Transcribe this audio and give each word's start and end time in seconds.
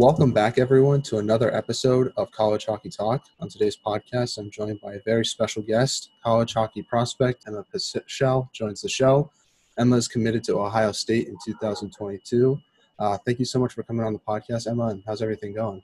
Welcome 0.00 0.32
back, 0.32 0.58
everyone, 0.58 1.02
to 1.02 1.18
another 1.18 1.54
episode 1.54 2.10
of 2.16 2.30
College 2.30 2.64
Hockey 2.64 2.88
Talk. 2.88 3.22
On 3.38 3.50
today's 3.50 3.76
podcast, 3.76 4.38
I'm 4.38 4.50
joined 4.50 4.80
by 4.80 4.94
a 4.94 5.02
very 5.04 5.26
special 5.26 5.60
guest, 5.60 6.08
college 6.24 6.54
hockey 6.54 6.80
prospect 6.80 7.44
Emma 7.46 7.66
Peschel 7.70 8.50
joins 8.54 8.80
the 8.80 8.88
show. 8.88 9.30
Emma 9.76 9.96
is 9.96 10.08
committed 10.08 10.42
to 10.44 10.58
Ohio 10.58 10.90
State 10.92 11.28
in 11.28 11.36
2022. 11.44 12.58
Uh, 12.98 13.18
thank 13.26 13.38
you 13.38 13.44
so 13.44 13.58
much 13.58 13.74
for 13.74 13.82
coming 13.82 14.06
on 14.06 14.14
the 14.14 14.18
podcast, 14.20 14.66
Emma, 14.66 14.86
and 14.86 15.02
how's 15.06 15.20
everything 15.20 15.52
going? 15.52 15.82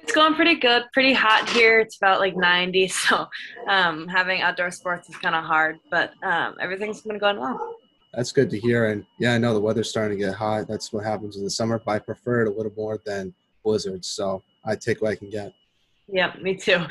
It's 0.00 0.12
going 0.12 0.34
pretty 0.34 0.54
good. 0.54 0.84
Pretty 0.92 1.12
hot 1.12 1.48
here. 1.48 1.80
It's 1.80 1.96
about 1.96 2.20
like 2.20 2.36
90, 2.36 2.86
so 2.88 3.26
um, 3.66 4.06
having 4.06 4.42
outdoor 4.42 4.70
sports 4.70 5.08
is 5.08 5.16
kind 5.16 5.34
of 5.34 5.42
hard, 5.42 5.80
but 5.90 6.12
um, 6.22 6.54
everything's 6.60 7.00
been 7.00 7.18
going 7.18 7.40
well. 7.40 7.74
That's 8.14 8.30
good 8.30 8.50
to 8.50 8.58
hear. 8.60 8.86
And 8.86 9.04
yeah, 9.18 9.34
I 9.34 9.38
know 9.38 9.54
the 9.54 9.60
weather's 9.60 9.88
starting 9.88 10.18
to 10.18 10.24
get 10.24 10.34
hot. 10.34 10.68
That's 10.68 10.92
what 10.92 11.04
happens 11.04 11.36
in 11.36 11.44
the 11.44 11.50
summer, 11.50 11.80
but 11.84 11.92
I 11.92 11.98
prefer 11.98 12.42
it 12.42 12.48
a 12.48 12.52
little 12.52 12.72
more 12.76 13.00
than 13.04 13.34
blizzards. 13.62 14.08
So 14.08 14.42
I 14.64 14.76
take 14.76 15.02
what 15.02 15.12
I 15.12 15.16
can 15.16 15.30
get. 15.30 15.52
Yeah, 16.08 16.34
me 16.40 16.56
too. 16.56 16.84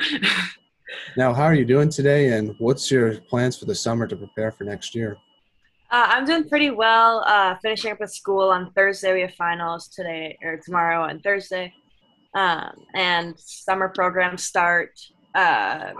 now, 1.17 1.33
how 1.33 1.43
are 1.43 1.53
you 1.53 1.65
doing 1.65 1.89
today? 1.89 2.37
And 2.37 2.55
what's 2.59 2.89
your 2.89 3.19
plans 3.21 3.57
for 3.57 3.65
the 3.65 3.75
summer 3.75 4.07
to 4.07 4.15
prepare 4.15 4.51
for 4.51 4.63
next 4.63 4.95
year? 4.95 5.17
Uh, 5.91 6.05
I'm 6.09 6.25
doing 6.25 6.47
pretty 6.47 6.69
well. 6.69 7.23
Uh, 7.25 7.55
finishing 7.61 7.91
up 7.91 7.99
with 7.99 8.13
school 8.13 8.49
on 8.49 8.71
Thursday. 8.73 9.13
We 9.13 9.21
have 9.21 9.33
finals 9.33 9.87
today 9.87 10.37
or 10.43 10.57
tomorrow 10.57 11.05
and 11.05 11.21
Thursday. 11.21 11.73
Um, 12.35 12.85
and 12.93 13.33
summer 13.39 13.89
programs 13.89 14.43
start 14.43 14.91
uh, 15.33 15.93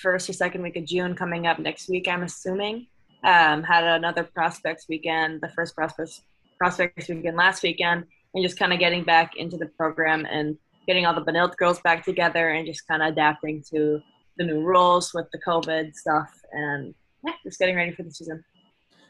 first 0.00 0.28
or 0.28 0.32
second 0.32 0.62
week 0.62 0.76
of 0.76 0.84
June 0.84 1.14
coming 1.14 1.46
up 1.46 1.58
next 1.58 1.88
week, 1.88 2.08
I'm 2.08 2.22
assuming. 2.22 2.86
Um, 3.24 3.62
had 3.62 3.84
another 3.84 4.24
prospects 4.24 4.86
weekend, 4.88 5.40
the 5.40 5.48
first 5.48 5.74
prospects 5.74 6.22
prospects 6.58 7.08
weekend 7.08 7.36
last 7.36 7.62
weekend, 7.62 8.04
and 8.36 8.44
just 8.44 8.58
kind 8.58 8.72
of 8.72 8.78
getting 8.78 9.02
back 9.02 9.34
into 9.36 9.56
the 9.56 9.66
program 9.66 10.26
and 10.30 10.58
getting 10.86 11.06
all 11.06 11.14
the 11.14 11.22
Benilde 11.22 11.56
girls 11.56 11.80
back 11.80 12.04
together 12.04 12.50
and 12.50 12.66
just 12.66 12.86
kind 12.86 13.02
of 13.02 13.08
adapting 13.08 13.64
to 13.74 14.00
the 14.36 14.44
new 14.44 14.60
rules 14.60 15.12
with 15.14 15.26
the 15.32 15.38
COVID 15.38 15.94
stuff 15.94 16.30
and 16.52 16.94
yeah, 17.24 17.32
just 17.42 17.58
getting 17.58 17.74
ready 17.74 17.92
for 17.92 18.02
the 18.02 18.10
season. 18.10 18.44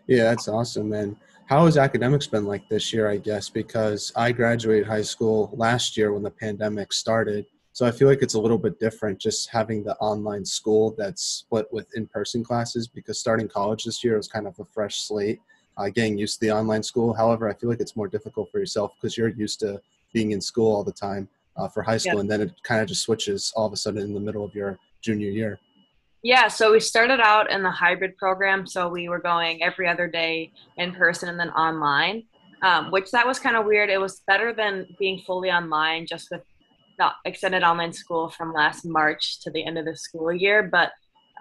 Yeah, 0.06 0.24
that's 0.24 0.46
awesome. 0.46 0.92
And 0.92 1.16
how 1.46 1.64
has 1.64 1.76
academics 1.76 2.28
been 2.28 2.44
like 2.44 2.68
this 2.68 2.92
year? 2.92 3.10
I 3.10 3.16
guess 3.16 3.50
because 3.50 4.12
I 4.14 4.30
graduated 4.30 4.86
high 4.86 5.02
school 5.02 5.50
last 5.52 5.96
year 5.96 6.12
when 6.12 6.22
the 6.22 6.30
pandemic 6.30 6.92
started, 6.92 7.46
so 7.72 7.84
I 7.84 7.90
feel 7.90 8.06
like 8.06 8.22
it's 8.22 8.34
a 8.34 8.40
little 8.40 8.58
bit 8.58 8.78
different 8.78 9.18
just 9.18 9.50
having 9.50 9.82
the 9.82 9.96
online 9.96 10.44
school 10.44 10.94
that's 10.96 11.22
split 11.22 11.66
with 11.72 11.88
in-person 11.96 12.44
classes 12.44 12.86
because 12.86 13.18
starting 13.18 13.48
college 13.48 13.84
this 13.84 14.04
year 14.04 14.16
was 14.16 14.28
kind 14.28 14.46
of 14.46 14.58
a 14.60 14.64
fresh 14.64 15.02
slate, 15.02 15.40
uh, 15.76 15.88
getting 15.88 16.16
used 16.18 16.40
to 16.40 16.46
the 16.46 16.52
online 16.52 16.82
school. 16.82 17.12
However, 17.12 17.48
I 17.48 17.54
feel 17.54 17.70
like 17.70 17.80
it's 17.80 17.96
more 17.96 18.08
difficult 18.08 18.50
for 18.50 18.58
yourself 18.58 18.92
because 18.96 19.16
you're 19.16 19.28
used 19.28 19.60
to 19.60 19.80
being 20.12 20.32
in 20.32 20.40
school 20.40 20.74
all 20.74 20.84
the 20.84 20.92
time 20.92 21.28
uh, 21.56 21.68
for 21.68 21.82
high 21.82 21.96
school, 21.96 22.20
and 22.20 22.30
then 22.30 22.40
it 22.40 22.52
kind 22.62 22.80
of 22.80 22.88
just 22.88 23.02
switches 23.02 23.52
all 23.56 23.66
of 23.66 23.72
a 23.72 23.76
sudden 23.76 24.02
in 24.02 24.14
the 24.14 24.20
middle 24.20 24.44
of 24.44 24.54
your 24.54 24.78
junior 25.00 25.30
year. 25.30 25.58
Yeah, 26.22 26.48
so 26.48 26.72
we 26.72 26.80
started 26.80 27.20
out 27.20 27.50
in 27.50 27.62
the 27.62 27.70
hybrid 27.70 28.16
program, 28.16 28.66
so 28.66 28.88
we 28.88 29.08
were 29.08 29.20
going 29.20 29.62
every 29.62 29.86
other 29.86 30.08
day 30.08 30.52
in 30.76 30.92
person 30.92 31.28
and 31.28 31.38
then 31.38 31.50
online. 31.50 32.24
Um, 32.62 32.90
which 32.90 33.10
that 33.10 33.26
was 33.26 33.38
kind 33.38 33.54
of 33.54 33.66
weird. 33.66 33.90
It 33.90 34.00
was 34.00 34.22
better 34.26 34.54
than 34.54 34.86
being 34.98 35.20
fully 35.26 35.50
online, 35.50 36.06
just 36.06 36.30
with 36.30 36.40
the 36.98 37.10
extended 37.26 37.62
online 37.62 37.92
school 37.92 38.30
from 38.30 38.52
last 38.52 38.86
March 38.86 39.40
to 39.40 39.50
the 39.50 39.64
end 39.64 39.78
of 39.78 39.84
the 39.84 39.94
school 39.96 40.32
year, 40.32 40.62
but 40.62 40.92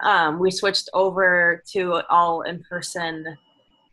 um, 0.02 0.38
we 0.38 0.50
switched 0.50 0.90
over 0.92 1.62
to 1.72 2.02
all 2.10 2.42
in 2.42 2.62
person. 2.68 3.36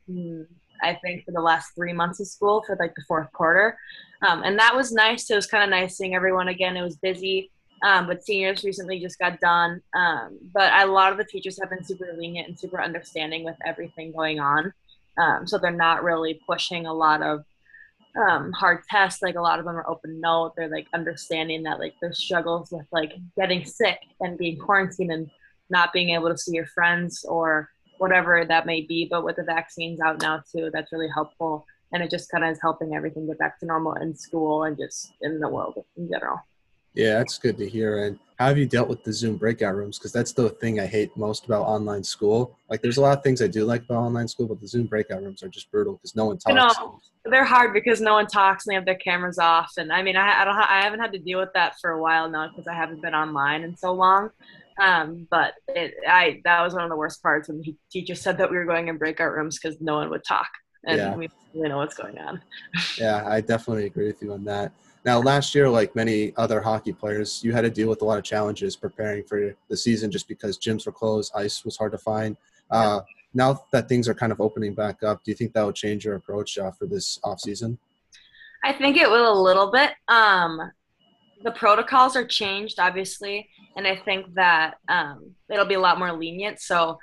Hmm, 0.08 0.42
I 0.82 0.96
think 0.96 1.26
for 1.26 1.32
the 1.32 1.42
last 1.42 1.74
three 1.76 1.94
months 1.94 2.20
of 2.20 2.28
school 2.28 2.64
for 2.66 2.76
like 2.80 2.94
the 2.96 3.04
fourth 3.08 3.32
quarter, 3.32 3.78
um, 4.22 4.44
and 4.44 4.60
that 4.60 4.76
was 4.76 4.92
nice. 4.92 5.30
It 5.30 5.36
was 5.36 5.48
kind 5.48 5.64
of 5.64 5.70
nice 5.70 5.98
seeing 5.98 6.16
everyone 6.16 6.50
again. 6.50 6.76
It 6.76 6.82
was 6.82 6.98
busy, 6.98 7.52
um, 7.84 8.08
but 8.08 8.24
seniors 8.24 8.64
recently 8.64 9.00
just 9.00 9.20
got 9.20 9.40
done. 9.40 9.82
Um, 9.96 10.40
but 10.54 10.72
a 10.74 10.86
lot 10.86 11.12
of 11.12 11.18
the 11.18 11.24
teachers 11.24 11.60
have 11.62 11.70
been 11.70 11.84
super 11.84 12.14
lenient 12.18 12.50
and 12.50 12.60
super 12.60 12.82
understanding 12.82 13.44
with 13.44 13.56
everything 13.66 14.12
going 14.12 14.40
on, 14.40 14.74
um, 15.18 15.48
so 15.48 15.58
they're 15.58 15.72
not 15.72 16.04
really 16.04 16.42
pushing 16.48 16.86
a 16.86 16.94
lot 16.94 17.22
of 17.22 17.46
um, 18.16 18.52
hard 18.52 18.84
tests. 18.90 19.22
Like 19.22 19.36
a 19.36 19.42
lot 19.42 19.60
of 19.60 19.66
them 19.66 19.76
are 19.76 19.90
open 19.90 20.20
note. 20.20 20.54
They're 20.56 20.70
like 20.70 20.88
understanding 20.94 21.64
that 21.64 21.80
like 21.80 21.96
there's 22.02 22.20
struggles 22.20 22.72
with 22.72 22.86
like 22.92 23.14
getting 23.38 23.66
sick 23.66 24.00
and 24.20 24.38
being 24.38 24.58
quarantined 24.58 25.12
and 25.12 25.30
not 25.70 25.94
being 25.94 26.10
able 26.10 26.30
to 26.30 26.38
see 26.38 26.54
your 26.54 26.68
friends 26.68 27.26
or 27.28 27.70
whatever 28.04 28.46
that 28.46 28.66
may 28.66 28.82
be. 28.82 29.08
But 29.10 29.24
with 29.24 29.38
the 29.38 29.44
vaccines 29.44 30.00
out 30.00 30.22
now 30.22 30.44
too, 30.52 30.70
that's 30.72 30.92
really 30.92 31.10
helpful. 31.14 31.66
And 31.92 32.04
it 32.04 32.12
just 32.12 32.30
kind 32.30 32.44
of 32.44 32.52
is 32.52 32.60
helping 32.62 32.94
everything 32.94 33.28
get 33.28 33.40
back 33.40 33.60
to 33.60 33.66
normal 33.66 33.94
in 33.94 34.16
school 34.16 34.64
and 34.64 34.78
just 34.78 35.14
in 35.22 35.40
the 35.40 35.50
world 35.50 35.84
in 35.98 36.10
general. 36.10 36.40
Yeah, 36.96 37.18
that's 37.18 37.40
good 37.40 37.58
to 37.58 37.68
hear. 37.68 38.06
And 38.06 38.20
how 38.38 38.48
have 38.48 38.58
you 38.58 38.68
dealt 38.68 38.88
with 38.88 39.04
the 39.04 39.12
Zoom 39.12 39.38
breakout 39.38 39.76
rooms? 39.76 39.98
Because 39.98 40.12
that's 40.12 40.32
the 40.32 40.50
thing 40.50 40.80
I 40.80 40.86
hate 40.86 41.16
most 41.18 41.46
about 41.46 41.64
online 41.64 42.04
school. 42.04 42.56
Like, 42.70 42.82
there's 42.82 42.98
a 42.98 43.02
lot 43.02 43.18
of 43.18 43.24
things 43.24 43.42
I 43.42 43.48
do 43.48 43.66
like 43.66 43.84
about 43.84 43.98
online 43.98 44.28
school, 44.28 44.48
but 44.48 44.62
the 44.62 44.68
Zoom 44.68 44.86
breakout 44.86 45.24
rooms 45.24 45.42
are 45.42 45.48
just 45.48 45.72
brutal 45.72 45.94
because 45.94 46.16
no 46.16 46.26
one 46.26 46.38
talks. 46.38 46.50
You 46.50 46.56
know, 46.56 47.00
they're 47.26 47.46
hard 47.46 47.74
because 47.74 48.00
no 48.00 48.14
one 48.14 48.28
talks 48.28 48.66
and 48.66 48.72
they 48.72 48.76
have 48.76 48.86
their 48.86 48.96
cameras 48.96 49.40
off. 49.40 49.72
And 49.78 49.92
I 49.92 50.04
mean, 50.04 50.16
I, 50.16 50.42
I 50.42 50.46
don't, 50.46 50.56
I 50.56 50.82
haven't 50.82 51.00
had 51.00 51.14
to 51.14 51.20
deal 51.20 51.40
with 51.40 51.54
that 51.54 51.80
for 51.80 51.92
a 51.92 52.02
while 52.02 52.30
now 52.30 52.50
because 52.50 52.68
I 52.68 52.74
haven't 52.74 53.02
been 53.02 53.16
online 53.16 53.64
in 53.64 53.76
so 53.76 53.92
long. 53.94 54.30
Um, 54.80 55.28
but 55.30 55.54
it, 55.68 55.94
I 56.08 56.42
that 56.46 56.62
was 56.62 56.74
one 56.74 56.84
of 56.84 56.90
the 56.90 56.96
worst 56.96 57.22
parts 57.22 57.48
when 57.48 57.60
the 57.60 57.76
teacher 57.92 58.16
said 58.16 58.38
that 58.38 58.50
we 58.50 58.58
were 58.58 58.66
going 58.66 58.88
in 58.88 58.98
breakout 58.98 59.34
rooms 59.34 59.60
because 59.60 59.80
no 59.82 59.96
one 59.96 60.10
would 60.10 60.24
talk 60.24 60.48
and 60.86 60.98
yeah. 60.98 61.16
we 61.16 61.28
didn't 61.28 61.40
really 61.54 61.70
know 61.70 61.78
what's 61.78 61.96
going 61.96 62.18
on. 62.20 62.42
yeah, 62.98 63.24
I 63.26 63.42
definitely 63.42 63.86
agree 63.86 64.08
with 64.08 64.22
you 64.22 64.34
on 64.34 64.44
that. 64.46 64.72
Now, 65.06 65.20
last 65.20 65.54
year, 65.54 65.70
like 65.70 65.96
many 65.96 66.34
other 66.38 66.62
hockey 66.62 66.94
players, 66.94 67.44
you 67.44 67.52
had 67.52 67.62
to 67.62 67.70
deal 67.70 67.90
with 67.90 68.02
a 68.02 68.06
lot 68.06 68.18
of 68.18 68.24
challenges 68.24 68.76
preparing 68.76 69.24
for 69.24 69.54
the 69.70 69.76
season 69.76 70.10
just 70.10 70.28
because 70.28 70.58
gyms 70.58 70.86
were 70.86 70.94
closed, 70.94 71.34
ice 71.36 71.66
was 71.66 71.76
hard 71.76 71.92
to 71.92 71.98
find. 71.98 72.38
Uh, 72.72 73.02
now 73.34 73.62
that 73.72 73.90
things 73.90 74.08
are 74.08 74.14
kind 74.14 74.32
of 74.32 74.40
opening 74.40 74.74
back 74.74 75.04
up, 75.04 75.24
do 75.24 75.32
you 75.32 75.36
think 75.36 75.54
that 75.54 75.64
will 75.64 75.74
change 75.74 76.06
your 76.06 76.16
approach 76.16 76.58
uh, 76.58 76.72
for 76.72 76.86
this 76.86 77.20
off 77.24 77.42
season? 77.42 77.78
I 78.64 78.72
think 78.72 78.96
it 78.96 79.10
will 79.10 79.38
a 79.38 79.42
little 79.42 79.72
bit. 79.72 79.92
Um, 80.08 80.72
the 81.44 81.52
protocols 81.52 82.16
are 82.16 82.26
changed, 82.26 82.80
obviously, 82.80 83.50
and 83.76 83.86
I 83.86 83.98
think 83.98 84.34
that 84.36 84.76
um, 84.90 85.32
it'll 85.52 85.66
be 85.66 85.74
a 85.74 85.80
lot 85.80 86.00
more 86.00 86.14
lenient. 86.14 86.60
So, 86.60 86.98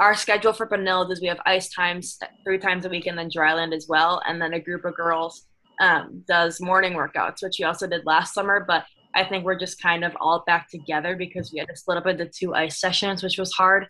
our 0.00 0.14
schedule 0.14 0.52
for 0.52 0.68
Benilde 0.68 1.10
is 1.10 1.20
we 1.20 1.26
have 1.26 1.40
ice 1.44 1.70
times 1.70 2.18
three 2.44 2.58
times 2.58 2.84
a 2.84 2.88
week, 2.88 3.06
and 3.06 3.18
then 3.18 3.30
dryland 3.30 3.74
as 3.74 3.86
well, 3.88 4.22
and 4.26 4.40
then 4.40 4.52
a 4.52 4.60
group 4.60 4.84
of 4.84 4.94
girls 4.94 5.46
um, 5.80 6.22
does 6.28 6.60
morning 6.60 6.92
workouts, 6.92 7.42
which 7.42 7.56
we 7.58 7.64
also 7.64 7.86
did 7.86 8.06
last 8.06 8.34
summer. 8.34 8.64
But 8.66 8.84
I 9.14 9.24
think 9.24 9.44
we're 9.44 9.58
just 9.58 9.82
kind 9.82 10.04
of 10.04 10.16
all 10.20 10.44
back 10.46 10.68
together 10.70 11.16
because 11.16 11.52
we 11.52 11.58
had 11.58 11.68
to 11.68 11.76
split 11.76 11.98
up 11.98 12.06
into 12.06 12.26
two 12.26 12.54
ice 12.54 12.80
sessions, 12.80 13.22
which 13.22 13.38
was 13.38 13.52
hard 13.52 13.86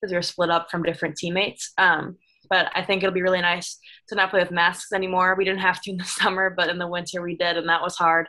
because 0.00 0.12
we 0.12 0.16
were 0.16 0.22
split 0.22 0.50
up 0.50 0.70
from 0.70 0.82
different 0.82 1.16
teammates. 1.16 1.72
Um, 1.76 2.16
but 2.48 2.70
I 2.74 2.82
think 2.82 3.02
it'll 3.02 3.14
be 3.14 3.22
really 3.22 3.40
nice 3.40 3.78
to 4.08 4.14
not 4.14 4.30
play 4.30 4.40
with 4.40 4.50
masks 4.50 4.92
anymore. 4.92 5.36
We 5.36 5.44
didn't 5.44 5.60
have 5.60 5.80
to 5.82 5.90
in 5.90 5.98
the 5.98 6.04
summer, 6.20 6.50
but 6.50 6.68
in 6.68 6.78
the 6.78 6.88
winter 6.88 7.22
we 7.22 7.36
did, 7.36 7.56
and 7.56 7.68
that 7.68 7.82
was 7.82 7.96
hard. 7.96 8.26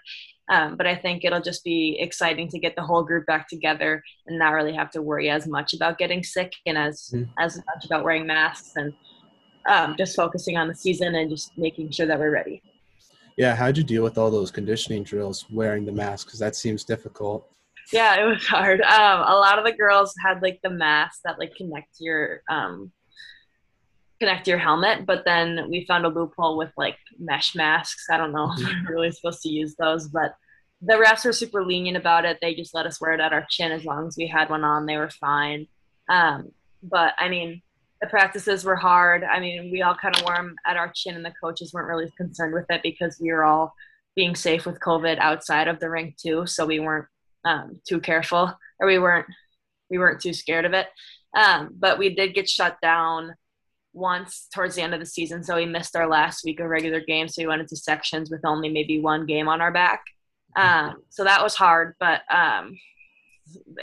Um, 0.51 0.75
but 0.75 0.85
I 0.85 0.95
think 0.95 1.23
it'll 1.23 1.41
just 1.41 1.63
be 1.63 1.97
exciting 1.99 2.49
to 2.49 2.59
get 2.59 2.75
the 2.75 2.83
whole 2.83 3.03
group 3.03 3.25
back 3.25 3.47
together 3.47 4.03
and 4.27 4.37
not 4.37 4.49
really 4.49 4.73
have 4.73 4.91
to 4.91 5.01
worry 5.01 5.29
as 5.29 5.47
much 5.47 5.73
about 5.73 5.97
getting 5.97 6.23
sick 6.23 6.51
and 6.65 6.77
as 6.77 7.09
mm. 7.15 7.27
as 7.39 7.55
much 7.55 7.85
about 7.85 8.03
wearing 8.03 8.27
masks 8.27 8.73
and 8.75 8.93
um, 9.69 9.95
just 9.97 10.15
focusing 10.15 10.57
on 10.57 10.67
the 10.67 10.75
season 10.75 11.15
and 11.15 11.29
just 11.29 11.57
making 11.57 11.89
sure 11.91 12.05
that 12.05 12.19
we're 12.19 12.31
ready. 12.31 12.61
Yeah, 13.37 13.55
how'd 13.55 13.77
you 13.77 13.83
deal 13.83 14.03
with 14.03 14.17
all 14.17 14.29
those 14.29 14.51
conditioning 14.51 15.03
drills 15.03 15.45
wearing 15.49 15.85
the 15.85 15.91
mask? 15.93 16.27
Because 16.27 16.39
that 16.39 16.55
seems 16.55 16.83
difficult. 16.83 17.49
Yeah, 17.93 18.21
it 18.21 18.25
was 18.25 18.45
hard. 18.47 18.81
Um, 18.81 19.21
a 19.21 19.35
lot 19.35 19.57
of 19.57 19.63
the 19.63 19.71
girls 19.71 20.13
had 20.23 20.41
like 20.41 20.59
the 20.63 20.69
masks 20.69 21.21
that 21.23 21.39
like 21.39 21.55
connect 21.55 21.95
your 21.99 22.41
um, 22.49 22.91
connect 24.21 24.47
your 24.47 24.59
helmet, 24.59 25.07
but 25.07 25.25
then 25.25 25.65
we 25.67 25.83
found 25.87 26.05
a 26.05 26.09
loophole 26.09 26.55
with 26.55 26.69
like 26.77 26.95
mesh 27.17 27.55
masks. 27.55 28.05
I 28.07 28.17
don't 28.17 28.31
know 28.31 28.51
if 28.51 28.59
mm-hmm. 28.59 28.85
we're 28.85 28.93
really 28.93 29.11
supposed 29.11 29.41
to 29.41 29.49
use 29.49 29.73
those, 29.79 30.09
but 30.09 30.35
the 30.79 30.93
refs 30.93 31.25
were 31.25 31.33
super 31.33 31.65
lenient 31.65 31.97
about 31.97 32.25
it. 32.25 32.37
They 32.39 32.53
just 32.53 32.75
let 32.75 32.85
us 32.85 33.01
wear 33.01 33.13
it 33.13 33.19
at 33.19 33.33
our 33.33 33.47
chin 33.49 33.71
as 33.71 33.83
long 33.83 34.05
as 34.05 34.15
we 34.15 34.27
had 34.27 34.51
one 34.51 34.63
on. 34.63 34.85
They 34.85 34.97
were 34.97 35.09
fine. 35.09 35.65
Um, 36.07 36.51
but 36.83 37.15
I 37.17 37.29
mean, 37.29 37.63
the 37.99 38.07
practices 38.07 38.63
were 38.63 38.75
hard. 38.75 39.23
I 39.23 39.39
mean, 39.39 39.71
we 39.71 39.81
all 39.81 39.95
kind 39.95 40.15
of 40.15 40.21
wore 40.23 40.35
them 40.35 40.55
at 40.67 40.77
our 40.77 40.91
chin, 40.93 41.15
and 41.15 41.25
the 41.25 41.33
coaches 41.41 41.73
weren't 41.73 41.87
really 41.87 42.11
concerned 42.15 42.53
with 42.53 42.65
it 42.69 42.83
because 42.83 43.17
we 43.19 43.31
were 43.31 43.43
all 43.43 43.73
being 44.15 44.35
safe 44.35 44.67
with 44.67 44.79
COVID 44.79 45.17
outside 45.17 45.67
of 45.67 45.79
the 45.79 45.89
rink 45.89 46.17
too. 46.17 46.45
So 46.45 46.67
we 46.67 46.79
weren't 46.79 47.07
um, 47.43 47.81
too 47.87 47.99
careful, 47.99 48.53
or 48.79 48.87
we 48.87 48.99
weren't 48.99 49.25
we 49.89 49.97
weren't 49.97 50.21
too 50.21 50.33
scared 50.33 50.65
of 50.65 50.73
it. 50.73 50.87
Um, 51.35 51.71
but 51.73 51.97
we 51.97 52.13
did 52.13 52.35
get 52.35 52.47
shut 52.47 52.77
down 52.81 53.33
once 53.93 54.47
towards 54.53 54.75
the 54.75 54.81
end 54.81 54.93
of 54.93 54.99
the 54.99 55.05
season, 55.05 55.43
so 55.43 55.55
we 55.55 55.65
missed 55.65 55.95
our 55.95 56.07
last 56.07 56.43
week 56.43 56.59
of 56.59 56.67
regular 56.67 57.01
games. 57.01 57.35
So 57.35 57.41
we 57.41 57.47
went 57.47 57.61
into 57.61 57.75
sections 57.75 58.29
with 58.29 58.41
only 58.45 58.69
maybe 58.69 58.99
one 58.99 59.25
game 59.25 59.47
on 59.47 59.61
our 59.61 59.71
back. 59.71 60.03
Um, 60.55 60.95
so 61.09 61.23
that 61.23 61.43
was 61.43 61.55
hard, 61.55 61.95
but 61.99 62.21
um, 62.33 62.77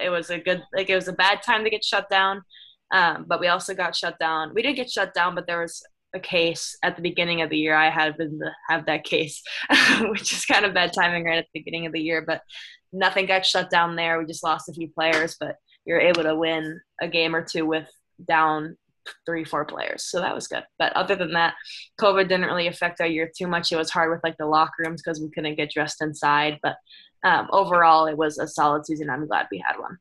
it 0.01 0.11
was 0.11 0.31
a 0.31 0.39
good 0.39 0.63
like 0.75 0.89
it 0.89 0.95
was 0.95 1.09
a 1.09 1.13
bad 1.13 1.43
time 1.43 1.65
to 1.65 1.71
get 1.71 1.85
shut 1.85 2.09
down 2.09 2.43
um, 2.91 3.27
but 3.29 3.41
we 3.41 3.49
also 3.49 3.75
got 3.75 3.95
shut 3.95 4.19
down. 4.19 4.53
We 4.55 4.63
did 4.63 4.77
get 4.77 4.91
shut 4.91 5.15
down, 5.15 5.35
but 5.35 5.47
there 5.47 5.61
was 5.61 5.83
a 6.15 6.21
case 6.21 6.77
at 6.83 6.97
the 6.97 7.03
beginning 7.03 7.43
of 7.43 7.51
the 7.51 7.59
year. 7.59 7.75
I 7.75 7.91
had 7.91 8.17
been 8.17 8.39
to 8.39 8.51
have 8.69 8.87
that 8.87 9.05
case, 9.05 9.43
which 10.01 10.33
is 10.33 10.47
kind 10.47 10.65
of 10.65 10.75
bad 10.75 10.93
timing 10.93 11.25
right 11.25 11.39
at 11.39 11.47
the 11.53 11.61
beginning 11.61 11.87
of 11.87 11.93
the 11.93 12.01
year. 12.01 12.25
But 12.27 12.43
nothing 12.93 13.27
got 13.27 13.45
shut 13.45 13.71
down 13.71 13.97
there. 13.97 14.19
We 14.19 14.27
just 14.27 14.45
lost 14.45 14.69
a 14.69 14.73
few 14.73 14.89
players, 14.89 15.37
but 15.39 15.57
you're 15.85 16.01
able 16.01 16.23
to 16.23 16.37
win 16.37 16.81
a 17.01 17.09
game 17.09 17.35
or 17.35 17.45
two 17.45 17.67
with 17.67 17.89
down 18.27 18.77
three, 19.27 19.45
four 19.45 19.65
players. 19.65 20.05
So 20.05 20.21
that 20.21 20.35
was 20.35 20.49
good. 20.49 20.65
But 20.79 20.93
other 20.95 21.17
than 21.17 21.33
that, 21.33 21.55
COVID 22.01 22.29
didn't 22.29 22.47
really 22.47 22.67
affect 22.67 23.01
our 23.01 23.07
year 23.07 23.31
too 23.37 23.47
much. 23.47 23.73
It 23.73 23.77
was 23.77 23.91
hard 23.91 24.11
with 24.11 24.21
like 24.23 24.37
the 24.39 24.47
locker 24.47 24.85
rooms 24.85 25.03
because 25.03 25.21
we 25.21 25.31
couldn't 25.31 25.57
get 25.57 25.71
dressed 25.71 26.03
inside. 26.03 26.59
But 26.63 26.77
um, 27.25 27.49
overall, 27.53 28.07
it 28.07 28.17
was 28.17 28.39
a 28.39 28.47
solid 28.47 28.87
season. 28.87 29.11
I'm 29.11 29.27
glad 29.27 29.47
we 29.51 29.63
had 29.67 29.79
one. 29.79 29.99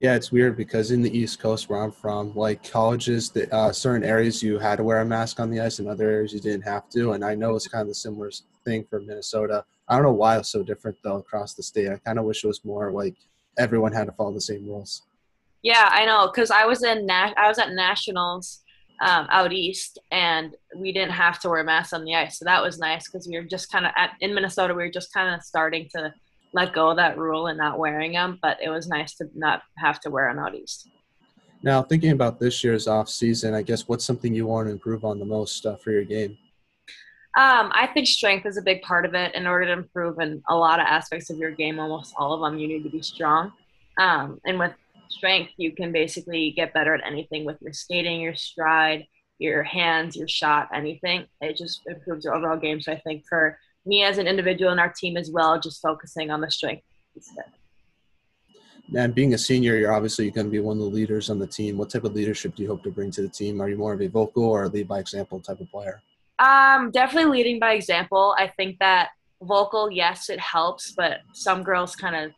Yeah, 0.00 0.16
it's 0.16 0.32
weird 0.32 0.56
because 0.56 0.90
in 0.90 1.00
the 1.00 1.16
East 1.16 1.38
Coast 1.38 1.68
where 1.68 1.80
I'm 1.80 1.92
from, 1.92 2.34
like 2.34 2.68
colleges, 2.68 3.30
the, 3.30 3.52
uh, 3.54 3.70
certain 3.70 4.02
areas 4.02 4.42
you 4.42 4.58
had 4.58 4.76
to 4.76 4.84
wear 4.84 5.00
a 5.00 5.04
mask 5.04 5.38
on 5.38 5.48
the 5.48 5.60
ice, 5.60 5.78
and 5.78 5.86
other 5.86 6.10
areas 6.10 6.32
you 6.32 6.40
didn't 6.40 6.64
have 6.64 6.88
to. 6.90 7.12
And 7.12 7.24
I 7.24 7.36
know 7.36 7.54
it's 7.54 7.68
kind 7.68 7.82
of 7.82 7.88
the 7.88 7.94
similar 7.94 8.32
thing 8.64 8.84
for 8.90 8.98
Minnesota. 8.98 9.64
I 9.88 9.94
don't 9.94 10.02
know 10.02 10.12
why 10.12 10.38
it's 10.38 10.50
so 10.50 10.64
different 10.64 10.96
though 11.04 11.18
across 11.18 11.54
the 11.54 11.62
state. 11.62 11.88
I 11.88 11.98
kind 11.98 12.18
of 12.18 12.24
wish 12.24 12.42
it 12.42 12.48
was 12.48 12.64
more 12.64 12.90
like 12.90 13.14
everyone 13.58 13.92
had 13.92 14.06
to 14.06 14.12
follow 14.12 14.32
the 14.32 14.40
same 14.40 14.66
rules. 14.66 15.02
Yeah, 15.62 15.88
I 15.90 16.04
know, 16.04 16.30
because 16.32 16.50
I 16.50 16.66
was 16.66 16.82
in 16.82 17.06
Na- 17.06 17.34
I 17.36 17.48
was 17.48 17.58
at 17.58 17.72
nationals 17.72 18.60
um, 19.00 19.26
out 19.30 19.52
east, 19.52 19.98
and 20.10 20.54
we 20.76 20.92
didn't 20.92 21.12
have 21.12 21.40
to 21.40 21.48
wear 21.48 21.62
masks 21.64 21.92
on 21.92 22.04
the 22.04 22.14
ice, 22.14 22.38
so 22.38 22.44
that 22.44 22.62
was 22.62 22.78
nice 22.78 23.08
because 23.08 23.28
we 23.28 23.36
were 23.36 23.44
just 23.44 23.70
kind 23.70 23.86
of 23.86 23.92
in 24.20 24.34
Minnesota. 24.34 24.74
We 24.74 24.82
were 24.82 24.90
just 24.90 25.12
kind 25.12 25.34
of 25.34 25.42
starting 25.42 25.88
to 25.94 26.12
let 26.52 26.74
go 26.74 26.90
of 26.90 26.96
that 26.96 27.16
rule 27.16 27.46
and 27.46 27.58
not 27.58 27.78
wearing 27.78 28.12
them, 28.12 28.38
but 28.42 28.58
it 28.62 28.68
was 28.68 28.88
nice 28.88 29.14
to 29.16 29.26
not 29.34 29.62
have 29.78 30.00
to 30.00 30.10
wear 30.10 30.28
them 30.28 30.42
out 30.42 30.54
east. 30.54 30.88
Now, 31.62 31.82
thinking 31.82 32.10
about 32.10 32.40
this 32.40 32.62
year's 32.64 32.88
off 32.88 33.08
season, 33.08 33.54
I 33.54 33.62
guess 33.62 33.86
what's 33.86 34.04
something 34.04 34.34
you 34.34 34.46
want 34.46 34.66
to 34.66 34.72
improve 34.72 35.04
on 35.04 35.18
the 35.18 35.24
most 35.24 35.64
uh, 35.64 35.76
for 35.76 35.92
your 35.92 36.04
game? 36.04 36.36
Um, 37.38 37.72
I 37.72 37.88
think 37.94 38.06
strength 38.06 38.44
is 38.46 38.58
a 38.58 38.62
big 38.62 38.82
part 38.82 39.06
of 39.06 39.14
it. 39.14 39.34
In 39.34 39.46
order 39.46 39.66
to 39.66 39.72
improve 39.72 40.18
in 40.18 40.42
a 40.50 40.54
lot 40.54 40.80
of 40.80 40.86
aspects 40.86 41.30
of 41.30 41.38
your 41.38 41.52
game, 41.52 41.78
almost 41.78 42.14
all 42.18 42.34
of 42.34 42.40
them, 42.40 42.58
you 42.58 42.68
need 42.68 42.82
to 42.82 42.90
be 42.90 43.00
strong. 43.00 43.52
Um, 43.98 44.38
and 44.44 44.58
with 44.58 44.72
strength, 45.12 45.52
you 45.56 45.72
can 45.72 45.92
basically 45.92 46.52
get 46.56 46.74
better 46.74 46.94
at 46.94 47.06
anything 47.06 47.44
with 47.44 47.58
your 47.60 47.72
skating, 47.72 48.20
your 48.20 48.34
stride, 48.34 49.06
your 49.38 49.62
hands, 49.62 50.16
your 50.16 50.28
shot, 50.28 50.68
anything. 50.74 51.26
It 51.40 51.56
just 51.56 51.82
improves 51.86 52.24
your 52.24 52.34
overall 52.34 52.58
game. 52.58 52.80
So 52.80 52.92
I 52.92 53.00
think 53.00 53.24
for 53.28 53.58
me 53.84 54.04
as 54.04 54.18
an 54.18 54.26
individual 54.26 54.70
and 54.70 54.80
our 54.80 54.92
team 54.92 55.16
as 55.16 55.30
well, 55.30 55.60
just 55.60 55.82
focusing 55.82 56.30
on 56.30 56.40
the 56.40 56.50
strength 56.50 56.84
And 58.94 59.14
being 59.14 59.34
a 59.34 59.38
senior, 59.38 59.76
you're 59.76 59.92
obviously 59.92 60.30
going 60.30 60.46
to 60.46 60.50
be 60.50 60.60
one 60.60 60.76
of 60.76 60.82
the 60.82 60.88
leaders 60.88 61.30
on 61.30 61.38
the 61.38 61.46
team. 61.46 61.76
What 61.76 61.90
type 61.90 62.04
of 62.04 62.14
leadership 62.14 62.54
do 62.54 62.62
you 62.62 62.68
hope 62.68 62.82
to 62.84 62.90
bring 62.90 63.10
to 63.12 63.22
the 63.22 63.28
team? 63.28 63.60
Are 63.60 63.68
you 63.68 63.76
more 63.76 63.92
of 63.92 64.00
a 64.02 64.06
vocal 64.08 64.44
or 64.44 64.64
a 64.64 64.68
lead 64.68 64.88
by 64.88 65.00
example 65.00 65.40
type 65.40 65.60
of 65.60 65.70
player? 65.70 66.00
Um, 66.38 66.90
definitely 66.90 67.38
leading 67.38 67.58
by 67.58 67.72
example. 67.74 68.34
I 68.38 68.48
think 68.56 68.78
that 68.80 69.10
vocal, 69.42 69.90
yes, 69.90 70.28
it 70.30 70.40
helps, 70.40 70.92
but 70.92 71.18
some 71.32 71.62
girls 71.62 71.96
kind 71.96 72.16
of, 72.16 72.32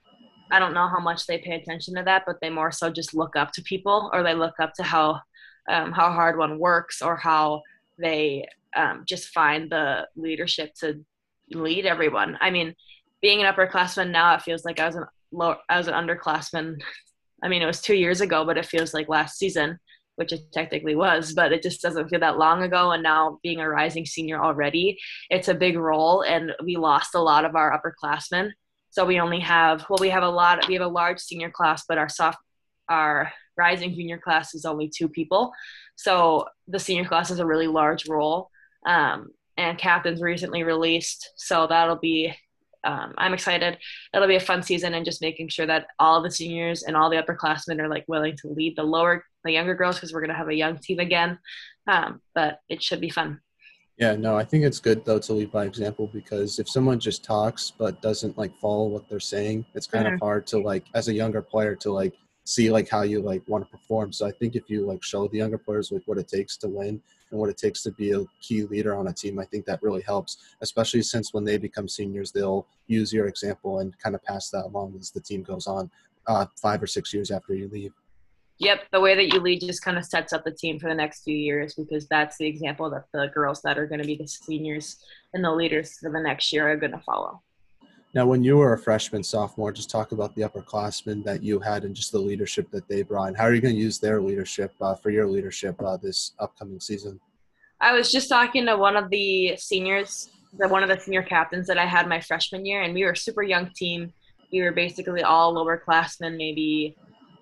I 0.51 0.59
don't 0.59 0.75
know 0.75 0.89
how 0.89 1.01
much 1.01 1.27
they 1.27 1.39
pay 1.39 1.57
attention 1.57 1.95
to 1.95 2.03
that, 2.05 2.25
but 2.27 2.37
they 2.41 2.51
more 2.51 2.71
so 2.71 2.91
just 2.91 3.15
look 3.15 3.37
up 3.37 3.53
to 3.53 3.63
people 3.63 4.11
or 4.13 4.23
they 4.23 4.35
look 4.35 4.55
up 4.61 4.75
to 4.75 4.83
how 4.83 5.21
um, 5.69 5.93
how 5.93 6.13
hard 6.13 6.37
one 6.37 6.59
works 6.59 7.01
or 7.01 7.17
how 7.17 7.63
they 7.99 8.47
um, 8.77 9.05
just 9.07 9.29
find 9.29 9.71
the 9.71 10.07
leadership 10.17 10.75
to 10.81 11.03
lead 11.51 11.87
everyone. 11.87 12.37
I 12.41 12.51
mean, 12.51 12.75
being 13.23 13.43
an 13.43 13.53
upperclassman 13.53 14.11
now, 14.11 14.35
it 14.35 14.43
feels 14.43 14.65
like 14.65 14.81
I 14.81 14.87
was 14.87 14.97
an 14.97 15.07
low, 15.33 15.57
I 15.69 15.79
was 15.79 15.89
an 15.89 15.95
underclassman. 15.95 16.81
I 17.43 17.49
mean, 17.49 17.63
it 17.63 17.67
was 17.67 17.81
two 17.81 17.95
years 17.95 18.21
ago, 18.21 18.45
but 18.45 18.57
it 18.57 18.67
feels 18.67 18.95
like 18.95 19.09
last 19.09 19.39
season, 19.39 19.79
which 20.17 20.33
it 20.33 20.51
technically 20.53 20.95
was. 20.95 21.35
But 21.35 21.53
it 21.53 21.63
just 21.63 21.83
doesn't 21.83 22.09
feel 22.09 22.21
that 22.21 22.39
long 22.39 22.63
ago. 22.63 22.93
And 22.93 23.03
now, 23.03 23.39
being 23.43 23.61
a 23.61 23.69
rising 23.69 24.07
senior 24.07 24.43
already, 24.43 24.99
it's 25.31 25.49
a 25.49 25.55
big 25.55 25.77
role, 25.77 26.23
and 26.23 26.53
we 26.63 26.77
lost 26.77 27.15
a 27.15 27.21
lot 27.21 27.45
of 27.45 27.55
our 27.55 27.79
upperclassmen. 27.79 28.51
So 28.95 29.05
we 29.05 29.19
only 29.19 29.41
have 29.41 29.85
well, 29.91 29.99
we 30.01 30.11
have 30.11 30.23
a 30.23 30.29
lot. 30.29 30.69
We 30.69 30.75
have 30.75 30.85
a 30.85 30.87
large 30.87 31.19
senior 31.19 31.51
class, 31.51 31.83
but 31.89 31.99
our 31.99 32.09
soft, 32.09 32.39
our 32.89 33.33
rising 33.57 33.93
junior 33.93 34.19
class 34.19 34.55
is 34.55 34.65
only 34.65 34.89
two 34.89 35.09
people. 35.09 35.53
So 35.97 36.47
the 36.69 36.79
senior 36.79 37.05
class 37.05 37.33
is 37.33 37.41
a 37.41 37.47
really 37.47 37.67
large 37.67 38.09
role. 38.09 38.51
Um, 38.87 39.31
and 39.57 39.77
captains 39.79 40.23
recently 40.23 40.63
released. 40.63 41.33
So 41.35 41.67
that'll 41.67 41.97
be, 41.97 42.33
um, 42.85 43.15
I'm 43.19 43.35
excited. 43.35 43.79
It'll 44.15 44.29
be 44.29 44.37
a 44.37 44.41
fun 44.41 44.63
season 44.63 44.95
and 44.95 45.05
just 45.05 45.21
making 45.21 45.49
sure 45.49 45.67
that 45.67 45.89
all 45.99 46.23
the 46.23 46.31
seniors 46.31 46.85
and 46.85 46.97
all 46.97 47.11
the 47.11 47.21
upperclassmen 47.21 47.81
are 47.81 47.89
like 47.89 48.05
willing 48.07 48.37
to 48.43 48.49
lead 48.49 48.77
the 48.77 48.85
lower, 48.85 49.25
the 49.43 49.51
younger 49.51 49.75
girls 49.75 49.97
because 49.97 50.13
we're 50.13 50.25
to 50.25 50.35
have 50.35 50.49
a 50.49 50.55
young 50.55 50.79
team 50.79 51.01
again. 51.01 51.41
Um, 51.89 52.21
but 52.33 52.61
it 52.69 52.81
should 52.81 53.01
be 53.01 53.11
fun. 53.11 53.41
Yeah, 53.97 54.17
no, 54.17 54.37
I 54.37 54.45
think 54.45 54.65
it's 54.65 54.81
good 54.81 55.05
though 55.05 55.21
to 55.21 55.33
lead 55.33 55.53
by 55.53 55.67
example 55.67 56.09
because 56.13 56.59
if 56.59 56.69
someone 56.69 56.99
just 56.99 57.23
talks 57.23 57.71
but 57.71 58.03
doesn't 58.03 58.37
like 58.37 58.57
follow 58.59 58.87
what 58.87 59.09
they're 59.09 59.21
saying, 59.21 59.65
it's 59.75 59.87
kind 59.87 60.07
mm-hmm. 60.07 60.15
of 60.15 60.21
hard 60.21 60.47
to 60.49 60.59
like 60.59 60.85
as 60.95 61.09
a 61.09 61.13
younger 61.13 61.41
player 61.41 61.77
to 61.77 61.93
like 61.93 62.15
see 62.45 62.71
like 62.71 62.89
how 62.89 63.03
you 63.03 63.23
like 63.23 63.43
want 63.47 63.65
to 63.65 63.71
perform. 63.71 64.13
So 64.13 64.27
I 64.27 64.33
think 64.33 64.57
if 64.57 64.69
you 64.69 64.85
like 64.85 65.03
show 65.03 65.29
the 65.29 65.39
younger 65.39 65.59
players 65.59 65.93
like 65.93 66.03
what 66.07 66.19
it 66.19 66.29
takes 66.29 66.57
to 66.59 66.69
win 66.69 67.01
and 67.31 67.41
what 67.41 67.51
it 67.51 67.57
takes 67.57 67.83
to 67.85 67.93
be 67.93 68.13
a 68.13 68.25
key 68.43 68.65
leader 68.65 68.97
on 68.97 69.07
a 69.07 69.13
team, 69.13 69.39
I 69.39 69.45
think 69.45 69.65
that 69.67 69.83
really 69.83 70.03
helps, 70.03 70.39
especially 70.61 71.03
since 71.03 71.33
when 71.33 71.45
they 71.45 71.57
become 71.57 71.89
seniors, 71.89 72.33
they'll 72.33 72.67
use 72.89 73.13
your 73.13 73.29
example 73.29 73.79
and 73.79 73.97
kind 73.99 74.17
of 74.17 74.25
pass 74.25 74.51
that 74.51 74.67
along 74.67 74.97
as 74.99 75.11
the 75.11 75.21
team 75.21 75.43
goes 75.45 75.67
on 75.69 75.91
uh, 76.27 76.47
five 76.61 76.83
or 76.83 76.87
six 76.87 77.15
years 77.15 77.31
after 77.31 77.55
you 77.55 77.69
leave. 77.69 77.93
Yep, 78.59 78.83
the 78.93 79.01
way 79.01 79.17
that 79.17 79.33
you 79.33 79.41
lead 79.41 79.61
just 79.61 79.83
kind 79.83 79.99
of 79.99 80.05
sets 80.05 80.33
up 80.33 80.45
the 80.45 80.53
team 80.53 80.79
for 80.79 80.89
the 80.89 80.95
next 80.95 81.25
few 81.25 81.37
years 81.37 81.75
because 81.75 82.07
that's 82.07 82.37
the 82.39 82.47
example 82.47 82.89
that 82.91 83.05
the 83.13 83.29
girls 83.35 83.61
that 83.63 83.79
are 83.79 83.87
going 83.87 84.01
to 84.01 84.07
be 84.07 84.17
the 84.17 84.29
seniors 84.29 84.99
and 85.33 85.45
the 85.45 85.51
leaders 85.51 85.99
for 85.99 86.11
the 86.11 86.21
next 86.21 86.53
year 86.53 86.71
are 86.71 86.77
going 86.77 86.93
to 86.93 87.01
follow. 87.01 87.43
Now, 88.15 88.27
when 88.27 88.45
you 88.45 88.59
were 88.59 88.75
a 88.75 88.79
freshman, 88.79 89.25
sophomore, 89.25 89.73
just 89.73 89.91
talk 89.91 90.13
about 90.13 90.37
the 90.37 90.43
upperclassmen 90.43 91.25
that 91.25 91.43
you 91.43 91.59
had 91.59 91.83
and 91.83 91.97
just 91.97 92.13
the 92.13 92.19
leadership 92.21 92.71
that 92.71 92.87
they 92.87 93.03
brought. 93.03 93.27
And 93.27 93.37
how 93.37 93.43
are 93.43 93.55
you 93.55 93.61
going 93.61 93.75
to 93.75 93.81
use 93.81 93.99
their 93.99 94.23
leadership 94.23 94.73
uh, 94.81 94.95
for 94.95 95.11
your 95.11 95.27
leadership 95.27 95.83
uh, 95.83 95.97
this 95.97 96.33
upcoming 96.39 96.79
season? 96.79 97.19
I 97.81 97.93
was 97.93 98.13
just 98.13 98.29
talking 98.29 98.67
to 98.67 98.77
one 98.77 98.97
of 98.97 99.11
the 99.11 99.57
seniors, 99.57 100.31
the 100.57 100.69
one 100.69 100.85
of 100.85 100.89
the 100.89 101.01
senior 101.01 101.25
captains 101.25 101.67
that 101.67 101.77
I 101.77 101.87
had 101.87 102.07
my 102.07 102.21
freshman 102.21 102.65
year, 102.65 102.83
and 102.83 102.95
we 102.95 103.03
were 103.03 103.11
a 103.11 103.17
super 103.17 103.43
young 103.43 103.71
team. 103.75 104.13
We 104.53 104.63
were 104.63 104.71
basically 104.71 105.25
all 105.25 105.53
lowerclassmen, 105.53 106.37
maybe 106.37 106.97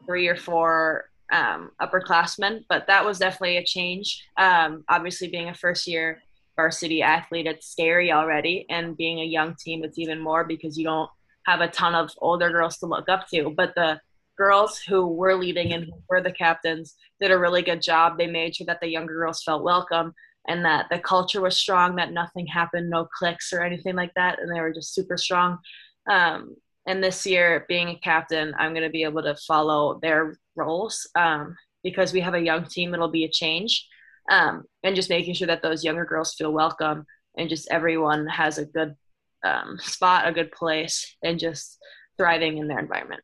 three 0.06 0.28
or 0.28 0.36
four 0.36 1.06
um, 1.32 1.70
upperclassmen, 1.80 2.64
but 2.68 2.86
that 2.86 3.04
was 3.04 3.18
definitely 3.18 3.56
a 3.56 3.64
change. 3.64 4.24
Um, 4.36 4.84
obviously, 4.88 5.28
being 5.28 5.48
a 5.48 5.54
first 5.54 5.86
year 5.86 6.22
varsity 6.56 7.02
athlete, 7.02 7.46
it's 7.46 7.68
scary 7.68 8.12
already. 8.12 8.66
And 8.68 8.96
being 8.96 9.20
a 9.20 9.24
young 9.24 9.54
team, 9.54 9.84
it's 9.84 9.98
even 9.98 10.20
more 10.20 10.44
because 10.44 10.76
you 10.76 10.84
don't 10.84 11.10
have 11.46 11.60
a 11.60 11.68
ton 11.68 11.94
of 11.94 12.10
older 12.18 12.50
girls 12.50 12.78
to 12.78 12.86
look 12.86 13.08
up 13.08 13.26
to. 13.28 13.52
But 13.56 13.74
the 13.74 14.00
girls 14.36 14.78
who 14.78 15.06
were 15.06 15.34
leading 15.34 15.72
and 15.72 15.84
who 15.84 15.92
were 16.08 16.20
the 16.20 16.32
captains 16.32 16.94
did 17.20 17.30
a 17.30 17.38
really 17.38 17.62
good 17.62 17.82
job. 17.82 18.18
They 18.18 18.26
made 18.26 18.56
sure 18.56 18.66
that 18.66 18.80
the 18.80 18.88
younger 18.88 19.14
girls 19.14 19.42
felt 19.42 19.64
welcome 19.64 20.14
and 20.48 20.64
that 20.64 20.86
the 20.90 20.98
culture 20.98 21.40
was 21.40 21.56
strong, 21.56 21.96
that 21.96 22.12
nothing 22.12 22.46
happened, 22.46 22.90
no 22.90 23.06
clicks 23.18 23.52
or 23.52 23.62
anything 23.62 23.94
like 23.94 24.12
that. 24.16 24.38
And 24.38 24.54
they 24.54 24.60
were 24.60 24.72
just 24.72 24.94
super 24.94 25.16
strong. 25.16 25.58
Um, 26.10 26.56
and 26.86 27.02
this 27.02 27.24
year, 27.26 27.64
being 27.68 27.88
a 27.88 27.98
captain, 27.98 28.54
I'm 28.58 28.72
going 28.72 28.82
to 28.82 28.90
be 28.90 29.04
able 29.04 29.22
to 29.22 29.36
follow 29.36 29.98
their 30.02 30.36
roles 30.56 31.08
um, 31.14 31.56
because 31.84 32.12
we 32.12 32.20
have 32.20 32.34
a 32.34 32.40
young 32.40 32.64
team. 32.64 32.92
It'll 32.92 33.10
be 33.10 33.24
a 33.24 33.30
change 33.30 33.86
um, 34.30 34.64
and 34.82 34.96
just 34.96 35.10
making 35.10 35.34
sure 35.34 35.46
that 35.46 35.62
those 35.62 35.84
younger 35.84 36.04
girls 36.04 36.34
feel 36.34 36.52
welcome 36.52 37.06
and 37.36 37.48
just 37.48 37.68
everyone 37.70 38.26
has 38.26 38.58
a 38.58 38.66
good 38.66 38.94
um, 39.44 39.78
spot, 39.80 40.26
a 40.26 40.32
good 40.32 40.52
place, 40.52 41.16
and 41.22 41.38
just 41.38 41.78
thriving 42.16 42.58
in 42.58 42.68
their 42.68 42.78
environment. 42.78 43.22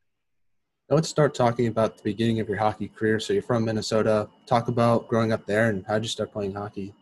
Let's 0.90 1.08
start 1.08 1.34
talking 1.34 1.66
about 1.66 1.98
the 1.98 2.02
beginning 2.02 2.40
of 2.40 2.48
your 2.48 2.56
hockey 2.56 2.88
career. 2.88 3.20
So 3.20 3.34
you're 3.34 3.42
from 3.42 3.64
Minnesota. 3.64 4.28
Talk 4.46 4.68
about 4.68 5.06
growing 5.06 5.32
up 5.32 5.44
there 5.46 5.68
and 5.68 5.84
how 5.86 5.94
did 5.94 6.04
you 6.04 6.08
start 6.08 6.32
playing 6.32 6.54
hockey? 6.54 6.94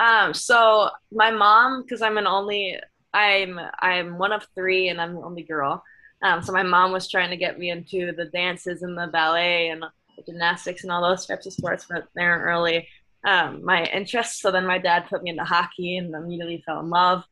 Um, 0.00 0.32
so 0.32 0.90
my 1.12 1.30
mom, 1.30 1.82
because 1.82 2.00
I'm 2.00 2.16
an 2.16 2.26
only, 2.26 2.78
I'm 3.14 3.58
I'm 3.80 4.18
one 4.18 4.32
of 4.32 4.46
three, 4.54 4.88
and 4.88 5.00
I'm 5.00 5.14
the 5.14 5.22
only 5.22 5.42
girl. 5.42 5.82
Um, 6.22 6.42
so 6.42 6.52
my 6.52 6.62
mom 6.62 6.92
was 6.92 7.10
trying 7.10 7.30
to 7.30 7.36
get 7.36 7.58
me 7.58 7.70
into 7.70 8.12
the 8.12 8.26
dances 8.26 8.82
and 8.82 8.96
the 8.96 9.06
ballet 9.06 9.68
and 9.68 9.84
gymnastics 10.24 10.82
and 10.82 10.90
all 10.90 11.02
those 11.02 11.26
types 11.26 11.46
of 11.46 11.52
sports, 11.52 11.86
but 11.88 12.06
they 12.14 12.22
weren't 12.22 12.44
really 12.44 12.88
um, 13.24 13.64
my 13.64 13.84
interests. 13.84 14.40
So 14.40 14.50
then 14.50 14.66
my 14.66 14.78
dad 14.78 15.06
put 15.08 15.22
me 15.22 15.30
into 15.30 15.44
hockey 15.44 15.98
and 15.98 16.14
immediately 16.14 16.62
fell 16.64 16.80
in 16.80 16.90
love. 16.90 17.24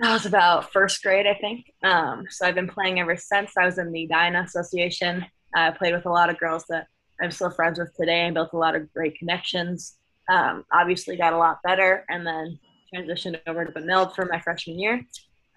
That 0.00 0.12
was 0.12 0.26
about 0.26 0.72
first 0.72 1.02
grade, 1.02 1.26
I 1.26 1.34
think. 1.34 1.72
Um, 1.82 2.24
so 2.28 2.46
I've 2.46 2.54
been 2.54 2.68
playing 2.68 3.00
ever 3.00 3.16
since. 3.16 3.52
I 3.56 3.64
was 3.64 3.78
in 3.78 3.92
the 3.92 4.04
Edina 4.04 4.42
Association. 4.42 5.24
I 5.54 5.70
played 5.70 5.94
with 5.94 6.06
a 6.06 6.10
lot 6.10 6.30
of 6.30 6.38
girls 6.38 6.64
that 6.68 6.88
I'm 7.20 7.30
still 7.30 7.50
friends 7.50 7.78
with 7.78 7.94
today 7.94 8.26
and 8.26 8.34
built 8.34 8.52
a 8.52 8.58
lot 8.58 8.74
of 8.74 8.92
great 8.92 9.18
connections. 9.18 9.96
Um, 10.28 10.64
obviously, 10.72 11.16
got 11.16 11.32
a 11.32 11.38
lot 11.38 11.62
better 11.62 12.04
and 12.10 12.26
then 12.26 12.58
transitioned 12.94 13.40
over 13.46 13.64
to 13.64 13.72
Benilde 13.72 14.14
for 14.14 14.26
my 14.26 14.40
freshman 14.40 14.78
year. 14.78 15.02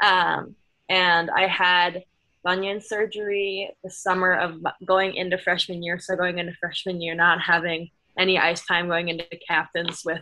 Um, 0.04 0.56
and 0.90 1.30
I 1.30 1.48
had 1.48 2.04
bunion 2.44 2.82
surgery 2.82 3.72
the 3.84 3.90
summer 3.90 4.34
of 4.34 4.62
going 4.86 5.16
into 5.16 5.38
freshman 5.38 5.84
year. 5.84 6.00
So 6.00 6.16
going 6.16 6.40
into 6.40 6.54
freshman 6.54 7.02
year, 7.02 7.16
not 7.16 7.42
having 7.42 7.90
any 8.18 8.38
ice 8.38 8.66
time, 8.66 8.88
going 8.88 9.10
into 9.10 9.26
captains 9.48 10.02
with 10.06 10.22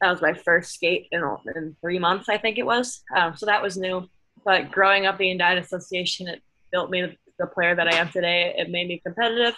that 0.00 0.10
was 0.10 0.22
my 0.22 0.34
first 0.34 0.72
skate 0.72 1.08
in, 1.12 1.22
in 1.56 1.76
three 1.80 1.98
months, 1.98 2.28
I 2.28 2.36
think 2.36 2.58
it 2.58 2.66
was. 2.66 3.02
Um, 3.16 3.36
so 3.36 3.46
that 3.46 3.62
was 3.62 3.76
new. 3.76 4.06
But 4.44 4.70
growing 4.70 5.06
up 5.06 5.16
being 5.16 5.40
Edina 5.40 5.60
Association, 5.60 6.28
it 6.28 6.42
built 6.70 6.90
me 6.90 7.16
the 7.38 7.46
player 7.46 7.74
that 7.74 7.88
I 7.88 7.96
am 7.96 8.10
today. 8.10 8.54
It 8.58 8.70
made 8.70 8.88
me 8.88 9.00
competitive, 9.04 9.54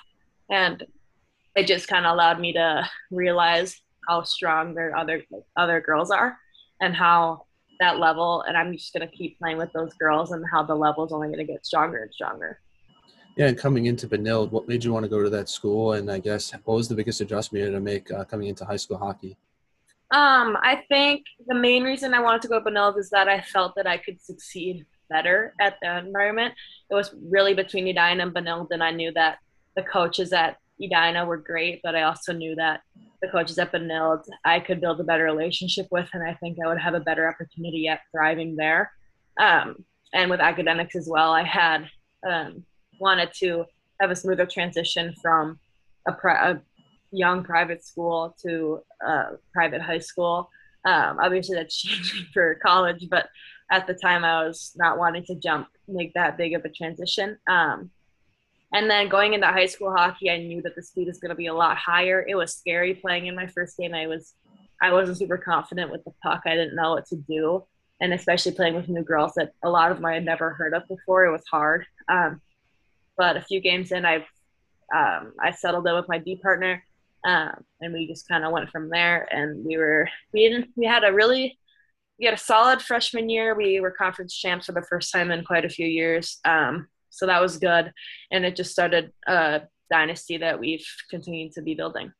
and 0.48 0.84
it 1.56 1.66
just 1.66 1.88
kind 1.88 2.06
of 2.06 2.12
allowed 2.12 2.38
me 2.38 2.52
to 2.52 2.88
realize 3.10 3.80
how 4.08 4.22
strong 4.22 4.74
their 4.74 4.96
other 4.96 5.22
other 5.56 5.80
girls 5.80 6.10
are, 6.10 6.38
and 6.80 6.95
how 6.95 7.47
that 7.80 7.99
level. 7.99 8.42
And 8.42 8.56
I'm 8.56 8.73
just 8.73 8.92
gonna 8.92 9.06
keep 9.06 9.38
playing 9.38 9.59
with 9.59 9.73
those 9.73 9.95
girls, 9.95 10.33
and 10.33 10.45
how 10.50 10.62
the 10.62 10.75
level 10.75 11.04
is 11.06 11.12
only 11.12 11.28
gonna 11.28 11.45
get 11.45 11.64
stronger 11.66 11.99
and 11.99 12.12
stronger. 12.12 12.61
Yeah, 13.37 13.49
and 13.49 13.59
coming 13.59 13.85
into 13.85 14.09
Benilde, 14.09 14.50
what 14.50 14.66
made 14.66 14.83
you 14.83 14.95
want 14.95 15.04
to 15.04 15.11
go 15.11 15.23
to 15.23 15.28
that 15.28 15.50
school? 15.50 15.92
And 15.92 16.11
I 16.11 16.18
guess 16.18 16.52
what 16.64 16.75
was 16.75 16.88
the 16.88 16.95
biggest 16.95 17.21
adjustment 17.21 17.61
you 17.61 17.71
had 17.71 17.76
to 17.76 17.80
make 17.80 18.11
uh, 18.11 18.25
coming 18.25 18.49
into 18.49 18.64
high 18.64 18.78
school 18.78 18.97
hockey? 18.97 19.37
Um, 20.11 20.56
I 20.62 20.85
think 20.88 21.26
the 21.47 21.54
main 21.54 21.83
reason 21.83 22.14
I 22.14 22.21
wanted 22.21 22.40
to 22.42 22.49
go 22.49 22.61
to 22.61 22.64
Benilde 22.64 22.99
is 22.99 23.11
that 23.11 23.28
I 23.28 23.42
felt 23.42 23.75
that 23.76 23.87
I 23.87 23.99
could 23.99 24.23
succeed 24.23 24.87
better 25.11 25.52
at 25.61 25.76
the 25.83 25.99
environment. 25.99 26.54
It 26.90 26.95
was 26.95 27.14
really 27.28 27.52
between 27.52 27.87
Edina 27.88 28.23
and 28.23 28.33
Benilde, 28.33 28.68
and 28.71 28.83
I 28.83 28.90
knew 28.90 29.12
that 29.12 29.38
the 29.75 29.83
coaches 29.83 30.33
at 30.33 30.56
Edina 30.83 31.26
were 31.26 31.37
great, 31.37 31.80
but 31.83 31.95
I 31.95 32.02
also 32.02 32.33
knew 32.33 32.54
that 32.54 32.80
the 33.26 33.33
coaches 33.33 33.59
at 33.59 33.73
Benilde 33.73 34.25
I 34.45 34.61
could 34.61 34.80
build 34.80 35.00
a 35.00 35.04
better 35.04 35.25
relationship 35.25 35.88
with, 35.90 36.09
and 36.12 36.23
I 36.23 36.35
think 36.35 36.59
I 36.62 36.68
would 36.68 36.80
have 36.80 36.95
a 36.95 37.00
better 37.00 37.28
opportunity 37.28 37.88
at 37.88 38.00
thriving 38.11 38.56
there. 38.56 38.92
Um, 39.38 39.85
and 40.12 40.30
with 40.30 40.40
academics 40.40 40.97
as 40.97 41.09
well, 41.09 41.33
I 41.33 41.42
had 41.42 41.88
um, 42.28 42.64
wanted 43.00 43.33
to 43.40 43.64
have 44.00 44.11
a 44.11 44.16
smoother 44.16 44.47
transition 44.47 45.14
from 45.21 45.59
a, 46.06 46.12
pri- 46.12 46.50
a 46.50 46.61
young 47.11 47.45
private 47.45 47.85
school 47.85 48.37
to 48.42 48.80
uh, 49.06 49.30
private 49.52 49.83
high 49.83 49.99
school. 49.99 50.49
Um, 50.85 51.18
obviously, 51.21 51.56
that's 51.56 51.76
changing 51.83 52.26
for 52.33 52.59
college, 52.64 53.09
but 53.11 53.28
at 53.71 53.87
the 53.87 53.95
time, 53.95 54.25
I 54.25 54.47
was 54.47 54.73
not 54.76 54.99
wanting 54.99 55.25
to 55.25 55.35
jump, 55.35 55.68
make 55.88 56.14
that 56.14 56.38
big 56.38 56.54
of 56.54 56.64
a 56.64 56.68
transition. 56.68 57.37
Um, 57.49 57.90
and 58.76 58.90
then 58.90 59.09
going 59.09 59.33
into 59.33 59.47
high 59.47 59.64
school 59.64 59.90
hockey, 59.90 60.30
I 60.30 60.37
knew 60.37 60.61
that 60.61 60.76
the 60.76 60.83
speed 60.83 61.09
is 61.09 61.18
going 61.18 61.30
to 61.30 61.35
be 61.35 61.47
a 61.47 61.54
lot 61.54 61.78
higher. 61.78 62.26
It 62.28 62.35
was 62.35 62.54
scary 62.54 62.92
playing 62.92 63.26
in 63.26 63.35
my 63.35 63.47
first 63.47 63.78
game. 63.78 63.95
I 63.95 64.06
was, 64.06 64.35
I 64.83 64.92
wasn't 64.92 65.16
super 65.16 65.38
confident 65.38 65.90
with 65.90 66.04
the 66.04 66.12
puck. 66.23 66.42
I 66.45 66.54
didn't 66.54 66.76
know 66.76 66.90
what 66.90 67.06
to 67.06 67.16
do, 67.16 67.64
and 68.02 68.12
especially 68.12 68.52
playing 68.52 68.75
with 68.75 68.90
new 68.90 69.02
girls 69.02 69.33
that 69.37 69.52
a 69.64 69.71
lot 69.71 69.90
of 69.90 69.97
them 69.97 70.04
I 70.04 70.12
had 70.12 70.26
never 70.26 70.50
heard 70.50 70.75
of 70.75 70.87
before. 70.88 71.25
It 71.25 71.33
was 71.33 71.42
hard. 71.50 71.87
Um, 72.11 72.42
but 73.16 73.38
a 73.38 73.40
few 73.40 73.61
games 73.61 73.92
in, 73.92 74.04
I've 74.04 74.26
um, 74.95 75.33
I 75.42 75.52
settled 75.52 75.87
in 75.87 75.95
with 75.95 76.09
my 76.11 76.18
D 76.18 76.37
partner, 76.37 76.85
um, 77.25 77.64
and 77.80 77.95
we 77.95 78.06
just 78.06 78.28
kind 78.28 78.45
of 78.45 78.52
went 78.52 78.68
from 78.68 78.90
there. 78.90 79.26
And 79.30 79.64
we 79.64 79.78
were 79.78 80.06
we 80.35 80.50
didn't 80.50 80.68
we 80.76 80.85
had 80.85 81.02
a 81.02 81.14
really 81.14 81.59
we 82.18 82.26
had 82.26 82.35
a 82.35 82.38
solid 82.38 82.83
freshman 82.83 83.30
year. 83.30 83.54
We 83.54 83.80
were 83.80 83.90
conference 83.90 84.37
champs 84.37 84.66
for 84.66 84.73
the 84.73 84.83
first 84.83 85.11
time 85.12 85.30
in 85.30 85.45
quite 85.45 85.64
a 85.64 85.71
few 85.71 85.87
years, 85.87 86.40
um, 86.45 86.88
so 87.16 87.26
that 87.26 87.40
was 87.40 87.58
good. 87.58 87.92
And 88.30 88.44
it 88.44 88.56
just 88.56 88.73
started 88.73 89.12
a 89.26 89.62
dynasty 89.90 90.37
that 90.38 90.58
we've 90.58 90.87
continued 91.11 91.52
to 91.52 91.62
be 91.62 91.75
building. 91.75 92.12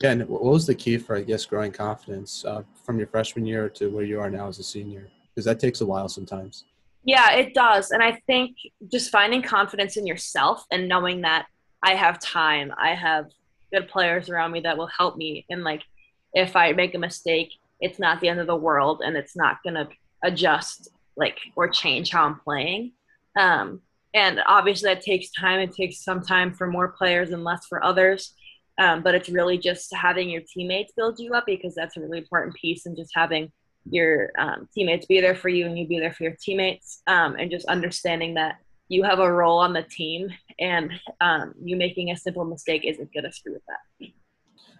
Yeah, 0.00 0.12
and 0.12 0.28
what 0.28 0.44
was 0.44 0.66
the 0.66 0.74
key 0.74 0.96
for 0.96 1.16
I 1.16 1.22
guess 1.22 1.44
growing 1.44 1.72
confidence 1.72 2.44
uh, 2.44 2.62
from 2.84 2.98
your 2.98 3.08
freshman 3.08 3.46
year 3.46 3.68
to 3.70 3.88
where 3.88 4.04
you 4.04 4.20
are 4.20 4.30
now 4.30 4.48
as 4.48 4.58
a 4.60 4.62
senior? 4.62 5.08
Because 5.34 5.44
that 5.44 5.58
takes 5.58 5.80
a 5.80 5.86
while 5.86 6.08
sometimes. 6.08 6.64
Yeah, 7.04 7.32
it 7.32 7.52
does. 7.52 7.90
And 7.90 8.02
I 8.02 8.20
think 8.28 8.56
just 8.92 9.10
finding 9.10 9.42
confidence 9.42 9.96
in 9.96 10.06
yourself 10.06 10.64
and 10.70 10.88
knowing 10.88 11.22
that 11.22 11.46
I 11.82 11.94
have 11.94 12.20
time, 12.20 12.72
I 12.80 12.94
have 12.94 13.26
good 13.72 13.88
players 13.88 14.28
around 14.28 14.52
me 14.52 14.60
that 14.60 14.78
will 14.78 14.86
help 14.86 15.16
me. 15.16 15.44
And 15.50 15.64
like, 15.64 15.82
if 16.32 16.54
I 16.54 16.72
make 16.72 16.94
a 16.94 16.98
mistake, 16.98 17.50
it's 17.80 17.98
not 17.98 18.20
the 18.20 18.28
end 18.28 18.38
of 18.38 18.46
the 18.46 18.54
world 18.54 19.02
and 19.04 19.16
it's 19.16 19.34
not 19.34 19.62
going 19.64 19.74
to 19.74 19.88
adjust 20.22 20.90
like 21.16 21.38
or 21.56 21.68
change 21.68 22.10
how 22.10 22.24
I'm 22.24 22.38
playing. 22.38 22.92
Um, 23.36 23.80
and 24.14 24.40
obviously 24.46 24.92
that 24.92 25.02
takes 25.02 25.30
time. 25.30 25.60
It 25.60 25.74
takes 25.74 26.02
some 26.04 26.22
time 26.22 26.52
for 26.52 26.66
more 26.66 26.88
players 26.88 27.30
and 27.30 27.44
less 27.44 27.66
for 27.66 27.84
others. 27.84 28.34
Um, 28.78 29.02
but 29.02 29.14
it's 29.14 29.28
really 29.28 29.58
just 29.58 29.94
having 29.94 30.30
your 30.30 30.42
teammates 30.52 30.92
build 30.96 31.18
you 31.18 31.34
up 31.34 31.44
because 31.46 31.74
that's 31.74 31.96
a 31.96 32.00
really 32.00 32.18
important 32.18 32.54
piece 32.54 32.86
and 32.86 32.96
just 32.96 33.12
having 33.14 33.52
your 33.84 34.30
um, 34.38 34.68
teammates 34.74 35.06
be 35.06 35.20
there 35.20 35.34
for 35.34 35.48
you 35.48 35.66
and 35.66 35.78
you 35.78 35.86
be 35.86 35.98
there 35.98 36.12
for 36.12 36.22
your 36.22 36.36
teammates 36.40 37.02
um, 37.06 37.36
and 37.38 37.50
just 37.50 37.66
understanding 37.66 38.34
that 38.34 38.56
you 38.88 39.02
have 39.02 39.18
a 39.18 39.32
role 39.32 39.58
on 39.58 39.72
the 39.72 39.82
team 39.82 40.30
and 40.58 40.90
um, 41.20 41.54
you 41.62 41.76
making 41.76 42.10
a 42.10 42.16
simple 42.16 42.44
mistake 42.44 42.84
isn't 42.84 43.12
going 43.12 43.24
to 43.24 43.32
screw 43.32 43.54
with 43.54 43.62
that. 43.66 44.12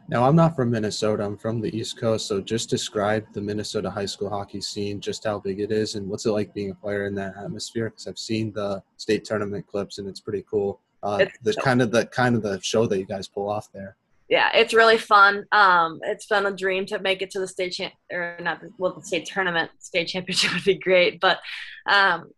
Now, 0.09 0.25
I'm 0.27 0.37
not 0.37 0.57
from 0.57 0.71
Minnesota. 0.71 1.25
I'm 1.25 1.37
from 1.37 1.61
the 1.61 1.75
East 1.77 1.99
Coast. 1.99 2.27
So 2.27 2.41
just 2.41 2.69
describe 2.69 3.25
the 3.33 3.41
Minnesota 3.41 3.91
high 3.91 4.07
school 4.07 4.29
hockey 4.29 4.61
scene, 4.61 5.01
just 5.01 5.25
how 5.25 5.39
big 5.39 5.61
it 5.61 5.71
is, 5.73 5.95
and 5.95 6.09
what's 6.09 6.27
it 6.27 6.33
like 6.33 6.53
being 6.53 6.71
a 6.71 6.75
player 6.75 7.07
in 7.07 7.15
that 7.17 7.35
atmosphere? 7.37 7.91
Because 7.91 8.07
I've 8.07 8.19
seen 8.19 8.53
the 8.53 8.83
state 8.97 9.25
tournament 9.25 9.67
clips, 9.67 9.99
and 9.99 10.09
it's 10.09 10.21
pretty 10.21 10.45
cool. 10.51 10.81
Uh, 11.03 11.25
the 11.43 11.55
kind 11.55 11.83
of 11.83 11.91
the 11.91 12.07
kind 12.07 12.37
of 12.37 12.43
the 12.43 12.61
show 12.63 12.87
that 12.87 12.99
you 12.99 13.05
guys 13.05 13.27
pull 13.27 13.49
off 13.49 13.73
there 13.73 13.97
yeah, 14.33 14.49
it's 14.55 14.73
really 14.73 14.97
fun. 14.97 15.45
Um, 15.53 16.01
it's 16.05 16.25
been 16.25 16.47
a 16.47 16.57
dream 16.57 16.87
to 16.87 16.99
make 16.99 17.21
it 17.21 17.31
to 17.33 17.39
the 17.39 17.47
state 17.47 17.73
champ 17.73 17.93
or 18.11 18.39
not 18.41 18.63
the, 18.63 18.71
well 18.79 18.95
the 18.95 19.03
state 19.03 19.27
tournament. 19.27 19.71
State 19.79 20.09
championship 20.09 20.53
would 20.55 20.65
be 20.65 20.79
great, 20.79 21.21
but 21.21 21.39
um, 21.87 22.31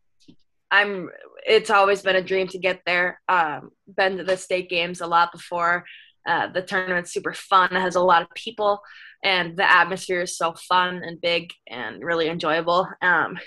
I'm. 0.73 1.09
It's 1.47 1.71
always 1.71 2.03
been 2.03 2.17
a 2.17 2.23
dream 2.23 2.49
to 2.49 2.59
get 2.59 2.81
there. 2.85 3.21
Um, 3.29 3.71
been 3.87 4.17
to 4.17 4.25
the 4.25 4.37
state 4.37 4.69
games 4.69 5.03
a 5.03 5.07
lot 5.07 5.31
before. 5.31 5.85
Uh, 6.27 6.49
the 6.49 6.63
tournament's 6.63 7.13
super 7.13 7.33
fun. 7.35 7.75
It 7.77 7.81
has 7.81 7.97
a 7.97 8.01
lot 8.01 8.23
of 8.23 8.29
people, 8.35 8.81
and 9.23 9.57
the 9.57 9.71
atmosphere 9.71 10.23
is 10.23 10.37
so 10.37 10.55
fun 10.55 11.03
and 11.05 11.21
big 11.21 11.53
and 11.69 12.03
really 12.03 12.29
enjoyable. 12.29 12.89
Um, 13.03 13.39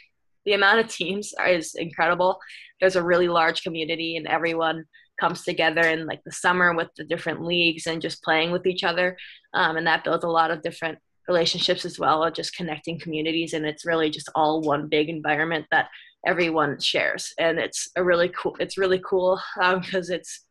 the 0.46 0.54
amount 0.54 0.80
of 0.80 0.88
teams 0.88 1.34
is 1.48 1.76
incredible. 1.76 2.40
There's 2.80 2.96
a 2.96 3.04
really 3.04 3.28
large 3.28 3.64
community, 3.64 4.18
and 4.18 4.28
everyone 4.28 4.86
comes 5.20 5.44
together 5.44 5.82
in 5.82 6.06
like 6.06 6.24
the 6.24 6.32
summer 6.32 6.74
with 6.74 6.90
the 6.96 7.04
different 7.04 7.44
leagues 7.44 7.88
and 7.88 8.02
just 8.02 8.24
playing 8.24 8.52
with 8.52 8.66
each 8.66 8.84
other 8.84 9.18
um, 9.54 9.78
and 9.78 9.88
that 9.88 10.04
builds 10.04 10.24
a 10.24 10.30
lot 10.30 10.52
of 10.52 10.62
different 10.62 10.98
relationships 11.28 11.86
as 11.86 12.00
well 12.00 12.24
of 12.24 12.34
just 12.34 12.56
connecting 12.56 13.00
communities 13.00 13.54
and 13.54 13.66
it's 13.66 13.86
really 13.86 14.10
just 14.10 14.30
all 14.36 14.62
one 14.62 14.88
big 14.88 15.10
environment 15.10 15.66
that 15.72 15.90
everyone 16.26 16.80
shares 16.80 17.34
and 17.38 17.60
it's 17.60 17.90
a 17.96 18.04
really 18.04 18.30
cool 18.30 18.56
it's 18.60 18.78
really 18.78 19.02
cool 19.08 19.40
because 19.56 20.10
um, 20.10 20.16
it's 20.16 20.46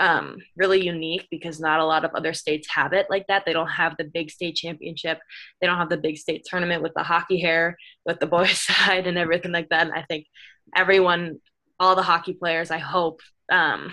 um, 0.00 0.38
really 0.56 0.82
unique 0.82 1.28
because 1.30 1.60
not 1.60 1.78
a 1.78 1.84
lot 1.84 2.06
of 2.06 2.12
other 2.14 2.32
states 2.32 2.66
have 2.74 2.94
it 2.94 3.06
like 3.10 3.26
that. 3.26 3.44
They 3.44 3.52
don't 3.52 3.68
have 3.68 3.96
the 3.98 4.04
big 4.04 4.30
state 4.30 4.56
championship. 4.56 5.20
They 5.60 5.66
don't 5.66 5.76
have 5.76 5.90
the 5.90 5.98
big 5.98 6.16
state 6.16 6.46
tournament 6.48 6.82
with 6.82 6.94
the 6.96 7.02
hockey 7.02 7.38
hair, 7.38 7.76
with 8.06 8.18
the 8.18 8.26
boys' 8.26 8.58
side, 8.66 9.06
and 9.06 9.18
everything 9.18 9.52
like 9.52 9.68
that. 9.68 9.86
And 9.86 9.92
I 9.92 10.02
think 10.08 10.26
everyone, 10.74 11.38
all 11.78 11.94
the 11.94 12.02
hockey 12.02 12.32
players, 12.32 12.70
I 12.70 12.78
hope, 12.78 13.20
um, 13.52 13.92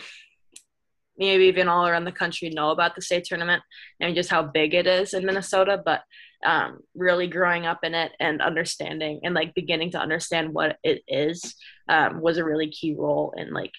maybe 1.18 1.46
even 1.46 1.68
all 1.68 1.86
around 1.86 2.06
the 2.06 2.12
country 2.12 2.52
know 2.52 2.70
about 2.70 2.96
the 2.96 3.02
state 3.02 3.26
tournament 3.26 3.62
and 4.00 4.16
just 4.16 4.30
how 4.30 4.44
big 4.44 4.74
it 4.74 4.88
is 4.88 5.14
in 5.14 5.26
Minnesota. 5.26 5.82
But 5.84 6.04
um, 6.46 6.80
really 6.96 7.28
growing 7.28 7.66
up 7.66 7.80
in 7.84 7.94
it 7.96 8.14
and 8.20 8.42
understanding 8.42 9.22
and 9.24 9.34
like 9.34 9.56
beginning 9.56 9.92
to 9.92 10.00
understand 10.00 10.54
what 10.54 10.78
it 10.84 11.02
is 11.08 11.56
um, 11.90 12.22
was 12.22 12.38
a 12.38 12.46
really 12.46 12.70
key 12.70 12.96
role 12.98 13.34
in 13.36 13.52
like 13.52 13.74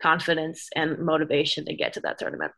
confidence 0.00 0.68
and 0.76 0.98
motivation 0.98 1.64
to 1.66 1.74
get 1.74 1.92
to 1.94 2.00
that 2.00 2.18
tournament. 2.18 2.52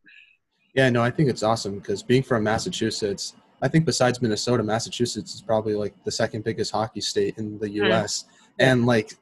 Yeah, 0.74 0.88
no, 0.90 1.02
I 1.02 1.10
think 1.10 1.28
it's 1.28 1.42
awesome 1.42 1.78
because 1.78 2.02
being 2.02 2.22
from 2.22 2.44
Massachusetts, 2.44 3.34
I 3.62 3.68
think 3.68 3.84
besides 3.84 4.22
Minnesota, 4.22 4.62
Massachusetts 4.62 5.34
is 5.34 5.40
probably 5.40 5.74
like 5.74 5.94
the 6.04 6.12
second 6.12 6.44
biggest 6.44 6.72
hockey 6.72 7.00
state 7.00 7.38
in 7.38 7.58
the 7.58 7.70
U.S. 7.70 8.24
Mm. 8.24 8.26
And 8.58 8.86
like 8.86 9.12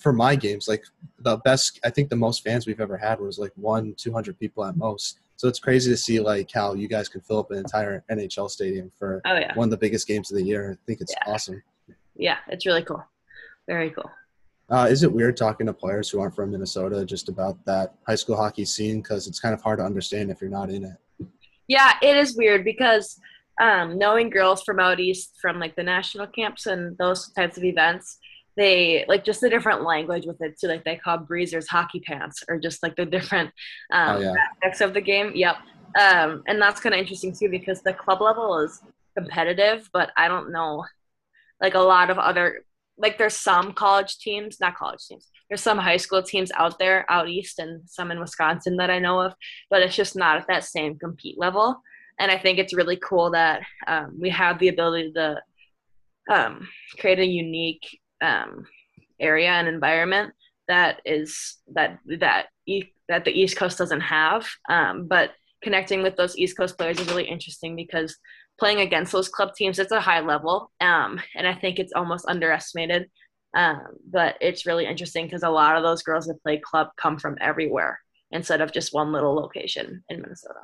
for 0.00 0.12
my 0.12 0.36
games, 0.36 0.68
like 0.68 0.84
the 1.18 1.38
best, 1.38 1.80
I 1.84 1.90
think 1.90 2.08
the 2.08 2.16
most 2.16 2.44
fans 2.44 2.66
we've 2.66 2.80
ever 2.80 2.96
had 2.96 3.20
was 3.20 3.38
like 3.38 3.52
one, 3.56 3.94
200 3.96 4.38
people 4.38 4.64
at 4.64 4.76
most. 4.76 5.18
So 5.36 5.48
it's 5.48 5.58
crazy 5.58 5.90
to 5.90 5.96
see 5.96 6.20
like 6.20 6.50
how 6.52 6.74
you 6.74 6.86
guys 6.86 7.08
can 7.08 7.20
fill 7.20 7.40
up 7.40 7.50
an 7.50 7.58
entire 7.58 8.04
NHL 8.10 8.48
stadium 8.48 8.90
for 8.96 9.20
oh, 9.24 9.34
yeah. 9.34 9.54
one 9.54 9.66
of 9.66 9.70
the 9.70 9.76
biggest 9.76 10.06
games 10.06 10.30
of 10.30 10.36
the 10.36 10.44
year. 10.44 10.72
I 10.72 10.86
think 10.86 11.00
it's 11.00 11.12
yeah. 11.12 11.32
awesome. 11.32 11.62
Yeah, 12.14 12.36
it's 12.48 12.66
really 12.66 12.84
cool. 12.84 13.04
Very 13.66 13.90
cool. 13.90 14.10
Uh, 14.70 14.86
is 14.88 15.02
it 15.02 15.12
weird 15.12 15.36
talking 15.36 15.66
to 15.66 15.72
players 15.72 16.08
who 16.08 16.20
aren't 16.20 16.34
from 16.34 16.50
Minnesota 16.50 17.04
just 17.04 17.28
about 17.28 17.62
that 17.66 17.94
high 18.06 18.14
school 18.14 18.36
hockey 18.36 18.64
scene? 18.64 19.02
Because 19.02 19.26
it's 19.26 19.40
kind 19.40 19.54
of 19.54 19.62
hard 19.62 19.78
to 19.78 19.84
understand 19.84 20.30
if 20.30 20.40
you're 20.40 20.50
not 20.50 20.70
in 20.70 20.84
it. 20.84 21.28
Yeah, 21.68 21.92
it 22.02 22.16
is 22.16 22.36
weird 22.36 22.64
because 22.64 23.18
um, 23.60 23.98
knowing 23.98 24.30
girls 24.30 24.62
from 24.62 24.80
out 24.80 25.00
east, 25.00 25.36
from 25.40 25.58
like 25.58 25.76
the 25.76 25.82
national 25.82 26.26
camps 26.26 26.66
and 26.66 26.96
those 26.98 27.30
types 27.32 27.56
of 27.56 27.64
events, 27.64 28.18
they 28.56 29.04
like 29.08 29.24
just 29.24 29.40
the 29.40 29.50
different 29.50 29.82
language 29.82 30.26
with 30.26 30.40
it 30.40 30.58
too. 30.58 30.68
Like 30.68 30.84
they 30.84 30.96
call 30.96 31.18
breezers 31.18 31.68
hockey 31.68 32.00
pants 32.00 32.42
or 32.48 32.58
just 32.58 32.82
like 32.82 32.96
the 32.96 33.04
different 33.04 33.50
um, 33.92 34.16
oh, 34.16 34.20
yeah. 34.20 34.34
aspects 34.52 34.80
of 34.80 34.94
the 34.94 35.00
game. 35.00 35.32
Yep. 35.34 35.56
Um, 36.00 36.42
and 36.48 36.60
that's 36.60 36.80
kind 36.80 36.94
of 36.94 37.00
interesting 37.00 37.34
too 37.34 37.48
because 37.48 37.82
the 37.82 37.92
club 37.92 38.20
level 38.20 38.58
is 38.58 38.80
competitive, 39.16 39.88
but 39.92 40.10
I 40.16 40.28
don't 40.28 40.52
know 40.52 40.84
like 41.60 41.74
a 41.74 41.80
lot 41.80 42.10
of 42.10 42.18
other 42.18 42.64
like 42.96 43.18
there's 43.18 43.36
some 43.36 43.72
college 43.72 44.18
teams, 44.18 44.58
not 44.60 44.76
college 44.76 45.00
teams. 45.08 45.28
There's 45.48 45.60
some 45.60 45.78
high 45.78 45.96
school 45.96 46.22
teams 46.22 46.50
out 46.52 46.78
there 46.78 47.04
out 47.10 47.28
east 47.28 47.58
and 47.58 47.82
some 47.86 48.10
in 48.10 48.20
Wisconsin 48.20 48.76
that 48.76 48.90
I 48.90 48.98
know 48.98 49.20
of, 49.20 49.34
but 49.70 49.82
it's 49.82 49.96
just 49.96 50.16
not 50.16 50.36
at 50.36 50.46
that 50.48 50.64
same 50.64 50.98
compete 50.98 51.38
level. 51.38 51.80
and 52.18 52.30
I 52.30 52.38
think 52.38 52.58
it's 52.58 52.74
really 52.74 52.96
cool 52.96 53.32
that 53.32 53.62
um, 53.86 54.16
we 54.20 54.30
have 54.30 54.58
the 54.58 54.68
ability 54.68 55.12
to 55.14 55.42
um, 56.30 56.68
create 56.98 57.18
a 57.18 57.26
unique 57.26 57.98
um, 58.22 58.64
area 59.20 59.50
and 59.50 59.68
environment 59.68 60.32
that 60.68 61.00
is 61.04 61.58
that 61.74 61.98
that 62.18 62.46
e- 62.66 62.92
that 63.08 63.24
the 63.24 63.32
East 63.32 63.56
Coast 63.56 63.78
doesn't 63.78 64.00
have. 64.00 64.46
Um, 64.68 65.06
but 65.06 65.32
connecting 65.62 66.02
with 66.02 66.16
those 66.16 66.36
East 66.38 66.56
Coast 66.56 66.78
players 66.78 66.98
is 67.00 67.08
really 67.08 67.28
interesting 67.28 67.76
because 67.76 68.16
playing 68.58 68.80
against 68.80 69.12
those 69.12 69.28
club 69.28 69.54
teams, 69.54 69.78
it's 69.78 69.92
a 69.92 70.00
high 70.00 70.20
level, 70.20 70.70
um, 70.80 71.20
and 71.36 71.46
I 71.46 71.54
think 71.54 71.78
it's 71.78 71.92
almost 71.94 72.26
underestimated. 72.28 73.08
Um, 73.54 73.82
but 74.10 74.36
it's 74.40 74.66
really 74.66 74.86
interesting 74.86 75.26
because 75.26 75.44
a 75.44 75.50
lot 75.50 75.76
of 75.76 75.82
those 75.82 76.02
girls 76.02 76.26
that 76.26 76.42
play 76.42 76.58
club 76.58 76.88
come 76.96 77.18
from 77.18 77.36
everywhere 77.40 78.00
instead 78.32 78.60
of 78.60 78.72
just 78.72 78.92
one 78.92 79.12
little 79.12 79.34
location 79.34 80.02
in 80.08 80.20
Minnesota. 80.20 80.60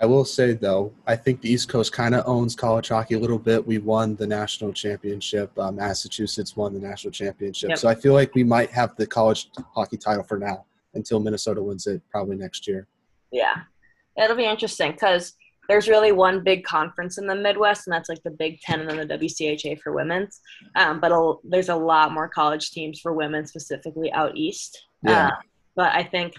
I 0.00 0.06
will 0.06 0.24
say 0.24 0.52
though, 0.52 0.92
I 1.06 1.16
think 1.16 1.40
the 1.40 1.50
East 1.50 1.68
Coast 1.68 1.92
kind 1.92 2.14
of 2.14 2.26
owns 2.26 2.54
college 2.54 2.88
hockey 2.88 3.14
a 3.14 3.18
little 3.18 3.38
bit. 3.38 3.64
We 3.64 3.78
won 3.78 4.16
the 4.16 4.26
national 4.26 4.72
championship. 4.72 5.56
Uh, 5.58 5.70
Massachusetts 5.70 6.56
won 6.56 6.74
the 6.74 6.80
national 6.80 7.12
championship, 7.12 7.70
yep. 7.70 7.78
so 7.78 7.88
I 7.88 7.94
feel 7.94 8.12
like 8.12 8.34
we 8.34 8.44
might 8.44 8.70
have 8.70 8.96
the 8.96 9.06
college 9.06 9.50
hockey 9.74 9.96
title 9.96 10.24
for 10.24 10.38
now 10.38 10.64
until 10.94 11.20
Minnesota 11.20 11.62
wins 11.62 11.86
it 11.86 12.02
probably 12.10 12.36
next 12.36 12.66
year. 12.66 12.86
Yeah, 13.30 13.62
it'll 14.16 14.36
be 14.36 14.44
interesting 14.44 14.92
because 14.92 15.34
there's 15.68 15.88
really 15.88 16.12
one 16.12 16.42
big 16.42 16.64
conference 16.64 17.18
in 17.18 17.26
the 17.26 17.34
Midwest, 17.34 17.86
and 17.86 17.94
that's 17.94 18.08
like 18.08 18.22
the 18.22 18.30
Big 18.30 18.60
Ten 18.60 18.80
and 18.80 18.90
then 18.90 19.08
the 19.08 19.18
WCHA 19.18 19.80
for 19.80 19.92
women's. 19.92 20.40
Um, 20.76 21.00
but 21.00 21.12
a, 21.12 21.34
there's 21.44 21.68
a 21.68 21.76
lot 21.76 22.12
more 22.12 22.28
college 22.28 22.70
teams 22.70 23.00
for 23.00 23.12
women, 23.12 23.46
specifically 23.46 24.12
out 24.12 24.36
east. 24.36 24.86
Yeah. 25.02 25.28
Uh, 25.28 25.30
but 25.76 25.94
I 25.94 26.04
think 26.04 26.34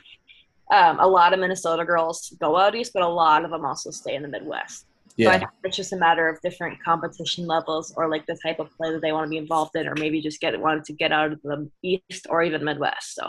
um, 0.73 0.99
a 0.99 1.07
lot 1.07 1.33
of 1.33 1.39
Minnesota 1.39 1.85
girls 1.85 2.33
go 2.39 2.55
out 2.57 2.75
east, 2.75 2.91
but 2.93 3.03
a 3.03 3.07
lot 3.07 3.45
of 3.45 3.51
them 3.51 3.65
also 3.65 3.91
stay 3.91 4.15
in 4.15 4.21
the 4.21 4.27
Midwest. 4.27 4.85
Yeah. 5.17 5.29
So 5.29 5.35
I 5.35 5.39
think 5.39 5.51
it's 5.63 5.77
just 5.77 5.93
a 5.93 5.97
matter 5.97 6.27
of 6.27 6.41
different 6.41 6.83
competition 6.83 7.47
levels 7.47 7.93
or 7.95 8.09
like 8.09 8.25
the 8.25 8.37
type 8.43 8.59
of 8.59 8.69
play 8.75 8.91
that 8.91 9.01
they 9.01 9.11
want 9.11 9.25
to 9.25 9.29
be 9.29 9.37
involved 9.37 9.75
in, 9.75 9.87
or 9.87 9.95
maybe 9.95 10.21
just 10.21 10.41
get 10.41 10.59
wanted 10.59 10.83
to 10.85 10.93
get 10.93 11.11
out 11.11 11.31
of 11.31 11.41
the 11.41 11.69
East 11.83 12.27
or 12.29 12.43
even 12.43 12.63
Midwest. 12.63 13.15
So, 13.15 13.27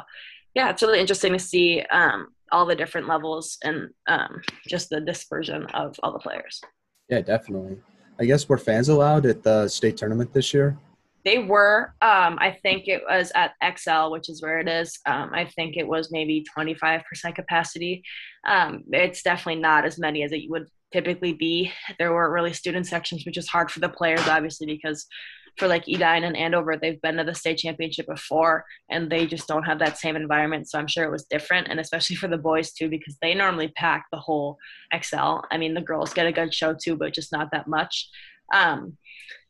yeah, 0.55 0.71
it's 0.71 0.83
really 0.83 1.01
interesting 1.01 1.33
to 1.33 1.39
see 1.39 1.83
um, 1.91 2.29
all 2.53 2.67
the 2.67 2.75
different 2.75 3.09
levels 3.09 3.59
and 3.63 3.91
um, 4.07 4.41
just 4.69 4.91
the 4.91 5.01
dispersion 5.01 5.67
of 5.75 5.97
all 6.03 6.13
the 6.13 6.19
players. 6.19 6.61
Yeah, 7.09 7.21
definitely. 7.21 7.79
I 8.19 8.25
guess 8.25 8.49
were 8.49 8.59
fans 8.59 8.89
allowed 8.89 9.27
at 9.27 9.43
the 9.43 9.69
state 9.69 9.97
tournament 9.97 10.33
this 10.33 10.55
year? 10.55 10.79
They 11.25 11.39
were. 11.39 11.93
Um, 12.03 12.39
I 12.41 12.57
think 12.63 12.87
it 12.87 13.03
was 13.09 13.33
at 13.35 13.55
Xcel, 13.63 14.13
which 14.13 14.29
is 14.29 14.41
where 14.41 14.61
it 14.61 14.69
is. 14.69 14.99
Um, 15.07 15.31
I 15.35 15.45
think 15.45 15.77
it 15.77 15.87
was 15.87 16.13
maybe 16.13 16.45
25% 16.57 17.03
capacity. 17.35 18.05
Um, 18.47 18.85
it's 18.93 19.23
definitely 19.23 19.61
not 19.61 19.85
as 19.85 19.99
many 19.99 20.23
as 20.23 20.31
it 20.31 20.49
would 20.49 20.69
typically 20.93 21.33
be. 21.33 21.73
There 21.99 22.15
weren't 22.15 22.33
really 22.33 22.53
student 22.53 22.87
sections, 22.87 23.27
which 23.27 23.37
is 23.37 23.49
hard 23.49 23.73
for 23.73 23.81
the 23.81 23.89
players, 23.89 24.27
obviously, 24.29 24.67
because 24.69 25.07
for 25.57 25.69
like 25.69 25.89
Edina 25.89 26.27
and 26.27 26.37
Andover, 26.37 26.77
they've 26.77 27.01
been 27.01 27.17
to 27.17 27.25
the 27.25 27.35
state 27.35 27.59
championship 27.59 28.07
before 28.07 28.65
and 28.91 29.11
they 29.11 29.27
just 29.27 29.49
don't 29.49 29.65
have 29.65 29.79
that 29.79 29.99
same 29.99 30.17
environment. 30.17 30.69
So 30.69 30.79
I'm 30.79 30.87
sure 30.87 31.05
it 31.05 31.11
was 31.11 31.25
different. 31.25 31.69
And 31.69 31.81
especially 31.81 32.17
for 32.17 32.29
the 32.29 32.39
boys 32.39 32.73
too, 32.73 32.89
because 32.89 33.17
they 33.21 33.35
normally 33.35 33.69
pack 33.69 34.07
the 34.13 34.19
whole 34.19 34.59
Xcel. 34.93 35.43
I 35.51 35.57
mean, 35.57 35.75
the 35.75 35.81
girls 35.81 36.13
get 36.13 36.27
a 36.27 36.33
good 36.33 36.53
show 36.53 36.75
too, 36.75 36.97
but 36.97 37.15
just 37.15 37.33
not 37.33 37.51
that 37.53 37.67
much. 37.67 38.09
Um, 38.55 38.97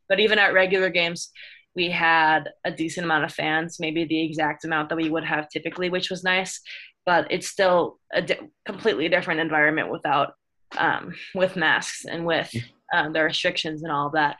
but 0.09 0.21
even 0.21 0.39
at 0.39 0.55
regular 0.55 0.91
games, 0.91 1.31
we 1.75 1.91
had 1.91 2.51
a 2.65 2.71
decent 2.71 3.05
amount 3.05 3.25
of 3.25 3.33
fans, 3.33 3.79
maybe 3.79 4.05
the 4.05 4.25
exact 4.25 4.65
amount 4.65 4.89
that 4.89 4.97
we 4.97 5.11
would 5.11 5.25
have 5.25 5.49
typically, 5.51 5.91
which 5.91 6.11
was 6.11 6.25
nice. 6.25 6.61
But 7.05 7.27
it's 7.31 7.49
still 7.49 7.99
a 8.13 8.23
di- 8.23 8.39
completely 8.65 9.09
different 9.09 9.41
environment 9.41 9.91
without 9.91 10.35
um, 10.77 11.15
with 11.35 11.57
masks 11.57 12.05
and 12.05 12.25
with 12.27 12.53
um, 12.95 13.13
the 13.13 13.23
restrictions 13.23 13.83
and 13.83 13.93
all 13.93 14.07
of 14.07 14.15
that. 14.15 14.37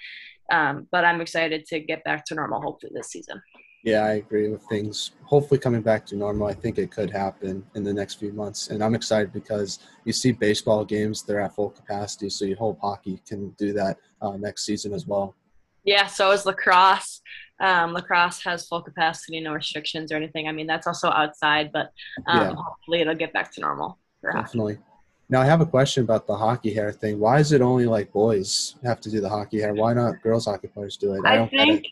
Um, 0.51 0.87
but 0.93 1.05
I'm 1.05 1.21
excited 1.21 1.67
to 1.67 1.81
get 1.81 2.05
back 2.05 2.25
to 2.27 2.35
normal 2.35 2.61
hopefully 2.61 2.93
this 2.95 3.09
season. 3.09 3.41
Yeah, 3.83 4.05
I 4.05 4.15
agree 4.15 4.49
with 4.49 4.63
things. 4.65 5.13
Hopefully, 5.23 5.61
coming 5.61 5.81
back 5.81 6.05
to 6.07 6.17
normal. 6.17 6.49
I 6.49 6.55
think 6.55 6.77
it 6.77 6.91
could 6.91 7.11
happen 7.11 7.65
in 7.77 7.85
the 7.85 7.93
next 7.93 8.15
few 8.15 8.33
months, 8.33 8.69
and 8.69 8.83
I'm 8.83 8.97
excited 8.97 9.33
because 9.33 9.79
you 10.05 10.13
see 10.13 10.33
baseball 10.33 10.85
games; 10.85 11.23
they're 11.23 11.41
at 11.41 11.55
full 11.55 11.71
capacity. 11.71 12.29
So 12.31 12.45
you 12.45 12.57
hope 12.57 12.81
hockey 12.81 13.23
can 13.29 13.51
do 13.51 13.73
that 13.75 13.99
uh, 14.21 14.37
next 14.37 14.65
season 14.65 14.93
as 14.93 15.07
well. 15.07 15.37
Yeah, 15.85 16.07
so 16.09 16.33
is 16.33 16.45
lacrosse. 16.45 17.21
Um, 17.61 17.93
lacrosse 17.93 18.43
has 18.43 18.67
full 18.67 18.83
capacity, 18.83 19.41
no 19.41 19.53
restrictions 19.53 20.11
or 20.11 20.17
anything. 20.17 20.49
I 20.49 20.53
mean, 20.53 20.67
that's 20.67 20.89
also 20.89 21.11
outside, 21.11 21.71
but 21.73 21.93
um, 22.27 22.41
yeah. 22.41 22.55
hopefully 22.57 23.01
it'll 23.03 23.15
get 23.15 23.33
back 23.33 23.53
to 23.53 23.61
normal. 23.61 24.01
Definitely. 24.21 24.75
Hockey. 24.75 24.85
Now, 25.29 25.41
I 25.41 25.45
have 25.47 25.61
a 25.61 25.67
question 25.67 26.05
about 26.05 26.27
the 26.27 26.37
hockey 26.37 26.73
hair 26.73 26.93
thing. 26.93 27.19
Why 27.19 27.41
is 27.41 27.51
it 27.53 27.61
only 27.61 27.87
like 27.87 28.13
boys 28.13 28.77
have 28.85 29.01
to 29.01 29.11
do 29.11 29.21
the 29.21 29.29
hockey 29.29 29.61
hair? 29.61 29.75
Why 29.75 29.93
not 29.93 30.23
girls 30.23 30.47
hockey 30.47 30.69
players 30.69 30.97
do 30.97 31.15
it? 31.15 31.23
I, 31.25 31.43
I 31.43 31.49
think 31.49 31.87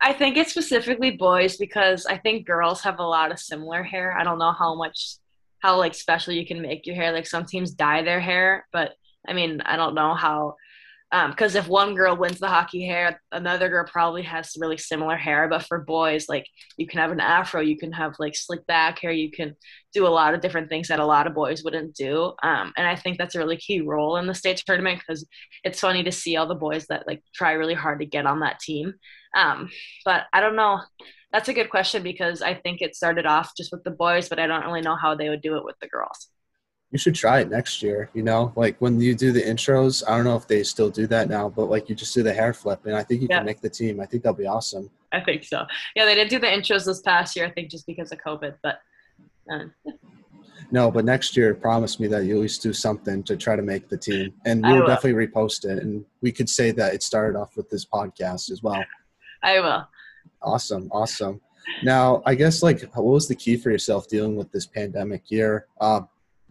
I 0.00 0.12
think 0.12 0.36
it's 0.36 0.50
specifically 0.50 1.12
boys 1.12 1.56
because 1.56 2.04
I 2.04 2.18
think 2.18 2.46
girls 2.46 2.82
have 2.82 2.98
a 2.98 3.02
lot 3.02 3.32
of 3.32 3.40
similar 3.40 3.82
hair. 3.82 4.16
I 4.18 4.22
don't 4.22 4.38
know 4.38 4.52
how 4.52 4.74
much 4.74 5.16
how 5.60 5.78
like 5.78 5.94
special 5.94 6.34
you 6.34 6.46
can 6.46 6.60
make 6.60 6.86
your 6.86 6.94
hair. 6.94 7.10
Like 7.10 7.26
some 7.26 7.46
teams 7.46 7.70
dye 7.70 8.02
their 8.02 8.20
hair, 8.20 8.66
but 8.70 8.92
I 9.26 9.32
mean, 9.32 9.62
I 9.62 9.76
don't 9.76 9.94
know 9.94 10.14
how 10.14 10.56
because 11.28 11.54
um, 11.54 11.60
if 11.60 11.68
one 11.68 11.94
girl 11.94 12.16
wins 12.16 12.40
the 12.40 12.48
hockey 12.48 12.84
hair, 12.84 13.20
another 13.30 13.68
girl 13.68 13.86
probably 13.86 14.22
has 14.22 14.56
really 14.58 14.76
similar 14.76 15.16
hair. 15.16 15.46
But 15.48 15.62
for 15.62 15.78
boys, 15.78 16.28
like 16.28 16.44
you 16.76 16.88
can 16.88 16.98
have 16.98 17.12
an 17.12 17.20
afro, 17.20 17.60
you 17.60 17.78
can 17.78 17.92
have 17.92 18.16
like 18.18 18.34
slick 18.34 18.66
back 18.66 18.98
hair, 18.98 19.12
you 19.12 19.30
can 19.30 19.54
do 19.92 20.08
a 20.08 20.08
lot 20.08 20.34
of 20.34 20.40
different 20.40 20.68
things 20.68 20.88
that 20.88 20.98
a 20.98 21.06
lot 21.06 21.28
of 21.28 21.34
boys 21.34 21.62
wouldn't 21.62 21.94
do. 21.94 22.32
Um, 22.42 22.72
and 22.76 22.84
I 22.84 22.96
think 22.96 23.16
that's 23.16 23.36
a 23.36 23.38
really 23.38 23.56
key 23.56 23.80
role 23.80 24.16
in 24.16 24.26
the 24.26 24.34
state 24.34 24.60
tournament 24.66 25.02
because 25.06 25.24
it's 25.62 25.78
funny 25.78 26.02
to 26.02 26.10
see 26.10 26.36
all 26.36 26.48
the 26.48 26.56
boys 26.56 26.86
that 26.86 27.06
like 27.06 27.22
try 27.32 27.52
really 27.52 27.74
hard 27.74 28.00
to 28.00 28.06
get 28.06 28.26
on 28.26 28.40
that 28.40 28.58
team. 28.58 28.94
Um, 29.36 29.70
but 30.04 30.24
I 30.32 30.40
don't 30.40 30.56
know. 30.56 30.80
That's 31.32 31.48
a 31.48 31.54
good 31.54 31.70
question 31.70 32.02
because 32.02 32.42
I 32.42 32.54
think 32.54 32.80
it 32.80 32.96
started 32.96 33.26
off 33.26 33.52
just 33.56 33.70
with 33.70 33.84
the 33.84 33.90
boys, 33.92 34.28
but 34.28 34.40
I 34.40 34.48
don't 34.48 34.64
really 34.64 34.80
know 34.80 34.96
how 34.96 35.14
they 35.14 35.28
would 35.28 35.42
do 35.42 35.56
it 35.58 35.64
with 35.64 35.76
the 35.80 35.88
girls 35.88 36.28
you 36.94 36.98
should 36.98 37.16
try 37.16 37.40
it 37.40 37.50
next 37.50 37.82
year. 37.82 38.08
You 38.14 38.22
know, 38.22 38.52
like 38.54 38.76
when 38.78 39.00
you 39.00 39.16
do 39.16 39.32
the 39.32 39.42
intros, 39.42 40.04
I 40.06 40.14
don't 40.14 40.24
know 40.24 40.36
if 40.36 40.46
they 40.46 40.62
still 40.62 40.90
do 40.90 41.08
that 41.08 41.28
now, 41.28 41.48
but 41.48 41.68
like 41.68 41.88
you 41.88 41.96
just 41.96 42.14
do 42.14 42.22
the 42.22 42.32
hair 42.32 42.54
flip, 42.54 42.86
and 42.86 42.94
I 42.94 43.02
think 43.02 43.20
you 43.20 43.26
yeah. 43.28 43.38
can 43.38 43.46
make 43.46 43.60
the 43.60 43.68
team. 43.68 43.98
I 43.98 44.06
think 44.06 44.22
that'll 44.22 44.36
be 44.36 44.46
awesome. 44.46 44.88
I 45.10 45.20
think 45.20 45.42
so. 45.42 45.64
Yeah, 45.96 46.04
they 46.04 46.14
didn't 46.14 46.30
do 46.30 46.38
the 46.38 46.46
intros 46.46 46.84
this 46.84 47.02
past 47.02 47.34
year. 47.34 47.46
I 47.46 47.50
think 47.50 47.68
just 47.68 47.84
because 47.86 48.12
of 48.12 48.18
COVID, 48.18 48.54
but. 48.62 48.78
Uh, 49.50 49.64
no, 50.70 50.88
but 50.88 51.04
next 51.04 51.36
year, 51.36 51.52
promise 51.52 51.98
me 51.98 52.06
that 52.06 52.26
you 52.26 52.36
at 52.36 52.42
least 52.42 52.62
do 52.62 52.72
something 52.72 53.24
to 53.24 53.36
try 53.36 53.56
to 53.56 53.62
make 53.62 53.88
the 53.88 53.98
team, 53.98 54.32
and 54.46 54.62
we'll 54.62 54.78
will. 54.78 54.86
definitely 54.86 55.26
repost 55.26 55.64
it, 55.64 55.82
and 55.82 56.04
we 56.22 56.30
could 56.30 56.48
say 56.48 56.70
that 56.70 56.94
it 56.94 57.02
started 57.02 57.36
off 57.36 57.56
with 57.56 57.68
this 57.70 57.84
podcast 57.84 58.52
as 58.52 58.62
well. 58.62 58.84
I 59.42 59.58
will. 59.58 59.88
Awesome, 60.42 60.88
awesome. 60.92 61.40
Now, 61.82 62.22
I 62.24 62.36
guess 62.36 62.62
like, 62.62 62.82
what 62.94 63.04
was 63.04 63.26
the 63.26 63.34
key 63.34 63.56
for 63.56 63.72
yourself 63.72 64.06
dealing 64.06 64.36
with 64.36 64.52
this 64.52 64.66
pandemic 64.66 65.28
year? 65.30 65.66
Uh, 65.80 66.02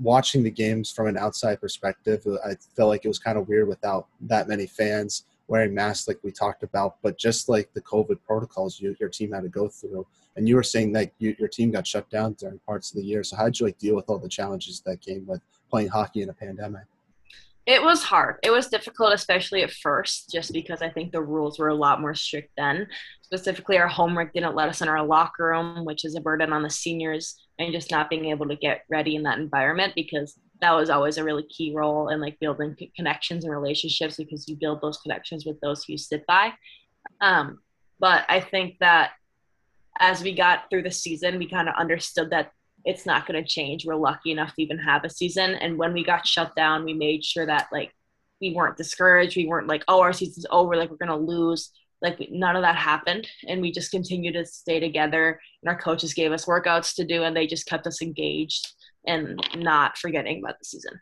watching 0.04 0.44
the 0.44 0.52
games 0.52 0.92
from 0.92 1.08
an 1.08 1.18
outside 1.18 1.62
perspective, 1.62 2.26
I 2.46 2.56
felt 2.76 2.90
like 2.90 3.06
it 3.06 3.08
was 3.08 3.20
kind 3.20 3.38
of 3.38 3.48
weird 3.48 3.68
without 3.68 4.08
that 4.22 4.48
many 4.48 4.68
fans 4.68 5.26
wearing 5.48 5.74
masks, 5.74 6.08
like 6.08 6.20
we 6.24 6.32
talked 6.32 6.64
about. 6.64 6.98
But 7.02 7.18
just 7.18 7.50
like 7.50 7.74
the 7.74 7.82
COVID 7.82 8.18
protocols 8.26 8.80
you, 8.80 8.96
your 9.00 9.10
team 9.10 9.32
had 9.32 9.44
to 9.44 9.50
go 9.50 9.68
through, 9.68 10.06
and 10.36 10.48
you 10.48 10.56
were 10.56 10.64
saying 10.64 10.92
that 10.94 11.12
you, 11.20 11.36
your 11.40 11.48
team 11.48 11.72
got 11.72 11.88
shut 11.88 12.10
down 12.10 12.34
during 12.34 12.60
parts 12.60 12.92
of 12.92 12.98
the 12.98 13.04
year. 13.04 13.24
So 13.24 13.36
how 13.36 13.46
did 13.46 13.60
you 13.60 13.66
like 13.66 13.78
deal 13.78 13.96
with 13.96 14.10
all 14.10 14.20
the 14.20 14.30
challenges 14.30 14.82
that 14.86 15.02
came 15.02 15.26
with 15.26 15.42
playing 15.70 15.90
hockey 15.90 16.22
in 16.22 16.30
a 16.30 16.34
pandemic? 16.34 16.84
It 17.66 17.82
was 17.82 18.04
hard. 18.04 18.40
It 18.44 18.52
was 18.52 18.68
difficult, 18.68 19.14
especially 19.14 19.64
at 19.64 19.72
first, 19.72 20.30
just 20.30 20.52
because 20.52 20.82
I 20.82 20.90
think 20.90 21.12
the 21.12 21.22
rules 21.22 21.60
were 21.60 21.70
a 21.70 21.76
lot 21.76 22.02
more 22.02 22.14
strict 22.14 22.52
then. 22.58 22.88
Specifically, 23.22 23.78
our 23.78 23.88
homework 23.88 24.34
didn't 24.34 24.56
let 24.56 24.68
us 24.68 24.82
in 24.82 24.90
our 24.90 25.06
locker 25.06 25.46
room, 25.46 25.86
which 25.86 26.04
is 26.04 26.16
a 26.16 26.22
burden 26.22 26.52
on 26.52 26.62
the 26.62 26.70
seniors, 26.70 27.38
and 27.60 27.72
just 27.72 27.92
not 27.92 28.10
being 28.10 28.26
able 28.26 28.48
to 28.48 28.56
get 28.56 28.84
ready 28.90 29.16
in 29.16 29.24
that 29.24 29.38
environment 29.38 29.94
because 29.96 30.38
that 30.62 30.72
was 30.72 30.90
always 30.90 31.18
a 31.18 31.24
really 31.24 31.44
key 31.44 31.74
role 31.76 32.10
in 32.10 32.20
like 32.20 32.40
building 32.40 32.76
connections 32.96 33.44
and 33.44 33.54
relationships 33.54 34.18
because 34.18 34.48
you 34.48 34.56
build 34.56 34.82
those 34.82 34.98
connections 34.98 35.46
with 35.46 35.60
those 35.62 35.84
who 35.84 35.94
you 35.94 35.98
sit 35.98 36.26
by. 36.26 36.52
Um, 37.22 37.60
but 38.00 38.26
I 38.30 38.40
think 38.40 38.78
that 38.80 39.12
as 40.00 40.24
we 40.24 40.34
got 40.34 40.70
through 40.70 40.84
the 40.84 40.92
season, 40.92 41.38
we 41.38 41.48
kind 41.48 41.70
of 41.70 41.76
understood 41.76 42.32
that 42.32 42.52
it's 42.86 43.06
not 43.06 43.28
going 43.28 43.42
to 43.42 43.48
change. 43.48 43.86
We're 43.86 43.96
lucky 43.96 44.32
enough 44.32 44.56
to 44.56 44.62
even 44.62 44.80
have 44.80 45.04
a 45.04 45.10
season. 45.10 45.52
And 45.56 45.78
when 45.78 45.94
we 45.94 46.04
got 46.04 46.28
shut 46.28 46.56
down, 46.56 46.84
we 46.84 46.94
made 46.94 47.24
sure 47.24 47.46
that 47.46 47.68
like 47.72 47.94
we 48.42 48.54
weren't 48.54 48.78
discouraged. 48.78 49.38
We 49.38 49.48
weren't 49.48 49.68
like, 49.68 49.84
oh, 49.88 50.02
our 50.02 50.14
season's 50.14 50.46
over. 50.50 50.76
Like 50.76 50.90
we're 50.90 50.98
going 50.98 51.10
to 51.10 51.16
lose. 51.16 51.72
Like 52.04 52.28
none 52.30 52.56
of 52.56 52.62
that 52.62 52.76
happened. 52.76 53.28
And 53.48 53.62
we 53.62 53.72
just 53.72 53.90
continued 53.90 54.34
to 54.34 54.46
stay 54.46 54.80
together. 54.80 55.40
And 55.64 55.70
our 55.70 55.80
coaches 55.80 56.14
gave 56.14 56.32
us 56.32 56.46
workouts 56.46 56.94
to 56.96 57.06
do, 57.06 57.24
and 57.24 57.36
they 57.36 57.48
just 57.48 57.66
kept 57.66 57.88
us 57.88 58.02
engaged 58.02 58.74
and 59.08 59.42
not 59.56 59.98
forgetting 59.98 60.44
about 60.44 60.60
the 60.60 60.66
season. 60.66 61.02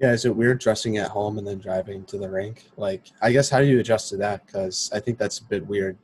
Yeah, 0.00 0.12
is 0.12 0.24
it 0.26 0.36
weird 0.36 0.58
dressing 0.58 0.98
at 0.98 1.08
home 1.08 1.38
and 1.38 1.46
then 1.46 1.58
driving 1.58 2.04
to 2.06 2.18
the 2.18 2.28
rink? 2.28 2.64
Like, 2.76 3.06
I 3.22 3.32
guess 3.32 3.48
how 3.48 3.60
do 3.60 3.66
you 3.66 3.80
adjust 3.80 4.10
to 4.10 4.16
that? 4.18 4.44
Because 4.44 4.90
I 4.92 5.00
think 5.00 5.18
that's 5.18 5.38
a 5.38 5.44
bit 5.44 5.66
weird. 5.66 5.96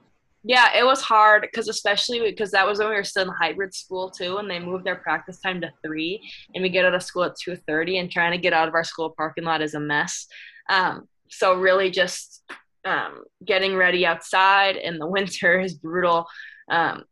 Yeah, 0.44 0.76
it 0.76 0.84
was 0.84 1.00
hard 1.00 1.42
because 1.42 1.68
especially 1.68 2.18
because 2.20 2.50
that 2.50 2.66
was 2.66 2.78
when 2.78 2.88
we 2.88 2.94
were 2.96 3.04
still 3.04 3.24
in 3.24 3.28
hybrid 3.28 3.74
school 3.74 4.10
too, 4.10 4.38
and 4.38 4.50
they 4.50 4.58
moved 4.58 4.84
their 4.84 4.96
practice 4.96 5.38
time 5.40 5.60
to 5.60 5.70
three, 5.84 6.20
and 6.54 6.62
we 6.62 6.68
get 6.68 6.84
out 6.84 6.94
of 6.94 7.02
school 7.02 7.24
at 7.24 7.36
two 7.38 7.54
thirty, 7.54 7.98
and 7.98 8.10
trying 8.10 8.32
to 8.32 8.38
get 8.38 8.52
out 8.52 8.66
of 8.66 8.74
our 8.74 8.82
school 8.82 9.14
parking 9.16 9.44
lot 9.44 9.62
is 9.62 9.74
a 9.74 9.80
mess. 9.80 10.26
Um, 10.68 11.06
so 11.28 11.54
really, 11.54 11.90
just 11.90 12.42
um, 12.84 13.24
getting 13.44 13.76
ready 13.76 14.06
outside 14.06 14.76
in 14.76 14.98
the 14.98 15.06
winter 15.16 15.60
is 15.60 15.74
brutal, 15.74 16.26
um, 16.70 17.04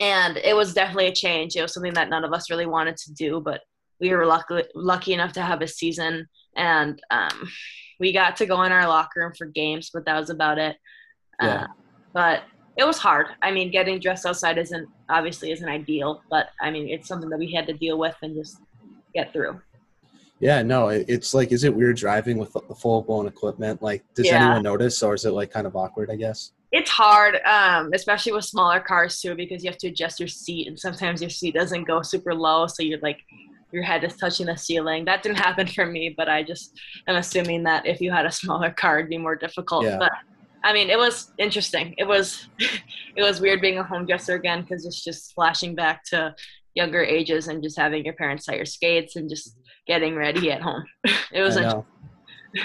and 0.00 0.36
it 0.38 0.56
was 0.56 0.74
definitely 0.74 1.06
a 1.06 1.14
change. 1.14 1.56
It 1.56 1.62
was 1.62 1.74
something 1.74 1.94
that 1.94 2.10
none 2.10 2.24
of 2.24 2.32
us 2.32 2.50
really 2.50 2.66
wanted 2.66 2.96
to 2.98 3.12
do, 3.12 3.40
but 3.40 3.60
we 4.00 4.10
were 4.10 4.26
lucky 4.26 4.62
lucky 4.74 5.12
enough 5.12 5.32
to 5.34 5.42
have 5.42 5.62
a 5.62 5.68
season, 5.68 6.26
and 6.56 7.00
um, 7.10 7.48
we 8.00 8.12
got 8.12 8.36
to 8.36 8.46
go 8.46 8.62
in 8.62 8.72
our 8.72 8.88
locker 8.88 9.20
room 9.20 9.32
for 9.36 9.46
games, 9.46 9.90
but 9.92 10.04
that 10.06 10.18
was 10.18 10.30
about 10.30 10.58
it. 10.58 10.76
Yeah. 11.40 11.62
Uh, 11.62 11.66
but 12.12 12.42
it 12.76 12.84
was 12.84 12.98
hard. 12.98 13.26
I 13.42 13.50
mean, 13.52 13.70
getting 13.70 13.98
dressed 13.98 14.26
outside 14.26 14.58
isn't 14.58 14.88
obviously 15.08 15.52
isn't 15.52 15.68
ideal, 15.68 16.22
but 16.30 16.48
I 16.60 16.70
mean, 16.70 16.88
it's 16.88 17.06
something 17.06 17.28
that 17.30 17.38
we 17.38 17.52
had 17.52 17.66
to 17.66 17.74
deal 17.74 17.98
with 17.98 18.16
and 18.22 18.34
just 18.34 18.58
get 19.14 19.32
through. 19.32 19.60
Yeah, 20.42 20.60
no, 20.62 20.88
it's 20.88 21.34
like, 21.34 21.52
is 21.52 21.62
it 21.62 21.72
weird 21.72 21.96
driving 21.96 22.36
with 22.36 22.52
the 22.52 22.74
full 22.74 23.00
blown 23.02 23.28
equipment? 23.28 23.80
Like, 23.80 24.02
does 24.14 24.26
yeah. 24.26 24.42
anyone 24.42 24.64
notice, 24.64 25.00
or 25.00 25.14
is 25.14 25.24
it 25.24 25.30
like 25.30 25.52
kind 25.52 25.68
of 25.68 25.76
awkward? 25.76 26.10
I 26.10 26.16
guess 26.16 26.50
it's 26.72 26.90
hard, 26.90 27.36
um, 27.44 27.90
especially 27.94 28.32
with 28.32 28.44
smaller 28.44 28.80
cars 28.80 29.20
too, 29.20 29.36
because 29.36 29.62
you 29.62 29.70
have 29.70 29.78
to 29.78 29.88
adjust 29.88 30.18
your 30.18 30.28
seat, 30.28 30.66
and 30.66 30.76
sometimes 30.76 31.20
your 31.20 31.30
seat 31.30 31.54
doesn't 31.54 31.84
go 31.84 32.02
super 32.02 32.34
low, 32.34 32.66
so 32.66 32.82
you're 32.82 32.98
like 32.98 33.20
your 33.70 33.84
head 33.84 34.02
is 34.02 34.16
touching 34.16 34.46
the 34.46 34.56
ceiling. 34.56 35.04
That 35.04 35.22
didn't 35.22 35.38
happen 35.38 35.68
for 35.68 35.86
me, 35.86 36.12
but 36.16 36.28
I 36.28 36.42
just 36.42 36.76
am 37.06 37.14
assuming 37.14 37.62
that 37.62 37.86
if 37.86 38.00
you 38.00 38.10
had 38.10 38.26
a 38.26 38.32
smaller 38.42 38.72
car, 38.72 38.98
it'd 38.98 39.10
be 39.10 39.18
more 39.18 39.36
difficult. 39.36 39.84
Yeah. 39.84 39.98
But 39.98 40.10
I 40.64 40.72
mean, 40.72 40.90
it 40.90 40.98
was 40.98 41.30
interesting. 41.38 41.94
It 41.98 42.04
was 42.04 42.48
it 42.58 43.22
was 43.22 43.40
weird 43.40 43.60
being 43.60 43.78
a 43.78 43.84
home 43.84 44.06
dresser 44.06 44.34
again 44.34 44.62
because 44.62 44.86
it's 44.86 45.04
just 45.04 45.34
flashing 45.34 45.76
back 45.76 46.02
to 46.06 46.34
younger 46.74 47.02
ages 47.02 47.48
and 47.48 47.62
just 47.62 47.78
having 47.78 48.04
your 48.04 48.14
parents 48.14 48.46
tie 48.46 48.56
your 48.56 48.64
skates 48.64 49.16
and 49.16 49.28
just 49.28 49.50
mm-hmm. 49.50 49.62
getting 49.86 50.16
ready 50.16 50.50
at 50.50 50.62
home. 50.62 50.84
it 51.32 51.42
was. 51.42 51.56
I 51.56 51.82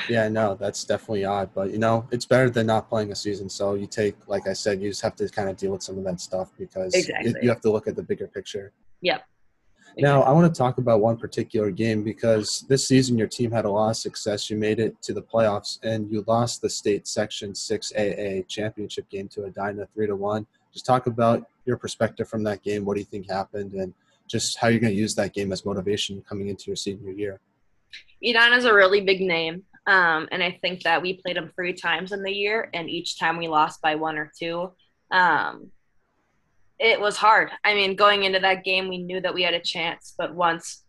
yeah, 0.09 0.27
no, 0.27 0.55
that's 0.55 0.83
definitely 0.83 1.25
odd, 1.25 1.49
but 1.53 1.71
you 1.71 1.77
know, 1.77 2.07
it's 2.11 2.25
better 2.25 2.49
than 2.49 2.67
not 2.67 2.89
playing 2.89 3.11
a 3.11 3.15
season. 3.15 3.49
So 3.49 3.75
you 3.75 3.87
take, 3.87 4.15
like 4.27 4.47
I 4.47 4.53
said, 4.53 4.81
you 4.81 4.89
just 4.89 5.01
have 5.01 5.15
to 5.15 5.29
kind 5.29 5.49
of 5.49 5.57
deal 5.57 5.71
with 5.71 5.83
some 5.83 5.97
of 5.97 6.03
that 6.03 6.19
stuff 6.19 6.51
because 6.57 6.93
exactly. 6.93 7.35
you 7.41 7.49
have 7.49 7.61
to 7.61 7.71
look 7.71 7.87
at 7.87 7.95
the 7.95 8.03
bigger 8.03 8.27
picture. 8.27 8.73
Yep. 9.01 9.23
Now, 9.99 10.21
I 10.21 10.31
want 10.31 10.53
to 10.53 10.55
talk 10.55 10.77
about 10.77 11.01
one 11.01 11.17
particular 11.17 11.71
game 11.71 12.03
because 12.03 12.63
this 12.69 12.87
season 12.87 13.17
your 13.17 13.27
team 13.27 13.51
had 13.51 13.65
a 13.65 13.69
lot 13.69 13.89
of 13.89 13.97
success. 13.97 14.47
You 14.47 14.55
made 14.55 14.79
it 14.79 15.01
to 15.03 15.13
the 15.13 15.23
playoffs 15.23 15.79
and 15.81 16.11
you 16.11 16.23
lost 16.27 16.61
the 16.61 16.69
state 16.69 17.07
Section 17.07 17.53
6AA 17.53 18.47
championship 18.47 19.09
game 19.09 19.27
to 19.29 19.45
Edina 19.45 19.87
3 19.95 20.07
to 20.07 20.15
1. 20.15 20.45
Just 20.77 20.85
talk 20.85 21.07
about 21.07 21.43
your 21.65 21.75
perspective 21.75 22.29
from 22.29 22.43
that 22.43 22.61
game. 22.61 22.85
What 22.85 22.93
do 22.93 22.99
you 22.99 23.05
think 23.05 23.27
happened 23.27 23.73
and 23.73 23.95
just 24.27 24.59
how 24.59 24.67
you're 24.67 24.79
going 24.79 24.93
to 24.93 24.99
use 24.99 25.15
that 25.15 25.33
game 25.33 25.51
as 25.51 25.65
motivation 25.65 26.21
coming 26.29 26.49
into 26.49 26.65
your 26.67 26.75
senior 26.75 27.11
year? 27.11 27.39
Edina 28.23 28.55
is 28.55 28.65
a 28.65 28.73
really 28.75 29.01
big 29.01 29.19
name. 29.19 29.63
Um, 29.87 30.27
and 30.31 30.43
I 30.43 30.59
think 30.61 30.83
that 30.83 31.01
we 31.01 31.15
played 31.15 31.35
them 31.35 31.51
three 31.55 31.73
times 31.73 32.11
in 32.11 32.21
the 32.21 32.31
year, 32.31 32.69
and 32.75 32.87
each 32.91 33.17
time 33.17 33.37
we 33.37 33.47
lost 33.47 33.81
by 33.81 33.95
one 33.95 34.19
or 34.19 34.31
two. 34.37 34.71
Um, 35.09 35.71
it 36.77 37.01
was 37.01 37.17
hard. 37.17 37.49
I 37.63 37.73
mean, 37.73 37.95
going 37.95 38.25
into 38.25 38.39
that 38.41 38.63
game, 38.63 38.87
we 38.87 38.99
knew 38.99 39.19
that 39.21 39.33
we 39.33 39.41
had 39.41 39.55
a 39.55 39.59
chance, 39.59 40.13
but 40.15 40.35
once 40.35 40.83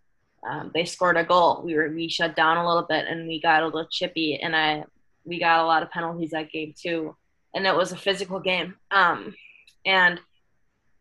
um, 0.46 0.70
they 0.74 0.85
scored 0.85 1.16
a 1.16 1.24
goal, 1.24 1.62
we 1.64 1.77
were 1.77 1.88
we 1.88 2.11
shut 2.11 2.37
down 2.37 2.59
a 2.59 2.68
little 2.68 2.87
bit 2.87 3.07
and 3.09 3.27
we 3.27 3.40
got 3.40 3.62
a 3.62 3.66
little 3.66 3.87
chippy, 3.90 4.37
and 4.37 4.55
I 4.55 4.85
we 5.24 5.40
got 5.40 5.61
a 5.61 5.66
lot 5.66 5.83
of 5.83 5.90
penalties 5.90 6.33
that 6.33 6.53
game 6.53 6.74
too, 6.77 7.16
and 7.55 7.66
it 7.66 7.74
was 7.74 7.92
a 7.92 7.96
physical 7.96 8.38
game. 8.38 8.74
Um, 8.90 9.35
and 9.85 10.21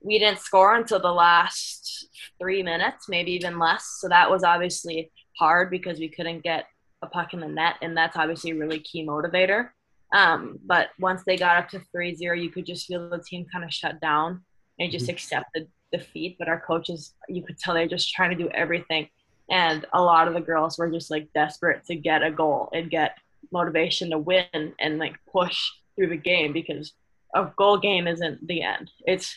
we 0.01 0.19
didn't 0.19 0.39
score 0.39 0.75
until 0.75 0.99
the 0.99 1.11
last 1.11 2.07
three 2.39 2.63
minutes, 2.63 3.09
maybe 3.09 3.31
even 3.31 3.59
less. 3.59 3.97
So 3.99 4.07
that 4.09 4.29
was 4.29 4.43
obviously 4.43 5.11
hard 5.37 5.69
because 5.69 5.99
we 5.99 6.09
couldn't 6.09 6.43
get 6.43 6.65
a 7.01 7.07
puck 7.07 7.33
in 7.33 7.39
the 7.39 7.47
net, 7.47 7.75
and 7.81 7.95
that's 7.95 8.17
obviously 8.17 8.51
a 8.51 8.55
really 8.55 8.79
key 8.79 9.05
motivator. 9.05 9.69
Um, 10.13 10.59
but 10.65 10.89
once 10.99 11.23
they 11.25 11.35
got 11.35 11.57
up 11.57 11.69
to 11.69 11.81
3-0, 11.95 12.41
you 12.41 12.49
could 12.49 12.65
just 12.65 12.87
feel 12.87 13.09
the 13.09 13.19
team 13.19 13.45
kind 13.51 13.65
of 13.65 13.73
shut 13.73 13.99
down 13.99 14.43
and 14.79 14.91
just 14.91 15.05
mm-hmm. 15.05 15.13
accepted 15.13 15.67
defeat. 15.91 16.37
But 16.39 16.47
our 16.47 16.59
coaches, 16.59 17.13
you 17.27 17.43
could 17.43 17.57
tell 17.57 17.73
they're 17.73 17.87
just 17.87 18.13
trying 18.13 18.35
to 18.35 18.43
do 18.43 18.49
everything. 18.49 19.09
And 19.49 19.85
a 19.93 20.01
lot 20.01 20.27
of 20.27 20.33
the 20.33 20.41
girls 20.41 20.77
were 20.77 20.89
just 20.89 21.11
like 21.11 21.31
desperate 21.33 21.85
to 21.85 21.95
get 21.95 22.23
a 22.23 22.31
goal 22.31 22.69
and 22.73 22.89
get 22.89 23.17
motivation 23.51 24.09
to 24.11 24.17
win 24.17 24.73
and 24.79 24.97
like 24.97 25.15
push 25.31 25.59
through 25.95 26.07
the 26.07 26.17
game 26.17 26.53
because 26.53 26.93
a 27.35 27.51
goal 27.57 27.77
game 27.77 28.07
isn't 28.07 28.47
the 28.47 28.61
end. 28.61 28.89
It's 29.05 29.35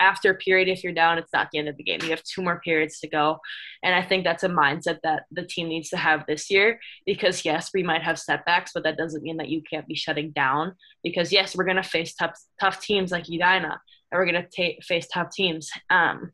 after 0.00 0.30
a 0.30 0.36
period, 0.36 0.68
if 0.68 0.84
you're 0.84 0.92
down, 0.92 1.18
it's 1.18 1.32
not 1.32 1.48
the 1.50 1.58
end 1.58 1.68
of 1.68 1.76
the 1.76 1.82
game. 1.82 2.00
You 2.02 2.10
have 2.10 2.22
two 2.22 2.42
more 2.42 2.60
periods 2.60 3.00
to 3.00 3.08
go. 3.08 3.38
And 3.82 3.94
I 3.94 4.02
think 4.02 4.24
that's 4.24 4.44
a 4.44 4.48
mindset 4.48 4.98
that 5.02 5.24
the 5.30 5.44
team 5.44 5.68
needs 5.68 5.90
to 5.90 5.96
have 5.96 6.24
this 6.26 6.50
year 6.50 6.78
because, 7.04 7.44
yes, 7.44 7.70
we 7.74 7.82
might 7.82 8.02
have 8.02 8.18
setbacks, 8.18 8.70
but 8.72 8.84
that 8.84 8.96
doesn't 8.96 9.22
mean 9.22 9.36
that 9.38 9.48
you 9.48 9.62
can't 9.68 9.86
be 9.86 9.96
shutting 9.96 10.30
down 10.30 10.74
because, 11.02 11.32
yes, 11.32 11.56
we're 11.56 11.64
going 11.64 11.76
to 11.76 11.82
face 11.82 12.14
tough, 12.14 12.38
tough 12.60 12.80
teams 12.80 13.10
like 13.10 13.28
Edina 13.28 13.80
and 14.10 14.18
we're 14.18 14.30
going 14.30 14.46
to 14.48 14.82
face 14.82 15.08
tough 15.12 15.30
teams. 15.30 15.70
Um, 15.90 16.32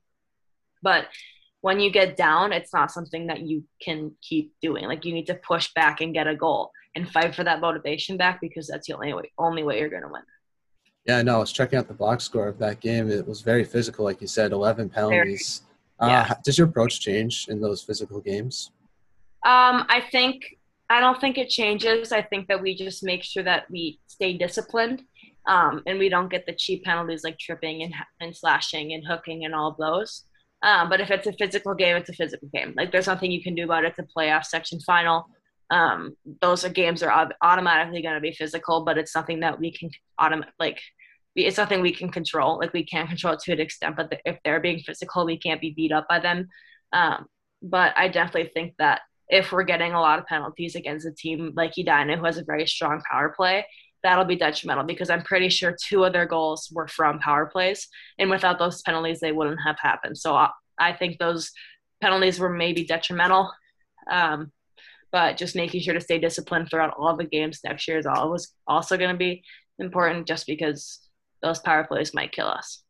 but 0.82 1.06
when 1.62 1.80
you 1.80 1.90
get 1.90 2.16
down, 2.16 2.52
it's 2.52 2.72
not 2.72 2.90
something 2.90 3.26
that 3.26 3.40
you 3.40 3.64
can 3.82 4.12
keep 4.22 4.52
doing. 4.62 4.84
Like 4.84 5.04
you 5.04 5.12
need 5.12 5.26
to 5.26 5.34
push 5.34 5.72
back 5.74 6.00
and 6.00 6.14
get 6.14 6.26
a 6.26 6.36
goal 6.36 6.72
and 6.94 7.10
fight 7.10 7.34
for 7.34 7.44
that 7.44 7.60
motivation 7.60 8.16
back 8.16 8.40
because 8.40 8.66
that's 8.66 8.86
the 8.86 8.94
only 8.94 9.12
way, 9.12 9.32
only 9.38 9.62
way 9.62 9.78
you're 9.78 9.90
going 9.90 10.02
to 10.02 10.08
win. 10.08 10.22
Yeah, 11.06 11.22
no, 11.22 11.36
I 11.36 11.38
was 11.38 11.52
checking 11.52 11.78
out 11.78 11.88
the 11.88 11.94
box 11.94 12.24
score 12.24 12.48
of 12.48 12.58
that 12.58 12.80
game. 12.80 13.10
It 13.10 13.26
was 13.26 13.40
very 13.40 13.64
physical, 13.64 14.04
like 14.04 14.20
you 14.20 14.26
said, 14.26 14.52
11 14.52 14.90
penalties. 14.90 15.62
Yeah. 16.00 16.26
Uh, 16.30 16.34
does 16.44 16.58
your 16.58 16.66
approach 16.66 17.00
change 17.00 17.46
in 17.48 17.60
those 17.60 17.82
physical 17.82 18.20
games? 18.20 18.72
Um, 19.44 19.86
I 19.88 20.02
think 20.12 20.58
I 20.90 21.00
don't 21.00 21.20
think 21.20 21.38
it 21.38 21.48
changes. 21.48 22.12
I 22.12 22.20
think 22.20 22.48
that 22.48 22.60
we 22.60 22.74
just 22.74 23.04
make 23.04 23.22
sure 23.22 23.44
that 23.44 23.70
we 23.70 24.00
stay 24.06 24.36
disciplined, 24.36 25.02
um, 25.46 25.82
and 25.86 25.98
we 25.98 26.08
don't 26.08 26.30
get 26.30 26.46
the 26.46 26.52
cheap 26.52 26.84
penalties 26.84 27.22
like 27.22 27.38
tripping 27.38 27.82
and, 27.82 27.94
and 28.20 28.36
slashing 28.36 28.92
and 28.92 29.06
hooking 29.06 29.44
and 29.44 29.54
all 29.54 29.70
of 29.70 29.76
those. 29.76 30.24
Um, 30.62 30.90
but 30.90 31.00
if 31.00 31.10
it's 31.10 31.26
a 31.26 31.32
physical 31.32 31.74
game, 31.74 31.96
it's 31.96 32.10
a 32.10 32.14
physical 32.14 32.48
game. 32.52 32.74
Like 32.76 32.92
there's 32.92 33.06
nothing 33.06 33.30
you 33.30 33.42
can 33.42 33.54
do 33.54 33.64
about 33.64 33.84
it. 33.84 33.94
It's 33.96 34.00
a 34.00 34.18
playoff 34.18 34.44
section 34.44 34.80
final. 34.80 35.26
Um, 35.70 36.16
those 36.40 36.64
are 36.64 36.68
games 36.68 37.02
are 37.02 37.30
automatically 37.42 38.02
going 38.02 38.16
to 38.16 38.20
be 38.20 38.32
physical, 38.32 38.84
but 38.84 38.98
it's 38.98 39.12
something 39.12 39.40
that 39.40 39.60
we 39.60 39.72
can 39.72 39.90
autom- 40.18 40.44
like 40.58 40.80
it's 41.36 41.56
something 41.56 41.80
we 41.80 41.94
can 41.94 42.10
control. 42.10 42.58
Like 42.58 42.72
we 42.72 42.84
can't 42.84 43.08
control 43.08 43.34
it 43.34 43.40
to 43.40 43.52
an 43.52 43.60
extent, 43.60 43.96
but 43.96 44.12
if 44.24 44.38
they're 44.44 44.60
being 44.60 44.80
physical, 44.80 45.24
we 45.24 45.38
can't 45.38 45.60
be 45.60 45.70
beat 45.70 45.92
up 45.92 46.08
by 46.08 46.18
them. 46.18 46.48
Um, 46.92 47.26
but 47.62 47.96
I 47.96 48.08
definitely 48.08 48.50
think 48.52 48.74
that 48.78 49.02
if 49.28 49.52
we're 49.52 49.62
getting 49.62 49.92
a 49.92 50.00
lot 50.00 50.18
of 50.18 50.26
penalties 50.26 50.74
against 50.74 51.06
a 51.06 51.12
team 51.12 51.52
like 51.54 51.78
Edina, 51.78 52.16
who 52.16 52.24
has 52.24 52.38
a 52.38 52.44
very 52.44 52.66
strong 52.66 53.00
power 53.08 53.32
play, 53.36 53.64
that'll 54.02 54.24
be 54.24 54.36
detrimental 54.36 54.84
because 54.84 55.10
I'm 55.10 55.22
pretty 55.22 55.50
sure 55.50 55.76
two 55.80 56.04
of 56.04 56.12
their 56.12 56.26
goals 56.26 56.68
were 56.72 56.88
from 56.88 57.20
power 57.20 57.46
plays, 57.46 57.86
and 58.18 58.30
without 58.30 58.58
those 58.58 58.82
penalties, 58.82 59.20
they 59.20 59.32
wouldn't 59.32 59.60
have 59.64 59.78
happened. 59.78 60.18
So 60.18 60.34
I, 60.34 60.50
I 60.78 60.92
think 60.94 61.18
those 61.18 61.52
penalties 62.00 62.40
were 62.40 62.48
maybe 62.48 62.84
detrimental. 62.84 63.52
Um, 64.10 64.50
but 65.12 65.36
just 65.36 65.56
making 65.56 65.80
sure 65.80 65.94
to 65.94 66.00
stay 66.00 66.18
disciplined 66.18 66.68
throughout 66.68 66.94
all 66.98 67.16
the 67.16 67.24
games 67.24 67.60
next 67.64 67.86
year 67.88 67.98
is 67.98 68.06
always 68.06 68.54
also 68.66 68.96
going 68.96 69.10
to 69.10 69.16
be 69.16 69.42
important 69.78 70.26
just 70.26 70.46
because 70.46 71.00
those 71.42 71.58
power 71.60 71.84
plays 71.84 72.14
might 72.14 72.32
kill 72.32 72.46
us. 72.46 72.82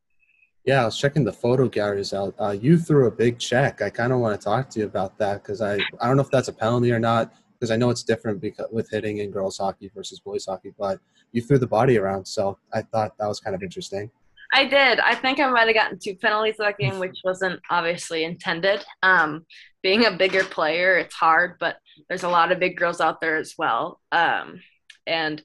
Yeah, 0.64 0.82
I 0.82 0.84
was 0.84 0.98
checking 0.98 1.24
the 1.24 1.32
photo 1.32 1.68
galleries 1.68 2.12
out. 2.12 2.34
Uh, 2.38 2.50
you 2.50 2.76
threw 2.76 3.06
a 3.06 3.10
big 3.10 3.38
check. 3.38 3.80
I 3.80 3.88
kind 3.88 4.12
of 4.12 4.18
want 4.18 4.38
to 4.38 4.44
talk 4.44 4.68
to 4.70 4.80
you 4.80 4.84
about 4.84 5.16
that 5.18 5.42
because 5.42 5.62
I, 5.62 5.78
I 6.00 6.06
don't 6.06 6.16
know 6.16 6.22
if 6.22 6.30
that's 6.30 6.48
a 6.48 6.52
penalty 6.52 6.92
or 6.92 6.98
not 6.98 7.32
because 7.60 7.70
I 7.70 7.76
know 7.76 7.90
it's 7.90 8.02
different 8.02 8.40
because, 8.40 8.66
with 8.70 8.90
hitting 8.90 9.18
in 9.18 9.30
girls 9.30 9.58
hockey 9.58 9.90
versus 9.94 10.20
boys 10.20 10.46
hockey, 10.46 10.72
but 10.78 10.98
you 11.32 11.40
threw 11.40 11.58
the 11.58 11.66
body 11.66 11.98
around. 11.98 12.26
So 12.26 12.58
I 12.74 12.82
thought 12.82 13.16
that 13.18 13.26
was 13.26 13.40
kind 13.40 13.54
of 13.54 13.62
interesting. 13.62 14.10
I 14.52 14.64
did. 14.64 14.98
I 14.98 15.14
think 15.14 15.38
I 15.38 15.48
might 15.48 15.68
have 15.68 15.74
gotten 15.74 15.98
two 15.98 16.16
penalties 16.16 16.56
that 16.58 16.78
game, 16.78 16.98
which 16.98 17.18
wasn't 17.24 17.60
obviously 17.70 18.24
intended. 18.24 18.84
Um, 19.02 19.46
being 19.82 20.06
a 20.06 20.10
bigger 20.10 20.42
player, 20.42 20.98
it's 20.98 21.14
hard, 21.14 21.56
but 21.60 21.76
there's 22.08 22.24
a 22.24 22.28
lot 22.28 22.52
of 22.52 22.58
big 22.58 22.76
girls 22.76 23.00
out 23.00 23.20
there 23.20 23.36
as 23.36 23.54
well. 23.56 24.00
Um, 24.12 24.60
and 25.06 25.42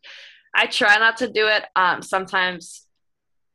I 0.54 0.68
try 0.68 0.98
not 0.98 1.18
to 1.18 1.32
do 1.32 1.48
it. 1.48 1.63
Um, 1.76 2.02
sometimes 2.02 2.86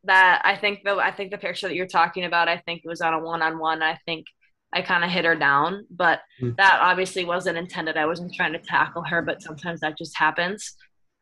that 0.05 0.43
I 0.45 0.57
think 0.57 0.81
the 0.85 0.97
I 0.97 1.11
think 1.11 1.31
the 1.31 1.39
picture 1.39 1.69
that 1.69 1.75
you're 1.75 1.87
talking 1.87 2.25
about, 2.25 2.49
I 2.49 2.59
think 2.59 2.83
it 2.85 2.89
was 2.89 3.01
on 3.01 3.15
a 3.15 3.19
one 3.19 3.43
on 3.43 3.59
one. 3.59 3.83
I 3.83 3.99
think 4.07 4.27
I 4.73 4.83
kind 4.83 5.05
of 5.05 5.11
hit 5.11 5.25
her 5.25 5.35
down, 5.35 5.87
but 5.91 6.21
mm. 6.41 6.57
that 6.57 6.79
obviously 6.81 7.25
wasn't 7.25 7.59
intended. 7.59 7.97
I 7.97 8.07
wasn't 8.07 8.35
trying 8.35 8.53
to 8.53 8.61
tackle 8.61 9.03
her, 9.03 9.21
but 9.21 9.43
sometimes 9.43 9.81
that 9.81 9.99
just 9.99 10.17
happens. 10.17 10.77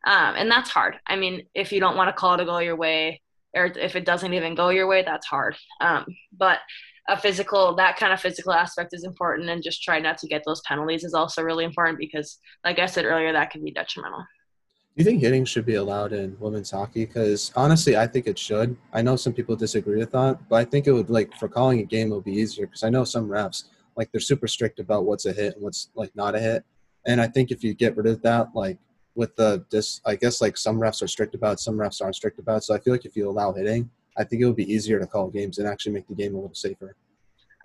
Um, 0.05 0.35
and 0.37 0.49
that's 0.49 0.69
hard. 0.69 0.97
I 1.07 1.15
mean, 1.15 1.43
if 1.53 1.71
you 1.71 1.79
don't 1.79 1.97
want 1.97 2.09
to 2.09 2.13
call 2.13 2.35
it 2.35 2.41
a 2.41 2.45
go 2.45 2.59
your 2.59 2.75
way, 2.75 3.21
or 3.55 3.65
if 3.65 3.95
it 3.95 4.05
doesn't 4.05 4.33
even 4.33 4.55
go 4.55 4.69
your 4.69 4.87
way, 4.87 5.01
that's 5.03 5.25
hard. 5.25 5.57
Um, 5.81 6.05
but 6.31 6.59
a 7.09 7.17
physical, 7.17 7.75
that 7.75 7.97
kind 7.97 8.13
of 8.13 8.19
physical 8.19 8.53
aspect 8.53 8.93
is 8.93 9.03
important, 9.03 9.49
and 9.49 9.63
just 9.63 9.83
try 9.83 9.99
not 9.99 10.17
to 10.19 10.27
get 10.27 10.43
those 10.45 10.61
penalties 10.61 11.03
is 11.03 11.13
also 11.13 11.41
really 11.41 11.65
important 11.65 11.97
because, 11.97 12.39
like 12.63 12.79
I 12.79 12.85
said 12.85 13.05
earlier, 13.05 13.33
that 13.33 13.51
can 13.51 13.63
be 13.63 13.71
detrimental. 13.71 14.19
Do 14.19 15.03
you 15.03 15.05
think 15.05 15.21
hitting 15.21 15.45
should 15.45 15.65
be 15.65 15.75
allowed 15.75 16.13
in 16.13 16.35
women's 16.39 16.71
hockey? 16.71 17.05
Because 17.05 17.51
honestly, 17.55 17.95
I 17.95 18.07
think 18.07 18.27
it 18.27 18.37
should. 18.37 18.75
I 18.91 19.01
know 19.01 19.15
some 19.15 19.33
people 19.33 19.55
disagree 19.55 19.97
with 19.97 20.11
that, 20.11 20.39
but 20.49 20.55
I 20.55 20.65
think 20.65 20.87
it 20.87 20.91
would 20.91 21.09
like 21.09 21.33
for 21.37 21.47
calling 21.47 21.79
a 21.79 21.83
game 21.83 22.11
it 22.11 22.15
would 22.15 22.25
be 22.25 22.33
easier 22.33 22.65
because 22.65 22.83
I 22.83 22.89
know 22.89 23.03
some 23.03 23.27
refs 23.27 23.65
like 23.99 24.11
they're 24.11 24.21
super 24.21 24.47
strict 24.47 24.79
about 24.79 25.05
what's 25.05 25.25
a 25.25 25.33
hit 25.33 25.55
and 25.55 25.63
what's 25.63 25.89
like 25.93 26.15
not 26.15 26.33
a 26.33 26.39
hit. 26.39 26.63
And 27.05 27.19
I 27.19 27.27
think 27.27 27.51
if 27.51 27.63
you 27.63 27.73
get 27.73 27.97
rid 27.97 28.07
of 28.07 28.21
that, 28.21 28.47
like 28.55 28.77
with 29.13 29.35
the 29.35 29.65
this, 29.69 29.99
I 30.05 30.15
guess 30.15 30.41
like 30.41 30.57
some 30.57 30.79
refs 30.79 31.03
are 31.03 31.07
strict 31.07 31.35
about, 31.35 31.59
some 31.59 31.75
refs 31.75 32.01
aren't 32.01 32.15
strict 32.15 32.39
about. 32.39 32.59
It. 32.59 32.63
So 32.63 32.73
I 32.73 32.79
feel 32.79 32.93
like 32.93 33.05
if 33.05 33.17
you 33.17 33.29
allow 33.29 33.51
hitting, 33.51 33.89
I 34.19 34.25
think 34.25 34.41
it 34.41 34.45
would 34.45 34.55
be 34.55 34.71
easier 34.71 34.99
to 34.99 35.07
call 35.07 35.29
games 35.29 35.57
and 35.57 35.67
actually 35.67 35.93
make 35.93 36.07
the 36.07 36.15
game 36.15 36.35
a 36.35 36.39
little 36.39 36.53
safer. 36.53 36.95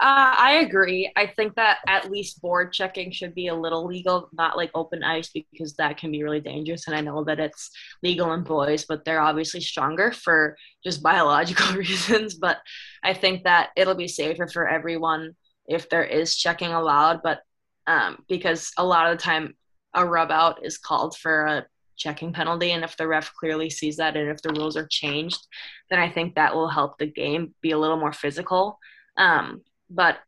Uh, 0.00 0.34
I 0.36 0.52
agree. 0.66 1.10
I 1.14 1.26
think 1.26 1.54
that 1.54 1.78
at 1.86 2.10
least 2.10 2.42
board 2.42 2.72
checking 2.72 3.12
should 3.12 3.34
be 3.34 3.46
a 3.46 3.54
little 3.54 3.86
legal, 3.86 4.28
not 4.32 4.56
like 4.56 4.70
open 4.74 5.04
ice, 5.04 5.30
because 5.30 5.74
that 5.74 5.98
can 5.98 6.10
be 6.10 6.22
really 6.22 6.40
dangerous. 6.40 6.86
And 6.86 6.96
I 6.96 7.00
know 7.00 7.22
that 7.24 7.38
it's 7.38 7.70
legal 8.02 8.32
in 8.32 8.42
boys, 8.42 8.86
but 8.86 9.04
they're 9.04 9.20
obviously 9.20 9.60
stronger 9.60 10.10
for 10.10 10.56
just 10.84 11.02
biological 11.02 11.76
reasons. 11.76 12.34
But 12.34 12.58
I 13.04 13.14
think 13.14 13.44
that 13.44 13.70
it'll 13.76 13.94
be 13.94 14.08
safer 14.08 14.48
for 14.48 14.68
everyone 14.68 15.36
if 15.66 15.88
there 15.88 16.04
is 16.04 16.36
checking 16.36 16.72
allowed. 16.72 17.22
But 17.22 17.42
um, 17.86 18.24
because 18.28 18.72
a 18.76 18.84
lot 18.84 19.10
of 19.10 19.16
the 19.16 19.22
time, 19.22 19.54
a 19.94 20.04
rub 20.04 20.32
out 20.32 20.64
is 20.64 20.76
called 20.76 21.16
for 21.16 21.46
a 21.46 21.66
checking 21.96 22.32
penalty. 22.32 22.72
And 22.72 22.84
if 22.84 22.96
the 22.96 23.06
ref 23.06 23.32
clearly 23.34 23.70
sees 23.70 23.96
that 23.96 24.16
and 24.16 24.30
if 24.30 24.42
the 24.42 24.52
rules 24.52 24.76
are 24.76 24.86
changed, 24.90 25.46
then 25.90 25.98
I 25.98 26.10
think 26.10 26.34
that 26.34 26.54
will 26.54 26.68
help 26.68 26.98
the 26.98 27.06
game 27.06 27.54
be 27.60 27.72
a 27.72 27.78
little 27.78 27.98
more 27.98 28.12
physical. 28.12 28.78
Um, 29.16 29.62
but 29.90 30.18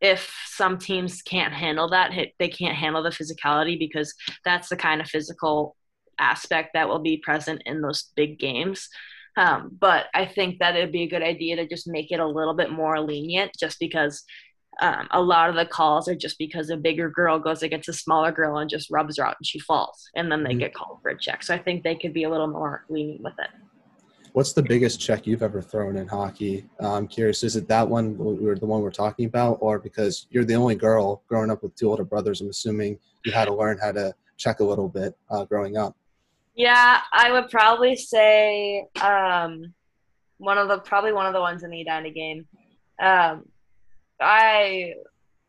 if 0.00 0.32
some 0.46 0.78
teams 0.78 1.22
can't 1.22 1.52
handle 1.52 1.90
that, 1.90 2.12
they 2.38 2.48
can't 2.48 2.76
handle 2.76 3.02
the 3.02 3.10
physicality 3.10 3.78
because 3.78 4.14
that's 4.44 4.68
the 4.68 4.76
kind 4.76 5.00
of 5.00 5.08
physical 5.08 5.76
aspect 6.18 6.70
that 6.74 6.88
will 6.88 6.98
be 6.98 7.16
present 7.16 7.62
in 7.64 7.80
those 7.80 8.12
big 8.14 8.38
games. 8.38 8.88
Um, 9.36 9.70
but 9.78 10.06
I 10.14 10.26
think 10.26 10.58
that 10.58 10.76
it'd 10.76 10.92
be 10.92 11.02
a 11.02 11.08
good 11.08 11.22
idea 11.22 11.56
to 11.56 11.66
just 11.66 11.88
make 11.88 12.12
it 12.12 12.20
a 12.20 12.26
little 12.26 12.54
bit 12.54 12.70
more 12.70 13.00
lenient 13.00 13.52
just 13.58 13.80
because 13.80 14.22
um, 14.80 15.08
a 15.10 15.20
lot 15.20 15.50
of 15.50 15.56
the 15.56 15.66
calls 15.66 16.08
are 16.08 16.14
just 16.14 16.38
because 16.38 16.70
a 16.70 16.76
bigger 16.76 17.08
girl 17.08 17.38
goes 17.38 17.62
against 17.62 17.88
a 17.88 17.92
smaller 17.92 18.32
girl 18.32 18.58
and 18.58 18.70
just 18.70 18.90
rubs 18.90 19.18
her 19.18 19.26
out 19.26 19.36
and 19.38 19.46
she 19.46 19.58
falls 19.58 20.10
and 20.16 20.30
then 20.30 20.42
they 20.42 20.50
mm-hmm. 20.50 20.60
get 20.60 20.74
called 20.74 20.98
for 21.02 21.10
a 21.10 21.18
check. 21.18 21.42
So 21.42 21.54
I 21.54 21.58
think 21.58 21.82
they 21.82 21.94
could 21.94 22.12
be 22.12 22.24
a 22.24 22.30
little 22.30 22.48
more 22.48 22.84
lenient 22.88 23.22
with 23.22 23.34
it. 23.38 23.50
What's 24.32 24.52
the 24.52 24.62
biggest 24.62 25.00
check 25.00 25.28
you've 25.28 25.44
ever 25.44 25.62
thrown 25.62 25.96
in 25.96 26.08
hockey? 26.08 26.66
Uh, 26.82 26.94
I'm 26.94 27.06
curious. 27.06 27.44
Is 27.44 27.54
it 27.54 27.68
that 27.68 27.88
one, 27.88 28.16
or 28.18 28.56
the 28.56 28.66
one 28.66 28.82
we're 28.82 28.90
talking 28.90 29.26
about, 29.26 29.58
or 29.60 29.78
because 29.78 30.26
you're 30.30 30.44
the 30.44 30.56
only 30.56 30.74
girl 30.74 31.22
growing 31.28 31.52
up 31.52 31.62
with 31.62 31.76
two 31.76 31.88
older 31.88 32.02
brothers? 32.02 32.40
I'm 32.40 32.48
assuming 32.48 32.98
you 33.24 33.30
had 33.30 33.44
to 33.44 33.54
learn 33.54 33.78
how 33.78 33.92
to 33.92 34.12
check 34.36 34.58
a 34.58 34.64
little 34.64 34.88
bit 34.88 35.16
uh, 35.30 35.44
growing 35.44 35.76
up. 35.76 35.96
Yeah, 36.56 37.00
I 37.12 37.30
would 37.30 37.48
probably 37.48 37.94
say 37.94 38.88
um, 39.00 39.72
one 40.38 40.58
of 40.58 40.66
the 40.66 40.78
probably 40.78 41.12
one 41.12 41.26
of 41.26 41.32
the 41.32 41.40
ones 41.40 41.62
in 41.62 41.70
the 41.70 41.82
Edina 41.82 42.10
game. 42.10 42.46
Um, 43.00 43.44
I 44.24 44.94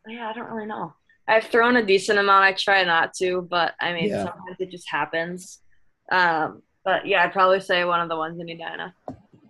yeah, 0.06 0.28
I 0.28 0.32
don't 0.32 0.50
really 0.50 0.66
know. 0.66 0.92
I've 1.28 1.44
thrown 1.44 1.76
a 1.76 1.84
decent 1.84 2.18
amount. 2.18 2.44
I 2.44 2.52
try 2.52 2.84
not 2.84 3.12
to, 3.14 3.42
but 3.50 3.74
I 3.80 3.92
mean, 3.92 4.10
yeah. 4.10 4.24
sometimes 4.24 4.56
it 4.60 4.70
just 4.70 4.88
happens. 4.88 5.60
Um, 6.12 6.62
but 6.84 7.06
yeah, 7.06 7.24
I'd 7.24 7.32
probably 7.32 7.60
say 7.60 7.84
one 7.84 8.00
of 8.00 8.08
the 8.08 8.16
ones 8.16 8.40
in 8.40 8.48
Edina. 8.48 8.94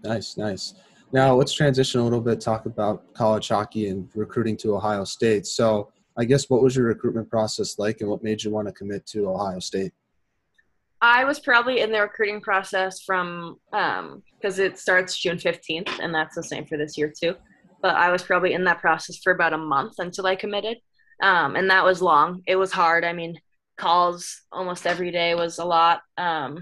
Nice, 0.02 0.36
nice. 0.38 0.74
Now 1.12 1.34
let's 1.34 1.52
transition 1.52 2.00
a 2.00 2.04
little 2.04 2.20
bit, 2.20 2.40
talk 2.40 2.66
about 2.66 3.12
college 3.12 3.48
hockey 3.48 3.88
and 3.88 4.08
recruiting 4.14 4.56
to 4.58 4.74
Ohio 4.74 5.04
State. 5.04 5.46
So 5.46 5.92
I 6.16 6.24
guess 6.24 6.48
what 6.48 6.62
was 6.62 6.74
your 6.74 6.86
recruitment 6.86 7.28
process 7.28 7.78
like 7.78 8.00
and 8.00 8.08
what 8.08 8.22
made 8.22 8.42
you 8.42 8.50
want 8.50 8.68
to 8.68 8.72
commit 8.72 9.06
to 9.08 9.28
Ohio 9.28 9.58
State? 9.58 9.92
I 11.02 11.24
was 11.24 11.38
probably 11.38 11.80
in 11.80 11.92
the 11.92 12.00
recruiting 12.00 12.40
process 12.40 13.02
from 13.02 13.58
because 13.70 14.58
um, 14.58 14.64
it 14.64 14.78
starts 14.78 15.18
June 15.18 15.36
15th, 15.36 16.00
and 16.00 16.14
that's 16.14 16.34
the 16.34 16.42
same 16.42 16.64
for 16.64 16.78
this 16.78 16.96
year 16.96 17.12
too. 17.14 17.34
But 17.82 17.96
I 17.96 18.10
was 18.10 18.22
probably 18.22 18.52
in 18.52 18.64
that 18.64 18.80
process 18.80 19.18
for 19.18 19.32
about 19.32 19.52
a 19.52 19.58
month 19.58 19.94
until 19.98 20.26
I 20.26 20.36
committed, 20.36 20.78
um, 21.22 21.56
and 21.56 21.70
that 21.70 21.84
was 21.84 22.02
long. 22.02 22.42
It 22.46 22.56
was 22.56 22.72
hard. 22.72 23.04
I 23.04 23.12
mean, 23.12 23.38
calls 23.76 24.42
almost 24.50 24.86
every 24.86 25.10
day 25.10 25.34
was 25.34 25.58
a 25.58 25.64
lot. 25.64 26.00
Um, 26.16 26.58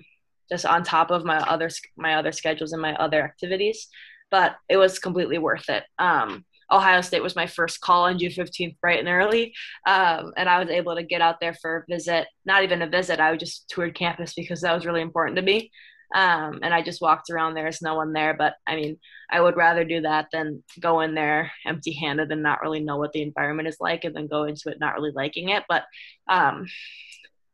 just 0.50 0.66
on 0.66 0.82
top 0.82 1.10
of 1.10 1.24
my 1.24 1.38
other 1.38 1.70
my 1.96 2.14
other 2.14 2.32
schedules 2.32 2.72
and 2.72 2.82
my 2.82 2.94
other 2.96 3.22
activities 3.22 3.88
but 4.30 4.56
it 4.68 4.76
was 4.76 4.98
completely 4.98 5.38
worth 5.38 5.68
it 5.68 5.84
um, 5.98 6.44
ohio 6.72 7.00
state 7.00 7.22
was 7.22 7.36
my 7.36 7.46
first 7.46 7.80
call 7.80 8.04
on 8.04 8.18
june 8.18 8.30
15th 8.30 8.78
bright 8.80 8.98
and 8.98 9.08
early 9.08 9.52
um, 9.86 10.32
and 10.36 10.48
i 10.48 10.58
was 10.58 10.68
able 10.68 10.94
to 10.94 11.02
get 11.02 11.20
out 11.20 11.40
there 11.40 11.54
for 11.54 11.78
a 11.78 11.92
visit 11.92 12.26
not 12.44 12.62
even 12.62 12.82
a 12.82 12.86
visit 12.88 13.20
i 13.20 13.34
just 13.36 13.68
toured 13.68 13.94
campus 13.94 14.34
because 14.34 14.60
that 14.60 14.74
was 14.74 14.86
really 14.86 15.02
important 15.02 15.36
to 15.36 15.42
me 15.42 15.70
um, 16.14 16.60
and 16.62 16.72
i 16.72 16.80
just 16.80 17.02
walked 17.02 17.28
around 17.30 17.54
there's 17.54 17.82
no 17.82 17.94
one 17.94 18.12
there 18.12 18.34
but 18.34 18.54
i 18.66 18.76
mean 18.76 18.96
i 19.30 19.40
would 19.40 19.56
rather 19.56 19.84
do 19.84 20.00
that 20.00 20.28
than 20.32 20.62
go 20.80 21.00
in 21.00 21.14
there 21.14 21.52
empty 21.66 21.92
handed 21.92 22.30
and 22.32 22.42
not 22.42 22.62
really 22.62 22.80
know 22.80 22.96
what 22.96 23.12
the 23.12 23.22
environment 23.22 23.68
is 23.68 23.76
like 23.80 24.04
and 24.04 24.14
then 24.16 24.26
go 24.26 24.44
into 24.44 24.68
it 24.68 24.80
not 24.80 24.94
really 24.94 25.12
liking 25.12 25.50
it 25.50 25.64
but 25.68 25.84
um, 26.28 26.66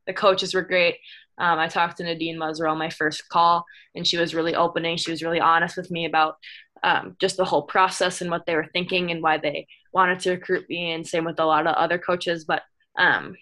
the 0.07 0.13
coaches 0.13 0.53
were 0.53 0.61
great 0.61 0.95
um, 1.41 1.57
I 1.57 1.67
talked 1.67 1.97
to 1.97 2.03
Nadine 2.03 2.39
on 2.39 2.77
my 2.77 2.91
first 2.91 3.27
call, 3.29 3.65
and 3.95 4.05
she 4.05 4.15
was 4.15 4.35
really 4.35 4.53
opening. 4.53 4.95
She 4.95 5.09
was 5.09 5.23
really 5.23 5.39
honest 5.39 5.75
with 5.75 5.89
me 5.89 6.05
about 6.05 6.37
um, 6.83 7.15
just 7.19 7.35
the 7.35 7.45
whole 7.45 7.63
process 7.63 8.21
and 8.21 8.29
what 8.29 8.45
they 8.45 8.55
were 8.55 8.69
thinking 8.73 9.09
and 9.09 9.23
why 9.23 9.37
they 9.39 9.67
wanted 9.91 10.19
to 10.21 10.31
recruit 10.31 10.69
me, 10.69 10.91
and 10.91 11.05
same 11.05 11.25
with 11.25 11.39
a 11.39 11.45
lot 11.45 11.65
of 11.65 11.75
other 11.75 11.97
coaches. 11.97 12.45
But 12.45 12.61
um, 12.95 13.35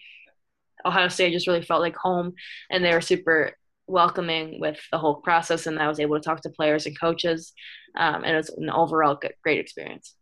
Ohio 0.84 1.08
State 1.08 1.32
just 1.32 1.46
really 1.46 1.62
felt 1.62 1.82
like 1.82 1.94
home, 1.94 2.32
and 2.70 2.82
they 2.82 2.94
were 2.94 3.02
super 3.02 3.52
welcoming 3.90 4.60
with 4.60 4.78
the 4.92 4.98
whole 4.98 5.16
process. 5.16 5.66
And 5.66 5.78
I 5.78 5.88
was 5.88 6.00
able 6.00 6.16
to 6.16 6.22
talk 6.22 6.40
to 6.42 6.50
players 6.50 6.86
and 6.86 6.98
coaches, 6.98 7.52
um, 7.96 8.24
and 8.24 8.34
it 8.34 8.36
was 8.36 8.50
an 8.50 8.70
overall 8.70 9.16
good, 9.16 9.34
great 9.42 9.58
experience 9.58 10.14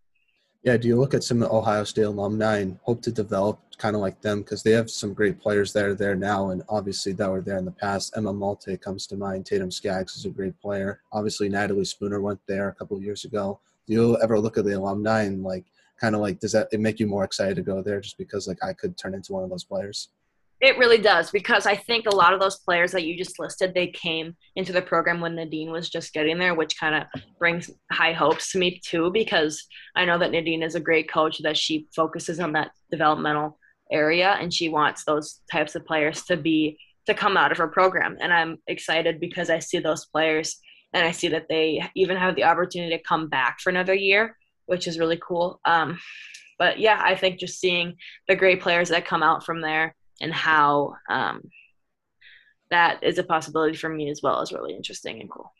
yeah, 0.62 0.76
do 0.76 0.88
you 0.88 0.98
look 0.98 1.14
at 1.14 1.22
some 1.22 1.42
of 1.42 1.48
the 1.48 1.54
Ohio 1.54 1.85
State 1.85 2.02
alumni 2.02 2.59
and 2.59 2.78
hope 2.83 3.00
to 3.02 3.12
develop 3.12 3.61
kind 3.78 3.94
of 3.94 4.02
like 4.02 4.20
them 4.20 4.40
because 4.40 4.62
they 4.62 4.72
have 4.72 4.90
some 4.90 5.14
great 5.14 5.40
players 5.40 5.72
that 5.72 5.85
are 5.85 5.94
there 5.94 6.16
now 6.16 6.50
and 6.50 6.62
obviously 6.68 7.12
that 7.12 7.31
were 7.31 7.40
there 7.40 7.59
in 7.59 7.64
the 7.64 7.70
past. 7.70 8.12
Emma 8.16 8.35
Maltais 8.35 8.81
comes 8.81 9.07
to 9.07 9.16
mind. 9.16 9.46
Tatum 9.46 9.70
Skaggs 9.70 10.16
is 10.16 10.24
a 10.24 10.31
great 10.31 10.61
player. 10.61 11.00
Obviously 11.12 11.48
Natalie 11.48 11.85
Spooner 11.85 12.20
went 12.20 12.40
there 12.48 12.68
a 12.68 12.74
couple 12.74 12.96
of 12.96 13.04
years 13.04 13.24
ago. 13.24 13.61
Do 13.87 13.92
you 13.94 14.18
ever 14.20 14.40
look 14.40 14.59
at 14.59 14.64
the 14.64 14.76
alumni 14.76 15.22
and 15.22 15.44
like 15.44 15.64
kind 16.00 16.16
of 16.16 16.20
like 16.20 16.40
does 16.40 16.52
that 16.52 16.68
it 16.72 16.81
make 16.81 16.98
you 16.98 17.07
more 17.07 17.24
excited 17.24 17.54
to 17.57 17.62
go 17.62 17.81
there 17.81 18.00
just 18.00 18.18
because 18.18 18.48
like 18.48 18.62
I 18.62 18.72
could 18.72 18.98
turn 18.98 19.14
into 19.14 19.33
one 19.33 19.44
of 19.44 19.50
those 19.50 19.64
players? 19.64 20.09
It 20.60 20.76
really 20.76 20.98
does 20.98 21.30
because 21.30 21.66
I 21.66 21.76
think 21.76 22.06
a 22.06 22.14
lot 22.14 22.34
of 22.34 22.40
those 22.40 22.58
players 22.58 22.90
that 22.92 23.04
you 23.04 23.16
just 23.16 23.38
listed, 23.38 23.74
they 23.74 23.86
came 23.86 24.36
into 24.56 24.72
the 24.72 24.82
program 24.82 25.20
when 25.20 25.36
Nadine 25.36 25.70
was 25.70 25.88
just 25.88 26.12
getting 26.12 26.38
there, 26.38 26.54
which 26.54 26.78
kind 26.78 26.96
of 26.96 27.22
brings 27.38 27.70
high 27.92 28.12
hopes 28.12 28.50
to 28.52 28.58
me 28.58 28.80
too. 28.84 29.10
Because 29.12 29.64
I 29.94 30.04
know 30.04 30.18
that 30.18 30.32
Nadine 30.32 30.64
is 30.64 30.74
a 30.74 30.80
great 30.80 31.08
coach, 31.08 31.38
that 31.38 31.56
she 31.56 31.86
focuses 31.94 32.40
on 32.40 32.52
that 32.52 32.72
developmental 32.90 33.56
area, 33.92 34.36
and 34.40 34.52
she 34.52 34.68
wants 34.68 35.04
those 35.04 35.40
types 35.50 35.76
of 35.76 35.86
players 35.86 36.24
to 36.24 36.36
be 36.36 36.76
to 37.06 37.14
come 37.14 37.36
out 37.36 37.52
of 37.52 37.58
her 37.58 37.68
program. 37.68 38.16
And 38.20 38.32
I'm 38.32 38.58
excited 38.66 39.20
because 39.20 39.50
I 39.50 39.60
see 39.60 39.78
those 39.78 40.06
players, 40.06 40.58
and 40.92 41.06
I 41.06 41.12
see 41.12 41.28
that 41.28 41.46
they 41.48 41.88
even 41.94 42.16
have 42.16 42.34
the 42.34 42.44
opportunity 42.44 42.96
to 42.96 43.02
come 43.02 43.28
back 43.28 43.60
for 43.60 43.70
another 43.70 43.94
year, 43.94 44.36
which 44.66 44.88
is 44.88 44.98
really 44.98 45.20
cool. 45.22 45.60
Um, 45.64 46.00
but 46.58 46.80
yeah, 46.80 47.00
I 47.02 47.14
think 47.14 47.38
just 47.38 47.60
seeing 47.60 47.96
the 48.26 48.34
great 48.34 48.60
players 48.60 48.88
that 48.88 49.06
come 49.06 49.22
out 49.22 49.46
from 49.46 49.60
there 49.60 49.94
and 50.20 50.33
how 50.33 50.94
um, 51.09 51.42
that 52.70 53.02
is 53.02 53.18
a 53.18 53.24
possibility 53.24 53.76
for 53.76 53.88
me 53.88 54.11
as 54.11 54.20
well 54.22 54.40
is 54.42 54.52
really 54.52 54.74
interesting 54.74 55.20
and 55.20 55.31
cool. 55.31 55.52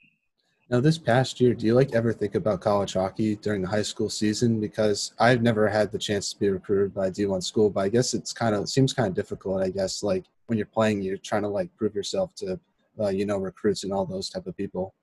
Now, 0.71 0.81
this 0.81 0.99
past 0.99 1.40
year, 1.40 1.55
do 1.55 1.64
you 1.64 1.75
like 1.75 1.94
ever 1.94 2.12
think 2.12 2.35
about 2.35 2.61
college 2.61 2.92
hockey 2.92 3.37
during 3.37 3.62
the 3.62 3.68
high 3.68 3.83
school 3.83 4.11
season? 4.11 4.61
Because 4.61 5.14
I've 5.18 5.40
never 5.40 5.66
had 5.66 5.90
the 5.90 5.99
chance 5.99 6.31
to 6.33 6.38
be 6.38 6.51
recruited 6.51 6.92
by 6.92 7.09
D1 7.09 7.42
school, 7.42 7.71
but 7.71 7.81
I 7.81 7.88
guess 7.88 8.12
it's 8.12 8.35
kind 8.35 8.55
of 8.55 8.64
it 8.64 8.68
seems 8.68 8.92
kind 8.92 9.09
of 9.09 9.14
difficult. 9.14 9.62
I 9.62 9.71
guess 9.71 10.03
like 10.03 10.25
when 10.47 10.59
you're 10.59 10.66
playing, 10.66 11.01
you're 11.01 11.16
trying 11.16 11.42
to 11.42 11.49
like 11.49 11.75
prove 11.77 11.94
yourself 11.94 12.35
to, 12.37 12.61
uh, 13.01 13.09
you 13.09 13.25
know, 13.25 13.38
recruits 13.38 13.85
and 13.85 13.94
all 13.94 14.05
those 14.05 14.29
type 14.29 14.47
of 14.47 14.57
people. 14.59 14.94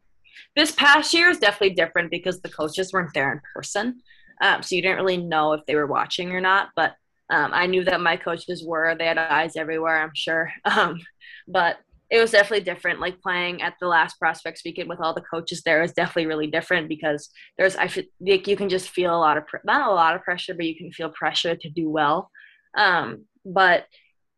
This 0.56 0.72
past 0.72 1.12
year 1.16 1.30
is 1.30 1.40
definitely 1.40 1.76
different 1.76 2.12
because 2.12 2.42
the 2.42 2.50
coaches 2.50 2.94
weren't 2.94 3.14
there 3.16 3.32
in 3.32 3.42
person, 3.56 4.02
um, 4.42 4.62
so 4.62 4.76
you 4.76 4.84
didn't 4.84 4.98
really 4.98 5.18
know 5.18 5.54
if 5.54 5.66
they 5.66 5.76
were 5.76 5.88
watching 5.88 6.32
or 6.32 6.42
not. 6.42 6.70
But 6.76 6.94
um, 7.30 7.52
I 7.54 7.66
knew 7.66 7.84
that 7.84 8.02
my 8.02 8.18
coaches 8.18 8.64
were, 8.66 8.96
they 8.96 9.06
had 9.06 9.18
eyes 9.18 9.56
everywhere, 9.56 10.02
I'm 10.02 10.16
sure. 10.16 10.52
Um, 10.66 11.00
but 11.48 11.78
it 12.10 12.20
was 12.20 12.32
definitely 12.32 12.64
different. 12.64 13.00
Like 13.00 13.22
playing 13.22 13.62
at 13.62 13.76
the 13.80 13.88
last 13.88 14.20
prospects 14.20 14.62
weekend 14.64 14.90
with 14.90 15.00
all 15.00 15.14
the 15.14 15.22
coaches 15.22 15.64
there 15.64 15.82
is 15.82 15.94
definitely 15.94 16.28
really 16.28 16.48
different 16.48 16.88
because 16.88 17.30
there's, 17.58 17.76
I 17.76 17.88
feel 17.88 18.04
like 18.20 18.48
you 18.48 18.56
can 18.56 18.70
just 18.70 18.90
feel 18.90 19.16
a 19.16 19.18
lot 19.18 19.38
of, 19.38 19.44
not 19.64 19.90
a 19.90 19.94
lot 19.94 20.16
of 20.16 20.22
pressure, 20.24 20.54
but 20.54 20.66
you 20.66 20.76
can 20.76 20.92
feel 20.92 21.10
pressure 21.10 21.56
to 21.56 21.70
do 21.70 21.90
well. 21.90 22.30
Um, 22.78 23.26
but 23.44 23.86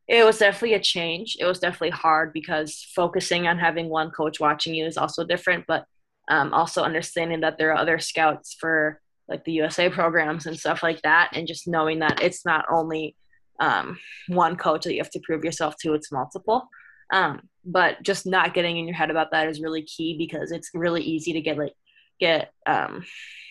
it 0.08 0.24
was 0.24 0.38
definitely 0.38 0.76
a 0.76 0.80
change. 0.80 1.36
It 1.40 1.46
was 1.46 1.60
definitely 1.60 1.90
hard 1.90 2.32
because 2.32 2.86
focusing 2.96 3.48
on 3.48 3.60
having 3.60 3.90
one 3.90 4.12
coach 4.12 4.40
watching 4.40 4.74
you 4.74 4.86
is 4.86 4.98
also 4.98 5.26
different, 5.26 5.66
but 5.68 5.86
um, 6.30 6.54
also 6.54 6.84
understanding 6.84 7.42
that 7.42 7.58
there 7.58 7.72
are 7.72 7.78
other 7.78 8.00
scouts 8.00 8.56
for 8.58 9.02
like 9.30 9.44
the 9.44 9.54
USA 9.54 9.90
programs 9.90 10.46
and 10.46 10.58
stuff 10.58 10.84
like 10.84 11.02
that, 11.02 11.32
and 11.34 11.48
just 11.48 11.68
knowing 11.68 12.00
that 12.00 12.22
it's 12.22 12.46
not 12.46 12.66
only 12.72 13.16
um, 13.60 13.98
one 14.28 14.56
coach 14.56 14.84
that 14.84 14.94
you 14.94 15.02
have 15.02 15.12
to 15.12 15.22
prove 15.24 15.44
yourself 15.44 15.76
to; 15.82 15.94
it's 15.94 16.12
multiple. 16.12 16.68
Um, 17.12 17.42
but 17.66 18.02
just 18.04 18.26
not 18.26 18.54
getting 18.54 18.78
in 18.78 18.88
your 18.88 18.96
head 18.96 19.12
about 19.12 19.32
that 19.32 19.48
is 19.48 19.62
really 19.62 19.84
key 19.84 20.18
because 20.18 20.52
it's 20.52 20.70
really 20.74 21.02
easy 21.02 21.34
to 21.34 21.42
get 21.42 21.58
like 21.58 21.74
get 22.20 22.52
um, 22.66 23.06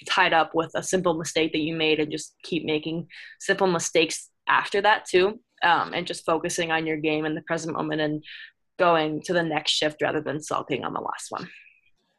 tied 0.06 0.32
up 0.32 0.54
with 0.54 0.70
a 0.74 0.82
simple 0.82 1.14
mistake 1.14 1.52
that 1.52 1.60
you 1.60 1.74
made 1.74 2.00
and 2.00 2.10
just 2.10 2.34
keep 2.42 2.64
making 2.64 3.06
simple 3.40 3.66
mistakes 3.66 4.30
after 4.48 4.80
that 4.80 5.04
too 5.04 5.40
um, 5.62 5.92
and 5.94 6.06
just 6.06 6.24
focusing 6.24 6.70
on 6.70 6.86
your 6.86 6.96
game 6.96 7.24
in 7.24 7.34
the 7.34 7.42
present 7.42 7.76
moment 7.76 8.00
and 8.00 8.24
going 8.78 9.22
to 9.22 9.32
the 9.32 9.42
next 9.42 9.72
shift 9.72 10.02
rather 10.02 10.20
than 10.20 10.42
sulking 10.42 10.84
on 10.84 10.92
the 10.92 11.00
last 11.00 11.30
one 11.30 11.48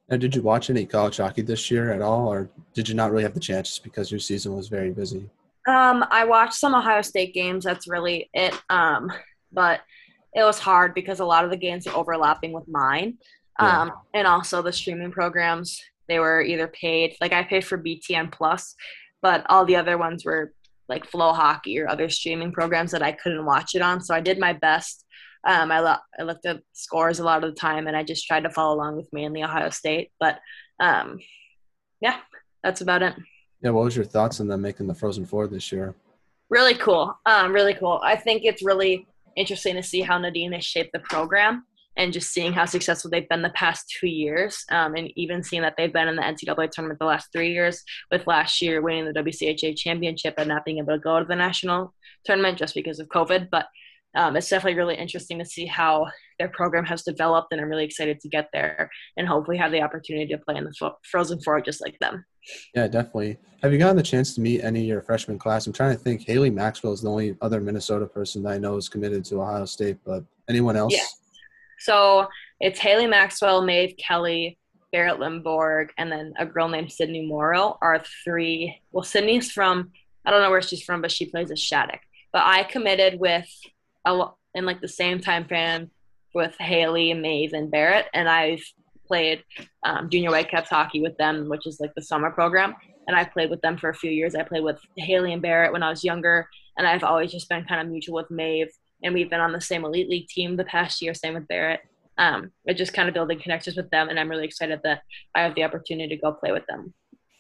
and 0.10 0.22
did 0.22 0.36
you 0.36 0.42
watch 0.42 0.70
any 0.70 0.86
college 0.86 1.18
hockey 1.18 1.42
this 1.42 1.70
year 1.70 1.92
at 1.92 2.02
all 2.02 2.28
or 2.28 2.50
did 2.74 2.88
you 2.88 2.96
not 2.96 3.12
really 3.12 3.24
have 3.24 3.34
the 3.34 3.40
chance 3.40 3.80
because 3.80 4.12
your 4.12 4.20
season 4.20 4.56
was 4.56 4.68
very 4.68 4.92
busy 4.92 5.30
um, 5.68 6.06
i 6.12 6.24
watched 6.24 6.56
some 6.56 6.76
ohio 6.76 7.02
state 7.02 7.34
games 7.34 7.64
that's 7.64 7.88
really 7.88 8.30
it 8.34 8.60
um, 8.70 9.12
but 9.52 9.82
it 10.34 10.44
was 10.44 10.60
hard 10.60 10.94
because 10.94 11.20
a 11.20 11.26
lot 11.26 11.44
of 11.44 11.52
the 11.52 11.58
games 11.58 11.86
were 11.86 11.96
overlapping 11.96 12.52
with 12.52 12.68
mine 12.68 13.18
um, 13.60 13.88
yeah. 13.88 14.20
and 14.20 14.28
also 14.28 14.62
the 14.62 14.72
streaming 14.72 15.12
programs 15.12 15.82
they 16.08 16.20
were 16.20 16.42
either 16.42 16.68
paid 16.68 17.16
like 17.22 17.34
I 17.34 17.44
paid 17.44 17.66
for 17.66 17.78
BTN 17.78 18.32
Plus, 18.32 18.76
but 19.22 19.46
all 19.50 19.66
the 19.66 19.76
other 19.76 19.98
ones 19.98 20.26
were 20.26 20.54
like 20.90 21.10
FloHockey 21.10 21.82
or 21.82 21.90
other 21.90 22.10
streaming 22.10 22.52
programs 22.52 22.92
that 22.92 23.04
I 23.04 23.12
couldn't 23.12 23.46
watch 23.46 23.76
it 23.76 23.82
on. 23.82 24.02
So 24.02 24.16
I 24.16 24.22
did 24.22 24.40
my 24.40 24.54
best. 24.54 25.06
Um, 25.48 25.72
I, 25.72 25.80
lo- 25.80 25.96
I 26.20 26.24
looked 26.24 26.46
at 26.46 26.62
scores 26.74 27.20
a 27.20 27.24
lot 27.24 27.44
of 27.44 27.50
the 27.50 27.60
time, 27.60 27.88
and 27.88 27.96
I 27.96 28.04
just 28.04 28.28
tried 28.28 28.44
to 28.44 28.50
follow 28.50 28.76
along 28.76 28.98
with 28.98 29.08
mainly 29.14 29.44
Ohio 29.44 29.70
State. 29.70 30.12
But 30.20 30.40
um, 30.80 31.20
yeah, 32.02 32.18
that's 32.64 32.82
about 32.82 33.02
it. 33.02 33.16
Yeah, 33.62 33.72
what 33.72 33.86
was 33.86 33.96
your 33.96 34.06
thoughts 34.06 34.40
on 34.40 34.48
them 34.48 34.62
making 34.62 34.88
the 34.88 34.94
Frozen 34.94 35.26
Four 35.26 35.48
this 35.48 35.72
year? 35.72 35.96
Really 36.50 36.76
cool. 36.76 37.18
Um, 37.26 37.54
really 37.54 37.74
cool. 37.74 38.00
I 38.04 38.16
think 38.16 38.44
it's 38.44 38.64
really 38.64 39.08
interesting 39.36 39.76
to 39.76 39.84
see 39.84 40.02
how 40.02 40.18
Nadine 40.18 40.52
has 40.52 40.66
shaped 40.66 40.92
the 40.94 41.00
program 41.00 41.64
and 41.96 42.14
just 42.14 42.32
seeing 42.32 42.54
how 42.54 42.66
successful 42.66 43.10
they've 43.10 43.28
been 43.28 43.42
the 43.42 43.50
past 43.50 43.90
two 44.00 44.08
years, 44.08 44.64
um, 44.70 44.96
and 44.96 45.12
even 45.16 45.42
seeing 45.42 45.64
that 45.64 45.74
they've 45.78 45.92
been 45.92 46.08
in 46.08 46.16
the 46.16 46.22
NCAA 46.22 46.70
tournament 46.70 47.00
the 47.00 47.06
last 47.06 47.30
three 47.34 47.52
years, 47.52 47.84
with 48.12 48.28
last 48.28 48.62
year 48.62 48.82
winning 48.82 49.06
the 49.06 49.14
WCHA 49.14 49.76
championship 49.76 50.36
and 50.38 50.48
not 50.48 50.64
being 50.64 50.78
able 50.78 50.94
to 50.94 51.00
go 51.00 51.20
to 51.20 51.26
the 51.26 51.36
national 51.36 51.94
tournament 52.24 52.58
just 52.58 52.76
because 52.76 53.00
of 53.00 53.08
COVID. 53.08 53.50
But 53.50 53.66
um, 54.18 54.36
it's 54.36 54.50
definitely 54.50 54.78
really 54.78 54.96
interesting 54.96 55.38
to 55.40 55.46
see 55.46 55.66
how 55.66 56.08
their 56.40 56.50
program 56.50 56.86
has 56.86 57.04
developed, 57.04 57.50
and 57.52 57.62
I'm 57.62 57.70
really 57.70 57.86
excited 57.86 58.20
to 58.20 58.30
get 58.30 58.50
there 58.52 58.90
and 59.16 59.28
hopefully 59.28 59.58
have 59.58 59.72
the 59.72 59.82
opportunity 59.82 60.28
to 60.34 60.40
play 60.40 60.56
in 60.56 60.64
the 60.64 60.74
fo- 60.74 60.98
Frozen 61.10 61.42
Four 61.42 61.62
just 61.62 61.82
like 61.82 61.98
them. 62.00 62.26
Yeah, 62.74 62.88
definitely. 62.88 63.38
Have 63.62 63.72
you 63.72 63.78
gotten 63.78 63.96
the 63.96 64.04
chance 64.04 64.34
to 64.36 64.42
meet 64.42 64.64
any 64.64 64.82
of 64.82 64.88
your 64.88 65.02
freshman 65.02 65.38
class? 65.38 65.68
I'm 65.68 65.74
trying 65.74 65.96
to 65.96 66.02
think. 66.02 66.26
Haley 66.26 66.50
Maxwell 66.50 66.94
is 66.94 67.02
the 67.02 67.12
only 67.12 67.38
other 67.42 67.62
Minnesota 67.62 68.08
person 68.08 68.42
that 68.44 68.54
I 68.54 68.58
know 68.58 68.76
is 68.78 68.90
committed 68.90 69.24
to 69.26 69.42
Ohio 69.42 69.66
State, 69.66 69.98
but 70.04 70.24
anyone 70.50 70.76
else? 70.76 70.94
Yeah. 70.94 71.06
So 71.80 72.28
it's 72.60 72.80
Haley 72.80 73.06
Maxwell, 73.06 73.62
Maeve 73.62 73.96
Kelly, 73.98 74.58
Barrett 74.92 75.20
Limborg, 75.20 75.90
and 76.00 76.12
then 76.12 76.34
a 76.40 76.46
girl 76.46 76.70
named 76.70 76.92
Sydney 76.92 77.28
Morrow 77.28 77.78
are 77.84 78.04
three. 78.24 78.82
Well, 78.92 79.04
Sydney's 79.04 79.52
from 79.52 79.92
I 80.26 80.32
don't 80.32 80.42
know 80.42 80.50
where 80.50 80.62
she's 80.62 80.84
from, 80.84 81.02
but 81.02 81.12
she 81.12 81.30
plays 81.30 81.52
at 81.52 81.60
Shattuck. 81.60 82.02
But 82.34 82.44
I 82.46 82.64
committed 82.64 83.20
with 83.20 83.46
a 83.46 83.70
in 84.54 84.66
like 84.66 84.82
the 84.82 84.88
same 84.88 85.20
time 85.20 85.46
frame 85.46 85.92
with 86.34 86.56
Haley, 86.60 87.14
Maeve, 87.14 87.54
and 87.54 87.72
Barrett, 87.72 88.08
and 88.14 88.28
I've 88.30 88.64
played 89.08 89.44
um, 89.84 90.10
junior 90.10 90.30
Whitecaps 90.30 90.70
hockey 90.70 91.02
with 91.02 91.18
them, 91.18 91.48
which 91.48 91.66
is 91.66 91.80
like 91.80 91.94
the 91.96 92.02
summer 92.02 92.32
program. 92.32 92.76
And 93.08 93.16
I 93.16 93.24
played 93.24 93.50
with 93.50 93.62
them 93.62 93.78
for 93.78 93.90
a 93.90 93.96
few 93.96 94.12
years. 94.12 94.36
I 94.36 94.44
played 94.44 94.64
with 94.64 94.82
Haley 94.98 95.32
and 95.32 95.42
Barrett 95.42 95.72
when 95.72 95.84
I 95.84 95.90
was 95.90 96.04
younger, 96.04 96.48
and 96.78 96.86
I've 96.86 97.04
always 97.06 97.32
just 97.32 97.48
been 97.48 97.64
kind 97.64 97.80
of 97.80 97.88
mutual 97.88 98.16
with 98.16 98.30
Maeve 98.30 98.70
and 99.04 99.14
we've 99.14 99.30
been 99.30 99.40
on 99.40 99.52
the 99.52 99.62
same 99.62 99.86
elite 99.86 100.10
league 100.10 100.28
team 100.28 100.56
the 100.56 100.66
past 100.66 101.02
year. 101.02 101.14
Same 101.14 101.36
with 101.36 101.48
Barrett. 101.48 101.82
Um, 102.18 102.52
but 102.66 102.78
just 102.78 102.94
kind 102.94 103.08
of 103.08 103.14
building 103.14 103.40
connections 103.40 103.78
with 103.78 103.92
them, 103.92 104.10
and 104.10 104.20
I'm 104.20 104.30
really 104.30 104.46
excited 104.46 104.80
that 104.84 105.04
I 105.36 105.42
have 105.42 105.54
the 105.54 105.64
opportunity 105.64 106.16
to 106.16 106.22
go 106.22 106.32
play 106.32 106.52
with 106.52 106.66
them. 106.68 106.94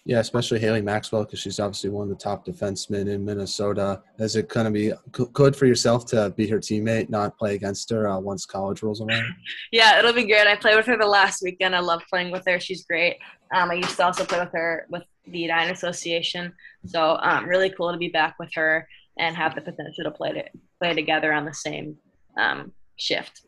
Yeah, 0.07 0.19
especially 0.19 0.59
Haley 0.61 0.81
Maxwell 0.81 1.25
because 1.25 1.39
she's 1.39 1.59
obviously 1.59 1.89
one 1.89 2.03
of 2.03 2.09
the 2.09 2.15
top 2.15 2.45
defensemen 2.45 3.09
in 3.09 3.25
Minnesota. 3.25 4.01
Is 4.19 4.37
it 4.37 4.47
going 4.47 4.63
to 4.63 4.71
be 4.71 4.93
good 5.33 5.53
for 5.53 5.65
yourself 5.65 6.05
to 6.07 6.29
be 6.29 6.47
her 6.47 6.59
teammate, 6.59 7.09
not 7.09 7.37
play 7.37 7.55
against 7.55 7.89
her 7.89 8.07
uh, 8.07 8.17
once 8.17 8.45
college 8.45 8.81
rolls 8.81 9.01
around? 9.01 9.25
yeah, 9.73 9.99
it'll 9.99 10.13
be 10.13 10.25
great. 10.25 10.47
I 10.47 10.55
played 10.55 10.77
with 10.77 10.85
her 10.85 10.97
the 10.97 11.05
last 11.05 11.43
weekend. 11.43 11.75
I 11.75 11.79
love 11.79 12.03
playing 12.09 12.31
with 12.31 12.43
her. 12.47 12.57
She's 12.57 12.85
great. 12.85 13.17
Um, 13.53 13.69
I 13.69 13.73
used 13.73 13.97
to 13.97 14.05
also 14.05 14.23
play 14.23 14.39
with 14.39 14.53
her 14.53 14.85
with 14.89 15.03
the 15.25 15.43
Edina 15.43 15.73
Association, 15.73 16.53
so 16.85 17.17
um, 17.21 17.45
really 17.45 17.69
cool 17.71 17.91
to 17.91 17.97
be 17.97 18.07
back 18.07 18.35
with 18.39 18.49
her 18.53 18.87
and 19.19 19.35
have 19.35 19.55
the 19.55 19.61
potential 19.61 20.05
to 20.05 20.11
play 20.11 20.31
to 20.31 20.45
play 20.79 20.93
together 20.93 21.33
on 21.33 21.43
the 21.43 21.53
same 21.53 21.97
um, 22.37 22.71
shift. 22.95 23.41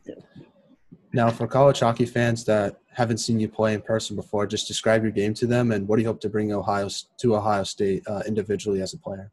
Now, 1.12 1.32
for 1.32 1.48
college 1.48 1.80
hockey 1.80 2.06
fans 2.06 2.46
that 2.46 2.80
haven't 2.94 3.18
seen 3.18 3.40
you 3.40 3.50
play 3.50 3.74
in 3.74 3.82
person 3.82 4.16
before, 4.16 4.46
just 4.46 4.68
describe 4.68 5.02
your 5.04 5.12
game 5.12 5.34
to 5.36 5.48
them, 5.48 5.72
and 5.72 5.88
what 5.88 5.96
do 5.96 6.04
you 6.04 6.08
hope 6.08 6.22
to 6.22 6.30
bring 6.30 6.54
Ohio 6.54 6.88
to 7.18 7.36
Ohio 7.36 7.64
State 7.64 8.04
uh, 8.08 8.22
individually 8.28 8.82
as 8.82 8.94
a 8.94 8.98
player? 8.98 9.32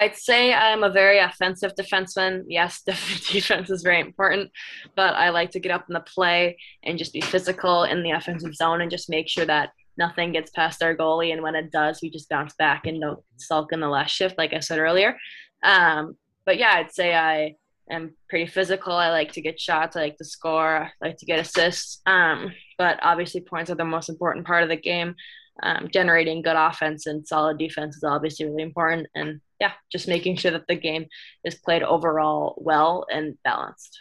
I'd 0.00 0.16
say 0.16 0.54
I'm 0.54 0.84
a 0.84 0.90
very 0.90 1.18
offensive 1.18 1.72
defenseman. 1.74 2.44
Yes, 2.48 2.82
defense 3.30 3.70
is 3.70 3.82
very 3.82 4.00
important, 4.00 4.50
but 4.96 5.14
I 5.14 5.30
like 5.30 5.50
to 5.52 5.60
get 5.60 5.72
up 5.72 5.86
in 5.88 5.94
the 5.94 6.00
play 6.00 6.56
and 6.84 6.98
just 6.98 7.12
be 7.12 7.20
physical 7.20 7.84
in 7.84 8.02
the 8.02 8.12
offensive 8.12 8.54
zone 8.54 8.80
and 8.80 8.90
just 8.90 9.10
make 9.10 9.28
sure 9.28 9.44
that 9.46 9.70
nothing 9.96 10.32
gets 10.32 10.50
past 10.50 10.82
our 10.82 10.96
goalie. 10.96 11.32
And 11.32 11.42
when 11.42 11.56
it 11.56 11.72
does, 11.72 12.00
we 12.00 12.10
just 12.10 12.28
bounce 12.28 12.54
back 12.54 12.86
and 12.86 13.00
don't 13.00 13.20
sulk 13.36 13.72
in 13.72 13.80
the 13.80 13.88
last 13.88 14.12
shift, 14.12 14.38
like 14.38 14.52
I 14.52 14.60
said 14.60 14.78
earlier. 14.78 15.16
Um, 15.64 16.16
but 16.46 16.58
yeah, 16.58 16.74
I'd 16.74 16.92
say 16.92 17.14
I 17.14 17.56
am 17.90 18.14
pretty 18.28 18.46
physical. 18.46 18.92
I 18.92 19.10
like 19.10 19.32
to 19.32 19.40
get 19.40 19.60
shots. 19.60 19.96
I 19.96 20.00
like 20.00 20.16
to 20.18 20.24
score. 20.24 20.90
I 21.02 21.06
like 21.06 21.16
to 21.18 21.26
get 21.26 21.38
assists. 21.38 22.00
Um, 22.06 22.52
but 22.76 22.98
obviously, 23.02 23.40
points 23.40 23.70
are 23.70 23.76
the 23.76 23.84
most 23.84 24.08
important 24.08 24.46
part 24.46 24.62
of 24.62 24.68
the 24.68 24.76
game. 24.76 25.14
Um, 25.62 25.88
generating 25.92 26.42
good 26.42 26.56
offense 26.56 27.06
and 27.06 27.26
solid 27.26 27.58
defense 27.58 27.96
is 27.96 28.04
obviously 28.04 28.46
really 28.46 28.62
important. 28.62 29.08
And 29.14 29.40
yeah, 29.60 29.72
just 29.90 30.06
making 30.06 30.36
sure 30.36 30.52
that 30.52 30.68
the 30.68 30.76
game 30.76 31.06
is 31.44 31.56
played 31.56 31.82
overall 31.82 32.54
well 32.58 33.06
and 33.10 33.36
balanced. 33.42 34.00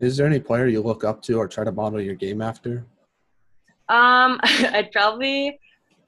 Is 0.00 0.16
there 0.16 0.26
any 0.26 0.40
player 0.40 0.66
you 0.66 0.80
look 0.80 1.04
up 1.04 1.20
to 1.22 1.34
or 1.34 1.46
try 1.46 1.64
to 1.64 1.72
model 1.72 2.00
your 2.00 2.14
game 2.14 2.40
after? 2.40 2.86
Um, 3.88 4.40
I'd 4.42 4.90
probably 4.92 5.60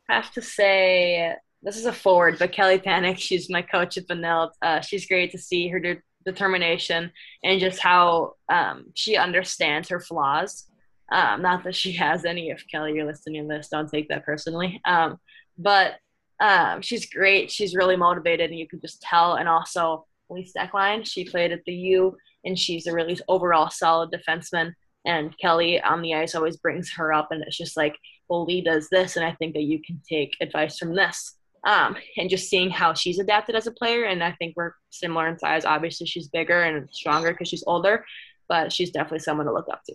have 0.08 0.32
to 0.32 0.42
say 0.42 1.34
this 1.62 1.76
is 1.76 1.86
a 1.86 1.92
forward, 1.92 2.38
but 2.38 2.52
Kelly 2.52 2.78
Pannek, 2.78 3.18
she's 3.18 3.50
my 3.50 3.62
coach 3.62 3.96
at 3.98 4.08
Benilde. 4.08 4.50
Uh, 4.62 4.80
she's 4.80 5.06
great 5.06 5.30
to 5.32 5.38
see 5.38 5.68
her 5.68 5.78
de- 5.78 6.02
determination 6.24 7.10
and 7.42 7.60
just 7.60 7.80
how 7.80 8.34
um, 8.48 8.86
she 8.94 9.16
understands 9.16 9.88
her 9.88 10.00
flaws. 10.00 10.66
Um, 11.10 11.42
not 11.42 11.64
that 11.64 11.74
she 11.74 11.92
has 11.92 12.24
any. 12.24 12.50
If 12.50 12.64
Kelly, 12.70 12.94
you're 12.94 13.06
listening 13.06 13.48
to 13.48 13.54
this, 13.54 13.68
don't 13.68 13.90
take 13.90 14.08
that 14.08 14.24
personally. 14.24 14.80
Um, 14.84 15.18
but 15.58 15.94
um, 16.40 16.80
she's 16.80 17.06
great. 17.06 17.50
She's 17.50 17.76
really 17.76 17.96
motivated, 17.96 18.50
and 18.50 18.58
you 18.58 18.66
can 18.66 18.80
just 18.80 19.02
tell. 19.02 19.34
And 19.34 19.48
also, 19.48 20.06
Lee 20.30 20.50
Stecklein, 20.50 21.04
she 21.04 21.24
played 21.24 21.52
at 21.52 21.62
the 21.66 21.74
U, 21.74 22.16
and 22.44 22.58
she's 22.58 22.86
a 22.86 22.94
really 22.94 23.18
overall 23.28 23.70
solid 23.70 24.10
defenseman. 24.10 24.72
And 25.04 25.36
Kelly 25.38 25.80
on 25.80 26.00
the 26.00 26.14
ice 26.14 26.34
always 26.34 26.56
brings 26.56 26.92
her 26.94 27.12
up, 27.12 27.28
and 27.30 27.42
it's 27.42 27.58
just 27.58 27.76
like, 27.76 27.96
well, 28.28 28.44
Lee 28.44 28.62
does 28.62 28.88
this, 28.88 29.16
and 29.16 29.24
I 29.24 29.32
think 29.32 29.54
that 29.54 29.62
you 29.62 29.80
can 29.84 30.00
take 30.08 30.34
advice 30.40 30.78
from 30.78 30.94
this 30.94 31.36
um, 31.64 31.96
and 32.16 32.28
just 32.28 32.48
seeing 32.48 32.70
how 32.70 32.94
she's 32.94 33.18
adapted 33.18 33.54
as 33.54 33.66
a 33.66 33.72
player. 33.72 34.04
And 34.04 34.22
I 34.22 34.32
think 34.32 34.54
we're 34.56 34.72
similar 34.90 35.28
in 35.28 35.38
size. 35.38 35.64
Obviously, 35.64 36.06
she's 36.06 36.28
bigger 36.28 36.62
and 36.62 36.88
stronger 36.92 37.32
because 37.32 37.48
she's 37.48 37.64
older, 37.66 38.04
but 38.48 38.72
she's 38.72 38.90
definitely 38.90 39.20
someone 39.20 39.46
to 39.46 39.52
look 39.52 39.68
up 39.70 39.82
to. 39.88 39.94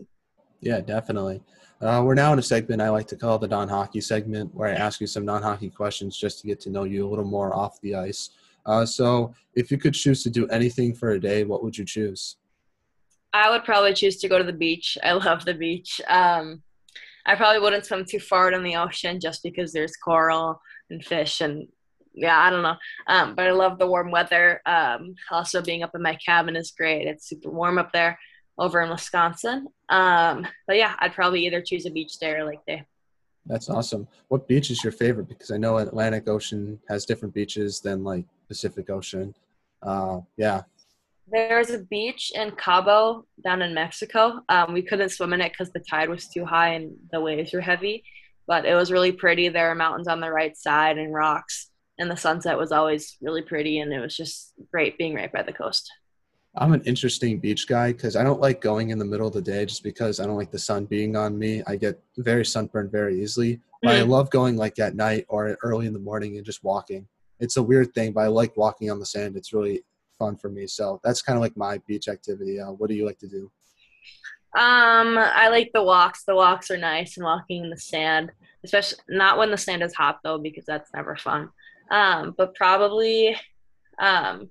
Yeah, 0.62 0.82
definitely. 0.82 1.42
Uh, 1.82 2.02
we're 2.04 2.16
now 2.16 2.34
in 2.34 2.40
a 2.40 2.44
segment 2.44 2.82
I 2.82 2.90
like 2.90 3.08
to 3.08 3.16
call 3.16 3.38
the 3.38 3.48
non 3.48 3.70
hockey 3.70 4.02
segment, 4.02 4.54
where 4.56 4.70
I 4.70 4.74
ask 4.74 5.00
you 5.00 5.08
some 5.08 5.26
non 5.26 5.44
hockey 5.44 5.70
questions 5.70 6.18
just 6.18 6.40
to 6.42 6.48
get 6.48 6.60
to 6.62 6.70
know 6.70 6.86
you 6.86 7.06
a 7.06 7.10
little 7.10 7.26
more 7.26 7.56
off 7.56 7.80
the 7.82 7.96
ice. 7.96 8.32
Uh, 8.66 8.86
so, 8.86 9.34
if 9.56 9.70
you 9.72 9.78
could 9.78 9.94
choose 9.94 10.24
to 10.24 10.30
do 10.30 10.48
anything 10.48 10.94
for 10.94 11.12
a 11.12 11.20
day, 11.20 11.44
what 11.44 11.64
would 11.64 11.78
you 11.78 11.86
choose? 11.86 12.38
I 13.34 13.52
would 13.52 13.64
probably 13.64 13.94
choose 13.94 14.18
to 14.18 14.28
go 14.28 14.40
to 14.40 14.44
the 14.44 14.54
beach. 14.54 14.98
I 15.04 15.12
love 15.14 15.46
the 15.46 15.54
beach. 15.54 16.02
Um, 16.08 16.64
I 17.28 17.36
probably 17.36 17.60
wouldn't 17.60 17.86
swim 17.86 18.06
too 18.06 18.20
far 18.20 18.52
in 18.52 18.64
the 18.64 18.78
ocean 18.78 19.20
just 19.20 19.44
because 19.44 19.74
there's 19.74 19.96
coral 19.98 20.60
and 20.90 21.04
fish 21.04 21.42
and 21.42 21.68
yeah, 22.18 22.38
I 22.38 22.50
don't 22.50 22.64
know. 22.64 22.78
Um, 23.08 23.36
but 23.36 23.48
I 23.48 23.52
love 23.52 23.78
the 23.78 23.88
warm 23.88 24.12
weather. 24.12 24.62
Um, 24.66 25.16
also, 25.32 25.62
being 25.62 25.84
up 25.84 25.94
in 25.94 26.02
my 26.02 26.16
cabin 26.16 26.56
is 26.56 26.72
great. 26.72 27.08
It's 27.08 27.30
super 27.30 27.52
warm 27.52 27.78
up 27.78 27.94
there 27.94 28.18
over 28.58 28.82
in 28.82 28.90
Wisconsin. 28.90 29.68
Um, 29.90 30.48
but 30.66 30.78
yeah, 30.78 30.96
I'd 31.00 31.14
probably 31.14 31.46
either 31.46 31.62
choose 31.62 31.86
a 31.86 31.92
beach 31.92 32.18
day 32.18 32.32
or 32.32 32.44
lake 32.44 32.66
day. 32.68 32.84
That's 33.46 33.70
awesome. 33.70 34.08
What 34.28 34.48
beach 34.48 34.72
is 34.72 34.84
your 34.84 34.92
favorite? 34.92 35.30
Because 35.30 35.52
I 35.52 35.58
know 35.58 35.78
Atlantic 35.78 36.28
Ocean 36.28 36.80
has 36.90 37.06
different 37.06 37.34
beaches 37.34 37.80
than 37.80 38.04
like 38.04 38.26
Pacific 38.48 38.90
Ocean. 38.90 39.34
Uh, 39.82 40.22
yeah. 40.36 40.64
There's 41.30 41.70
a 41.70 41.80
beach 41.80 42.32
in 42.34 42.52
Cabo 42.52 43.26
down 43.44 43.62
in 43.62 43.74
Mexico. 43.74 44.42
Um, 44.50 44.74
we 44.74 44.82
couldn't 44.82 45.10
swim 45.10 45.34
in 45.34 45.42
it 45.42 45.52
because 45.52 45.72
the 45.72 45.84
tide 45.90 46.10
was 46.10 46.28
too 46.28 46.46
high 46.46 46.70
and 46.70 46.96
the 47.12 47.22
waves 47.22 47.54
were 47.54 47.62
heavy 47.62 48.04
but 48.48 48.66
it 48.66 48.76
was 48.76 48.92
really 48.92 49.12
pretty. 49.12 49.50
There 49.50 49.70
are 49.70 49.76
mountains 49.76 50.08
on 50.08 50.20
the 50.20 50.32
right 50.32 50.56
side 50.56 50.98
and 50.98 51.14
rocks, 51.14 51.70
and 52.00 52.10
the 52.10 52.18
sunset 52.18 52.58
was 52.58 52.72
always 52.72 53.18
really 53.22 53.42
pretty, 53.42 53.80
and 53.80 53.94
it 53.94 54.00
was 54.00 54.16
just 54.16 54.54
great 54.72 54.98
being 54.98 55.16
right 55.16 55.32
by 55.32 55.44
the 55.44 55.54
coast. 55.54 55.92
I'm 56.56 56.74
an 56.74 56.82
interesting 56.86 57.40
beach 57.40 57.68
guy 57.68 57.92
because 57.92 58.16
I 58.16 58.24
don't 58.24 58.42
like 58.42 58.62
going 58.62 58.90
in 58.90 58.98
the 58.98 59.06
middle 59.06 59.28
of 59.28 59.34
the 59.34 59.42
day 59.42 59.66
just 59.66 59.84
because 59.84 60.20
I 60.20 60.26
don't 60.26 60.38
like 60.38 60.50
the 60.50 60.58
sun 60.58 60.86
being 60.86 61.16
on 61.16 61.38
me. 61.38 61.62
I 61.68 61.76
get 61.76 62.02
very 62.18 62.44
sunburned 62.44 62.92
very 62.92 63.22
easily. 63.22 63.60
But 63.84 63.92
mm-hmm. 63.92 64.00
I 64.00 64.04
love 64.04 64.32
going 64.32 64.58
like 64.58 64.80
at 64.80 64.96
night 64.96 65.26
or 65.30 65.58
early 65.62 65.86
in 65.86 65.94
the 65.94 66.00
morning 66.00 66.38
and 66.38 66.46
just 66.46 66.64
walking. 66.64 67.08
It's 67.40 67.58
a 67.58 67.64
weird 67.64 67.94
thing, 67.94 68.14
but 68.14 68.22
I 68.22 68.28
like 68.28 68.58
walking 68.58 68.90
on 68.90 69.00
the 69.00 69.06
sand. 69.06 69.38
It's 69.38 69.54
really 69.54 69.84
fun 70.18 70.36
for 70.36 70.50
me. 70.50 70.66
So 70.66 71.00
that's 71.04 71.22
kind 71.22 71.38
of 71.38 71.42
like 71.42 71.56
my 71.56 71.80
beach 71.86 72.08
activity. 72.08 72.60
Uh, 72.60 72.72
what 72.72 72.90
do 72.90 72.96
you 72.96 73.06
like 73.06 73.20
to 73.20 73.28
do? 73.28 73.52
Um, 74.56 75.18
I 75.18 75.50
like 75.50 75.72
the 75.74 75.84
walks. 75.84 76.24
The 76.24 76.36
walks 76.36 76.72
are 76.72 76.78
nice 76.78 77.18
and 77.18 77.24
walking 77.24 77.64
in 77.66 77.70
the 77.70 77.78
sand, 77.78 78.32
especially 78.64 79.00
not 79.10 79.38
when 79.38 79.52
the 79.52 79.58
sand 79.58 79.84
is 79.84 79.94
hot 79.94 80.20
though, 80.24 80.38
because 80.38 80.66
that's 80.66 80.90
never 80.96 81.16
fun. 81.16 81.50
Um, 81.92 82.34
but 82.38 82.56
probably, 82.56 83.36
um, 84.00 84.50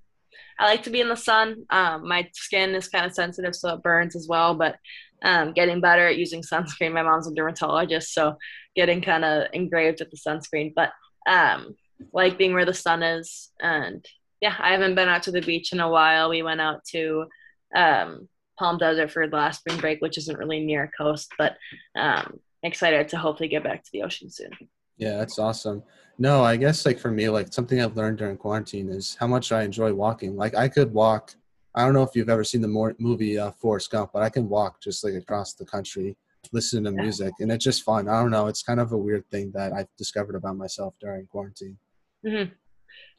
I 0.58 0.64
like 0.64 0.84
to 0.84 0.90
be 0.90 1.00
in 1.00 1.08
the 1.08 1.16
sun. 1.16 1.64
Um, 1.70 2.08
my 2.08 2.28
skin 2.32 2.74
is 2.74 2.88
kind 2.88 3.04
of 3.04 3.12
sensitive, 3.12 3.54
so 3.54 3.74
it 3.74 3.82
burns 3.82 4.16
as 4.16 4.26
well. 4.28 4.54
But 4.54 4.76
um, 5.22 5.52
getting 5.52 5.80
better 5.80 6.06
at 6.06 6.18
using 6.18 6.42
sunscreen. 6.42 6.92
My 6.92 7.02
mom's 7.02 7.28
a 7.28 7.34
dermatologist, 7.34 8.12
so 8.12 8.36
getting 8.74 9.00
kind 9.00 9.24
of 9.24 9.48
engraved 9.52 10.00
with 10.00 10.10
the 10.10 10.16
sunscreen. 10.16 10.72
But 10.74 10.92
um, 11.28 11.74
like 12.12 12.38
being 12.38 12.54
where 12.54 12.64
the 12.64 12.74
sun 12.74 13.02
is, 13.02 13.50
and 13.60 14.04
yeah, 14.40 14.54
I 14.58 14.72
haven't 14.72 14.94
been 14.94 15.08
out 15.08 15.24
to 15.24 15.32
the 15.32 15.40
beach 15.40 15.72
in 15.72 15.80
a 15.80 15.88
while. 15.88 16.30
We 16.30 16.42
went 16.42 16.60
out 16.60 16.84
to 16.92 17.26
um, 17.74 18.28
Palm 18.58 18.78
Desert 18.78 19.10
for 19.10 19.28
the 19.28 19.36
last 19.36 19.60
spring 19.60 19.78
break, 19.78 20.00
which 20.00 20.18
isn't 20.18 20.38
really 20.38 20.60
near 20.60 20.84
a 20.84 20.90
coast, 21.02 21.32
but 21.38 21.56
um, 21.96 22.40
excited 22.62 23.08
to 23.08 23.18
hopefully 23.18 23.48
get 23.48 23.64
back 23.64 23.82
to 23.84 23.90
the 23.92 24.02
ocean 24.02 24.30
soon. 24.30 24.50
Yeah, 24.96 25.18
that's 25.18 25.38
awesome. 25.38 25.82
No, 26.18 26.42
I 26.42 26.56
guess 26.56 26.86
like 26.86 26.98
for 26.98 27.10
me, 27.10 27.28
like 27.28 27.52
something 27.52 27.80
I've 27.80 27.96
learned 27.96 28.18
during 28.18 28.36
quarantine 28.36 28.88
is 28.88 29.16
how 29.20 29.26
much 29.26 29.52
I 29.52 29.62
enjoy 29.62 29.92
walking. 29.92 30.36
Like 30.36 30.54
I 30.54 30.68
could 30.68 30.92
walk. 30.92 31.34
I 31.74 31.84
don't 31.84 31.92
know 31.92 32.02
if 32.02 32.14
you've 32.14 32.30
ever 32.30 32.44
seen 32.44 32.62
the 32.62 32.94
movie 32.98 33.38
uh, 33.38 33.50
Forrest 33.50 33.90
Gump, 33.90 34.10
but 34.14 34.22
I 34.22 34.30
can 34.30 34.48
walk 34.48 34.80
just 34.80 35.04
like 35.04 35.12
across 35.12 35.52
the 35.52 35.66
country, 35.66 36.16
listen 36.52 36.84
to 36.84 36.90
music, 36.90 37.34
and 37.40 37.52
it's 37.52 37.64
just 37.64 37.82
fun. 37.82 38.08
I 38.08 38.18
don't 38.22 38.30
know. 38.30 38.46
It's 38.46 38.62
kind 38.62 38.80
of 38.80 38.92
a 38.92 38.96
weird 38.96 39.28
thing 39.30 39.52
that 39.54 39.74
I've 39.74 39.94
discovered 39.98 40.36
about 40.36 40.56
myself 40.56 40.94
during 41.00 41.26
quarantine. 41.26 41.76
Mm-hmm. 42.24 42.54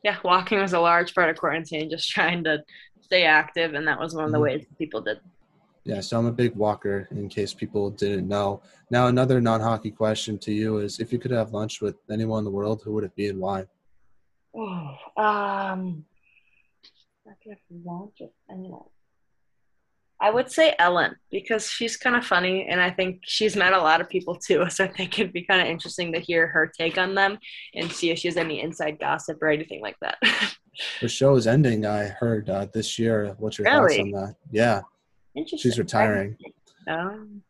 Yeah, 0.03 0.17
walking 0.23 0.59
was 0.59 0.73
a 0.73 0.79
large 0.79 1.13
part 1.13 1.29
of 1.29 1.38
quarantine, 1.38 1.91
just 1.91 2.09
trying 2.09 2.43
to 2.45 2.63
stay 3.08 3.24
active, 3.24 3.74
and 3.74 3.88
that 3.88 3.99
was 3.99 4.14
one 4.14 4.26
of 4.26 4.32
the 4.32 4.38
mm-hmm. 4.38 4.60
ways 4.60 4.66
people 4.78 5.01
did. 5.01 5.20
Yeah, 5.84 6.01
so 6.01 6.20
I'm 6.20 6.26
a 6.26 6.32
big 6.32 6.53
walker. 6.55 7.08
In 7.12 7.30
case 7.30 7.53
people 7.53 7.89
didn't 7.89 8.28
know. 8.28 8.62
Now, 8.91 9.08
another 9.08 9.39
non-hockey 9.39 9.91
question 9.91 10.38
to 10.39 10.51
you 10.51 10.78
is: 10.80 10.99
If 10.99 11.12
you 11.14 11.20
could 11.20 11.32
have 11.32 11.53
lunch 11.53 11.82
with 11.82 11.95
anyone 12.12 12.39
in 12.39 12.45
the 12.45 12.51
world, 12.51 12.82
who 12.84 12.91
would 12.93 13.05
it 13.05 13.16
be 13.16 13.30
and 13.30 13.39
why? 13.39 13.66
Oh, 14.55 14.95
um, 15.18 16.05
I 17.26 17.34
could 17.41 17.51
have 17.51 17.86
lunch 17.86 18.16
with 18.20 18.32
anyone. 18.51 18.89
I 20.20 20.32
would 20.32 20.51
say 20.51 20.76
Ellen 20.80 21.16
because 21.30 21.70
she's 21.70 21.95
kind 21.95 22.16
of 22.16 22.26
funny 22.26 22.66
and 22.68 22.82
I 22.82 22.89
think 22.89 23.20
she's 23.24 23.55
met 23.55 23.74
a 23.74 23.82
lot 23.82 24.01
of 24.01 24.10
people 24.10 24.36
too. 24.36 24.66
So 24.70 24.84
I 24.84 24.88
think 24.88 25.20
it'd 25.20 25.34
be 25.34 25.43
kind 25.43 25.62
of 25.62 25.68
interesting 25.68 26.12
to 26.14 26.20
hear 26.20 26.47
her 26.47 26.72
take 26.76 26.97
on 26.97 27.14
them 27.14 27.38
and 27.76 27.91
see 27.91 28.10
if 28.10 28.20
she 28.20 28.28
has 28.28 28.38
any 28.38 28.62
inside 28.62 28.99
gossip 28.99 29.38
or 29.41 29.49
anything 29.49 29.82
like 29.82 29.97
that. 30.01 30.18
the 31.01 31.07
show 31.07 31.36
is 31.36 31.47
ending, 31.47 31.86
I 31.86 32.05
heard 32.05 32.49
uh, 32.49 32.67
this 32.73 32.97
year. 32.99 33.36
What's 33.39 33.57
your 33.57 33.65
really? 33.65 33.97
thoughts 33.97 33.99
on 33.99 34.11
that? 34.11 34.36
Yeah. 34.51 34.82
interesting. 35.36 35.59
She's 35.59 35.80
retiring. 35.80 36.38
Um, 36.88 37.41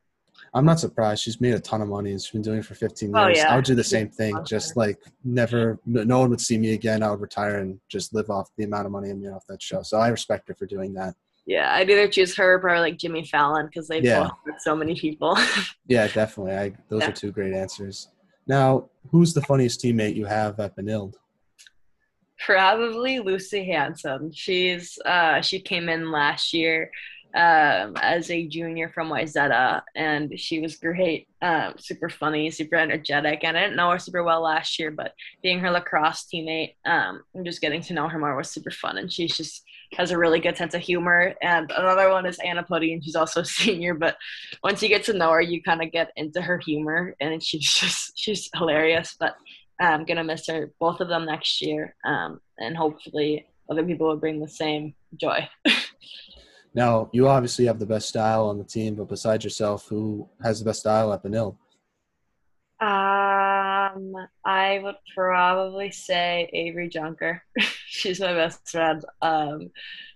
I'm 0.53 0.65
not 0.65 0.79
surprised. 0.79 1.21
She's 1.23 1.39
made 1.39 1.53
a 1.53 1.59
ton 1.59 1.81
of 1.81 1.89
money 1.89 2.11
and 2.11 2.21
she's 2.21 2.31
been 2.31 2.41
doing 2.41 2.59
it 2.59 2.65
for 2.65 2.73
15 2.73 3.09
years. 3.09 3.15
Oh, 3.17 3.27
yeah. 3.27 3.51
I 3.51 3.55
would 3.55 3.65
do 3.65 3.75
the 3.75 3.83
same 3.83 4.09
thing. 4.09 4.37
Just 4.45 4.77
like 4.77 4.99
never, 5.23 5.79
no 5.85 6.19
one 6.19 6.29
would 6.29 6.41
see 6.41 6.57
me 6.57 6.73
again. 6.73 7.03
I 7.03 7.11
would 7.11 7.21
retire 7.21 7.59
and 7.59 7.79
just 7.89 8.13
live 8.13 8.29
off 8.29 8.49
the 8.57 8.63
amount 8.63 8.85
of 8.85 8.91
money 8.91 9.09
I 9.09 9.13
made 9.13 9.29
off 9.29 9.45
that 9.47 9.61
show. 9.61 9.83
So 9.83 9.97
I 9.97 10.07
respect 10.07 10.47
her 10.47 10.55
for 10.55 10.65
doing 10.65 10.93
that. 10.93 11.15
Yeah, 11.45 11.73
I'd 11.73 11.89
either 11.89 12.09
choose 12.09 12.35
her 12.35 12.59
or 12.61 12.79
like 12.81 12.97
Jimmy 12.97 13.23
Fallon 13.23 13.67
because 13.67 13.87
they've 13.87 14.03
yeah. 14.03 14.29
so 14.59 14.75
many 14.75 14.95
people. 14.95 15.37
yeah, 15.87 16.07
definitely. 16.07 16.53
I 16.53 16.73
those 16.89 17.03
yeah. 17.03 17.09
are 17.09 17.13
two 17.13 17.31
great 17.31 17.53
answers. 17.53 18.09
Now, 18.47 18.89
who's 19.11 19.33
the 19.33 19.41
funniest 19.41 19.81
teammate 19.81 20.15
you 20.15 20.25
have 20.25 20.59
at 20.59 20.75
Benilde? 20.75 21.15
Probably 22.39 23.19
Lucy 23.19 23.65
Hanson. 23.65 24.31
She's 24.33 24.97
uh, 25.05 25.41
she 25.41 25.59
came 25.59 25.89
in 25.89 26.11
last 26.11 26.53
year 26.53 26.91
um, 27.35 27.93
as 27.97 28.31
a 28.31 28.47
junior 28.47 28.89
from 28.89 29.09
Wayzata, 29.09 29.81
and 29.95 30.39
she 30.39 30.59
was 30.59 30.77
great, 30.77 31.27
um, 31.41 31.75
super 31.77 32.09
funny, 32.09 32.49
super 32.49 32.75
energetic. 32.75 33.43
And 33.43 33.57
I 33.57 33.61
didn't 33.61 33.75
know 33.75 33.91
her 33.91 33.99
super 33.99 34.23
well 34.23 34.41
last 34.41 34.79
year, 34.79 34.91
but 34.91 35.13
being 35.43 35.59
her 35.59 35.69
lacrosse 35.69 36.25
teammate 36.33 36.75
um, 36.85 37.21
and 37.35 37.45
just 37.45 37.61
getting 37.61 37.81
to 37.81 37.93
know 37.93 38.07
her 38.07 38.19
more 38.19 38.35
was 38.35 38.49
super 38.49 38.71
fun. 38.71 38.97
And 38.97 39.11
she's 39.11 39.35
just 39.37 39.63
has 39.93 40.11
a 40.11 40.17
really 40.17 40.39
good 40.39 40.57
sense 40.57 40.73
of 40.73 40.81
humor. 40.81 41.33
And 41.41 41.71
another 41.71 42.09
one 42.09 42.25
is 42.25 42.39
Anna 42.39 42.63
Putty, 42.63 42.93
and 42.93 43.03
she's 43.03 43.15
also 43.15 43.41
a 43.41 43.45
senior. 43.45 43.93
But 43.93 44.17
once 44.63 44.81
you 44.81 44.89
get 44.89 45.03
to 45.05 45.13
know 45.13 45.31
her, 45.31 45.41
you 45.41 45.61
kind 45.61 45.83
of 45.83 45.91
get 45.91 46.11
into 46.15 46.41
her 46.41 46.57
humor, 46.57 47.15
and 47.19 47.43
she's 47.43 47.71
just 47.71 48.17
she's 48.17 48.49
hilarious. 48.55 49.15
But 49.19 49.35
I'm 49.79 50.05
gonna 50.05 50.23
miss 50.23 50.47
her, 50.47 50.71
both 50.79 51.01
of 51.01 51.07
them 51.07 51.25
next 51.25 51.61
year, 51.61 51.95
um, 52.05 52.41
and 52.57 52.75
hopefully 52.75 53.47
other 53.69 53.83
people 53.83 54.07
will 54.07 54.17
bring 54.17 54.39
the 54.39 54.47
same 54.47 54.95
joy. 55.15 55.47
Now, 56.77 57.09
you 57.11 57.27
obviously 57.27 57.65
have 57.65 57.79
the 57.79 57.87
best 57.87 58.07
style 58.07 58.49
on 58.49 58.59
the 58.59 58.63
team, 58.63 58.93
but 58.93 59.09
besides 59.09 59.43
yourself, 59.43 59.87
who 59.87 60.29
has 60.43 60.59
the 60.59 60.65
best 60.65 60.81
style 60.81 61.11
at 61.11 61.23
Benilde? 61.23 61.57
Um, 62.79 64.13
I 64.45 64.79
would 64.83 64.97
probably 65.15 65.89
say 65.89 66.47
Avery 66.53 66.87
Junker. 66.87 67.41
She's 67.87 68.19
my 68.19 68.33
best 68.33 68.69
friend. 68.69 69.03
Um, 69.23 69.71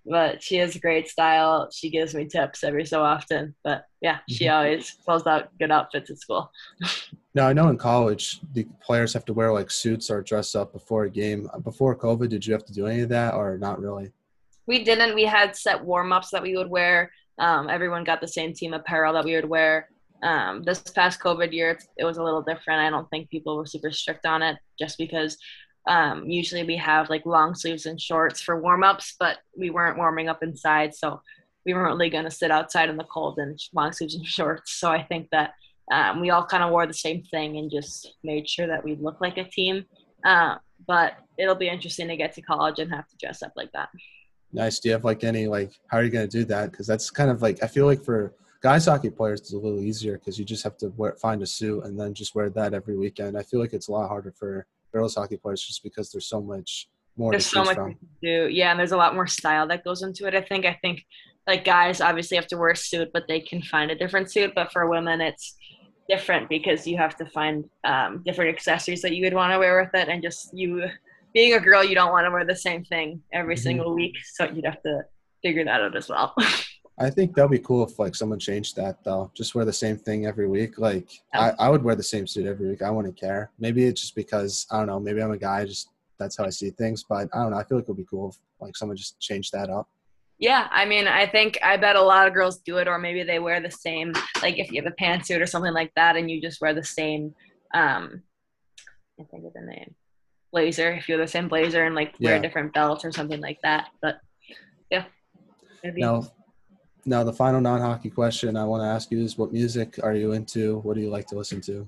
but 0.06 0.42
she 0.42 0.56
has 0.58 0.76
a 0.76 0.80
great 0.80 1.08
style. 1.08 1.70
She 1.72 1.90
gives 1.90 2.14
me 2.14 2.26
tips 2.26 2.64
every 2.64 2.86
so 2.86 3.04
often. 3.04 3.56
But 3.64 3.86
yeah, 4.02 4.20
she 4.30 4.46
mm-hmm. 4.46 4.56
always 4.56 4.98
pulls 5.06 5.28
out 5.28 5.50
good 5.60 5.72
outfits 5.72 6.10
at 6.10 6.18
school. 6.18 6.52
now 7.36 7.48
I 7.48 7.54
know 7.54 7.70
in 7.70 7.78
college 7.78 8.42
the 8.54 8.68
players 8.82 9.14
have 9.14 9.26
to 9.26 9.34
wear 9.34 9.52
like 9.52 9.72
suits 9.72 10.10
or 10.10 10.22
dress 10.22 10.56
up 10.56 10.74
before 10.74 11.04
a 11.04 11.10
game. 11.10 11.50
Before 11.64 11.96
COVID, 11.96 12.30
did 12.30 12.46
you 12.46 12.54
have 12.54 12.66
to 12.66 12.74
do 12.74 12.88
any 12.88 13.02
of 13.02 13.10
that 13.10 13.36
or 13.36 13.58
not 13.58 13.80
really? 13.80 14.12
we 14.68 14.84
didn't. 14.84 15.16
We 15.16 15.26
had 15.26 15.56
set 15.56 15.84
warm 15.84 16.14
ups 16.14 16.30
that 16.32 16.42
we 16.42 16.56
would 16.56 16.70
wear. 16.70 17.12
Um, 17.40 17.70
everyone 17.70 18.04
got 18.04 18.22
the 18.22 18.28
same 18.28 18.54
team 18.54 18.74
apparel 18.74 19.14
that 19.14 19.26
we 19.26 19.36
would 19.36 19.50
wear. 19.50 19.90
Um, 20.24 20.64
this 20.64 20.80
past 20.80 21.20
COVID 21.20 21.52
year, 21.52 21.78
it 21.98 22.06
was 22.06 22.18
a 22.18 22.24
little 22.24 22.42
different. 22.42 22.80
I 22.80 22.90
don't 22.90 23.10
think 23.10 23.30
people 23.30 23.58
were 23.58 23.66
super 23.66 23.92
strict 23.92 24.26
on 24.26 24.42
it 24.42 24.58
just 24.80 24.98
because 24.98 25.38
um, 25.88 26.30
usually 26.30 26.64
we 26.64 26.78
have 26.78 27.10
like 27.10 27.26
long 27.26 27.56
sleeves 27.56 27.86
and 27.86 28.00
shorts 28.00 28.42
for 28.42 28.62
warm 28.62 28.84
ups, 28.84 29.16
but 29.20 29.40
we 29.58 29.70
weren't 29.70 29.98
warming 29.98 30.30
up 30.30 30.44
inside. 30.44 30.94
So 30.94 31.22
we 31.66 31.74
weren't 31.74 31.94
really 31.94 32.10
going 32.10 32.26
to 32.26 32.32
sit 32.32 32.52
outside 32.52 32.90
in 32.90 32.98
the 32.98 33.04
cold 33.06 33.40
in 33.40 33.56
long 33.74 33.92
sleeves 33.92 34.16
and 34.16 34.26
shorts. 34.38 34.74
So 34.74 34.92
I 34.92 35.04
think 35.04 35.30
that 35.32 35.54
um, 35.92 36.22
we 36.22 36.30
all 36.30 36.46
kind 36.46 36.64
of 36.64 36.72
wore 36.72 36.88
the 36.88 36.94
same 36.94 37.24
thing 37.24 37.58
and 37.58 37.72
just 37.72 38.16
made 38.24 38.48
sure 38.48 38.68
that 38.68 38.84
we 38.84 38.96
looked 38.96 39.22
like 39.22 39.38
a 39.38 39.44
team. 39.44 39.86
Uh, 40.24 40.56
but 40.88 41.14
it'll 41.38 41.56
be 41.56 41.68
interesting 41.68 42.08
to 42.08 42.18
get 42.18 42.34
to 42.34 42.42
college 42.42 42.80
and 42.80 42.92
have 42.92 43.08
to 43.08 43.18
dress 43.18 43.42
up 43.42 43.54
like 43.56 43.72
that. 43.74 43.90
Nice. 44.54 44.80
Do 44.80 44.90
you 44.90 44.94
have 44.94 45.06
like 45.06 45.24
any 45.24 45.48
like 45.48 45.72
how 45.88 45.98
are 45.98 46.04
you 46.04 46.10
going 46.10 46.28
to 46.28 46.38
do 46.38 46.46
that? 46.46 46.72
Because 46.72 46.86
that's 46.86 47.10
kind 47.10 47.32
of 47.32 47.42
like 47.42 47.64
I 47.64 47.68
feel 47.68 47.86
like 47.86 48.04
for 48.04 48.34
guys 48.62 48.86
hockey 48.86 49.10
players 49.10 49.40
it's 49.42 49.54
a 49.54 49.58
little 49.58 49.80
easier 49.80 50.18
because 50.18 50.38
you 50.38 50.46
just 50.46 50.64
have 50.64 50.78
to 50.78 50.90
wear, 50.98 51.14
find 51.14 51.42
a 51.42 51.46
suit 51.46 51.84
and 51.86 52.00
then 52.00 52.14
just 52.14 52.36
wear 52.36 52.50
that 52.50 52.74
every 52.74 52.98
weekend. 52.98 53.38
I 53.38 53.44
feel 53.44 53.60
like 53.60 53.74
it's 53.74 53.88
a 53.88 53.92
lot 53.92 54.08
harder 54.08 54.32
for 54.32 54.68
girls 54.92 55.16
hockey 55.16 55.38
players 55.38 55.62
just 55.62 55.84
because 55.84 56.12
there's 56.12 56.28
so 56.28 56.42
much 56.42 56.88
more. 57.18 57.32
There's 57.32 57.46
so 57.46 57.64
much 57.64 57.76
from. 57.76 57.94
to 57.94 57.98
do. 58.22 58.54
Yeah, 58.54 58.72
and 58.72 58.80
there's 58.80 58.92
a 58.92 58.98
lot 58.98 59.14
more 59.14 59.28
style 59.28 59.68
that 59.68 59.84
goes 59.84 60.02
into 60.02 60.28
it. 60.28 60.36
I 60.36 60.42
think. 60.42 60.66
I 60.66 60.78
think 60.82 61.06
like 61.48 61.66
guys 61.66 62.02
obviously 62.02 62.38
have 62.38 62.48
to 62.48 62.58
wear 62.58 62.72
a 62.72 62.76
suit, 62.76 63.10
but 63.14 63.28
they 63.28 63.40
can 63.40 63.62
find 63.62 63.92
a 63.92 63.96
different 63.96 64.32
suit. 64.32 64.54
But 64.56 64.72
for 64.72 64.90
women, 64.90 65.22
it's 65.22 65.56
different 66.08 66.50
because 66.50 66.86
you 66.86 66.98
have 66.98 67.16
to 67.18 67.26
find 67.26 67.66
um, 67.84 68.22
different 68.26 68.54
accessories 68.54 69.02
that 69.02 69.16
you 69.16 69.24
would 69.24 69.34
want 69.34 69.54
to 69.54 69.60
wear 69.60 69.82
with 69.82 69.94
it, 70.00 70.10
and 70.10 70.22
just 70.22 70.56
you 70.58 70.88
being 71.34 71.54
a 71.54 71.60
girl, 71.60 71.84
you 71.84 71.96
don't 71.96 72.12
want 72.12 72.26
to 72.26 72.32
wear 72.32 72.46
the 72.46 72.56
same 72.56 72.84
thing 72.84 73.22
every 73.34 73.56
mm-hmm. 73.56 73.64
single 73.64 73.96
week, 73.96 74.16
so 74.34 74.46
you'd 74.46 74.66
have 74.66 74.82
to 74.84 75.02
figure 75.42 75.66
that 75.66 75.82
out 75.82 75.96
as 75.96 76.10
well. 76.10 76.36
I 77.02 77.10
think 77.10 77.36
that'd 77.36 77.50
be 77.50 77.60
cool 77.60 77.84
if 77.86 77.98
like 77.98 78.16
someone 78.16 78.40
changed 78.40 78.76
that 78.76 79.04
though. 79.04 79.32
Just 79.34 79.56
wear 79.56 79.66
the 79.66 79.74
same 79.74 79.98
thing 79.98 80.26
every 80.26 80.48
week. 80.48 80.78
Like 80.78 81.10
I, 81.34 81.52
I 81.60 81.70
would 81.70 81.84
wear 81.84 81.96
the 81.96 82.04
same 82.04 82.28
suit 82.28 82.46
every 82.46 82.70
week. 82.70 82.82
I 82.82 82.92
wouldn't 82.92 83.20
care. 83.20 83.52
Maybe 83.60 83.86
it's 83.86 84.02
just 84.02 84.16
because 84.16 84.68
I 84.72 84.78
don't 84.78 84.88
know. 84.88 85.00
Maybe 85.00 85.22
I'm 85.22 85.32
a 85.32 85.38
guy. 85.38 85.66
Just 85.66 85.90
that's 86.20 86.38
how 86.38 86.46
I 86.46 86.50
see 86.50 86.70
things. 86.70 87.04
But 87.08 87.30
I 87.34 87.42
don't 87.42 87.52
know. 87.52 87.58
I 87.58 87.64
feel 87.64 87.80
like 87.80 87.84
it 87.84 87.88
would 87.90 87.98
be 87.98 88.06
cool 88.06 88.30
if 88.30 88.38
like 88.60 88.78
someone 88.78 88.98
just 88.98 89.20
changed 89.20 89.52
that 89.54 89.70
up. 89.70 89.90
Yeah, 90.38 90.68
I 90.72 90.86
mean, 90.86 91.08
I 91.08 91.28
think 91.28 91.60
I 91.64 91.78
bet 91.78 91.96
a 91.96 92.02
lot 92.02 92.28
of 92.28 92.34
girls 92.34 92.60
do 92.60 92.78
it, 92.78 92.88
or 92.88 92.98
maybe 92.98 93.24
they 93.24 93.40
wear 93.40 93.62
the 93.62 93.72
same. 93.72 94.14
Like 94.42 94.58
if 94.58 94.72
you 94.72 94.82
have 94.82 94.92
a 94.92 95.04
pantsuit 95.04 95.42
or 95.42 95.46
something 95.48 95.74
like 95.74 95.92
that, 95.96 96.16
and 96.16 96.30
you 96.30 96.42
just 96.42 96.62
wear 96.62 96.74
the 96.74 96.84
same. 96.84 97.34
Um, 97.74 98.24
I 99.20 99.24
think 99.24 99.46
of 99.46 99.54
the 99.54 99.62
name 99.62 99.96
blazer 100.52 100.92
if 100.92 101.08
you're 101.08 101.18
the 101.18 101.28
same 101.28 101.48
blazer 101.48 101.86
and 101.86 101.96
like 101.96 102.14
wear 102.20 102.34
yeah. 102.34 102.40
a 102.40 102.42
different 102.42 102.74
belt 102.74 103.06
or 103.06 103.12
something 103.12 103.40
like 103.40 103.60
that. 103.64 103.88
But 104.02 104.20
yeah. 104.90 105.06
Maybe. 105.84 106.02
Now, 106.02 106.24
now 107.06 107.24
the 107.24 107.34
final 107.34 107.62
non-hockey 107.62 108.10
question 108.10 108.56
I 108.56 108.66
want 108.66 108.84
to 108.84 108.88
ask 108.88 109.12
you 109.12 109.22
is: 109.22 109.38
What 109.38 109.52
music 109.52 110.00
are 110.04 110.14
you 110.14 110.34
into? 110.34 110.80
What 110.80 110.96
do 110.96 111.02
you 111.02 111.10
like 111.10 111.28
to 111.28 111.36
listen 111.36 111.62
to? 111.62 111.88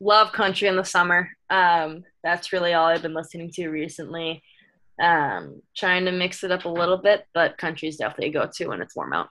Love 0.00 0.32
country 0.32 0.68
in 0.68 0.76
the 0.76 0.84
summer. 0.84 1.28
Um, 1.50 2.04
that's 2.22 2.52
really 2.52 2.72
all 2.72 2.86
I've 2.86 3.02
been 3.02 3.14
listening 3.14 3.50
to 3.54 3.68
recently. 3.68 4.42
Um, 5.00 5.62
trying 5.76 6.04
to 6.06 6.12
mix 6.12 6.42
it 6.44 6.50
up 6.50 6.64
a 6.64 6.68
little 6.68 6.96
bit, 6.96 7.26
but 7.34 7.58
country 7.58 7.88
is 7.88 7.96
definitely 7.96 8.28
a 8.28 8.32
go-to 8.32 8.68
when 8.68 8.82
it's 8.82 8.96
warm 8.96 9.12
out. 9.12 9.28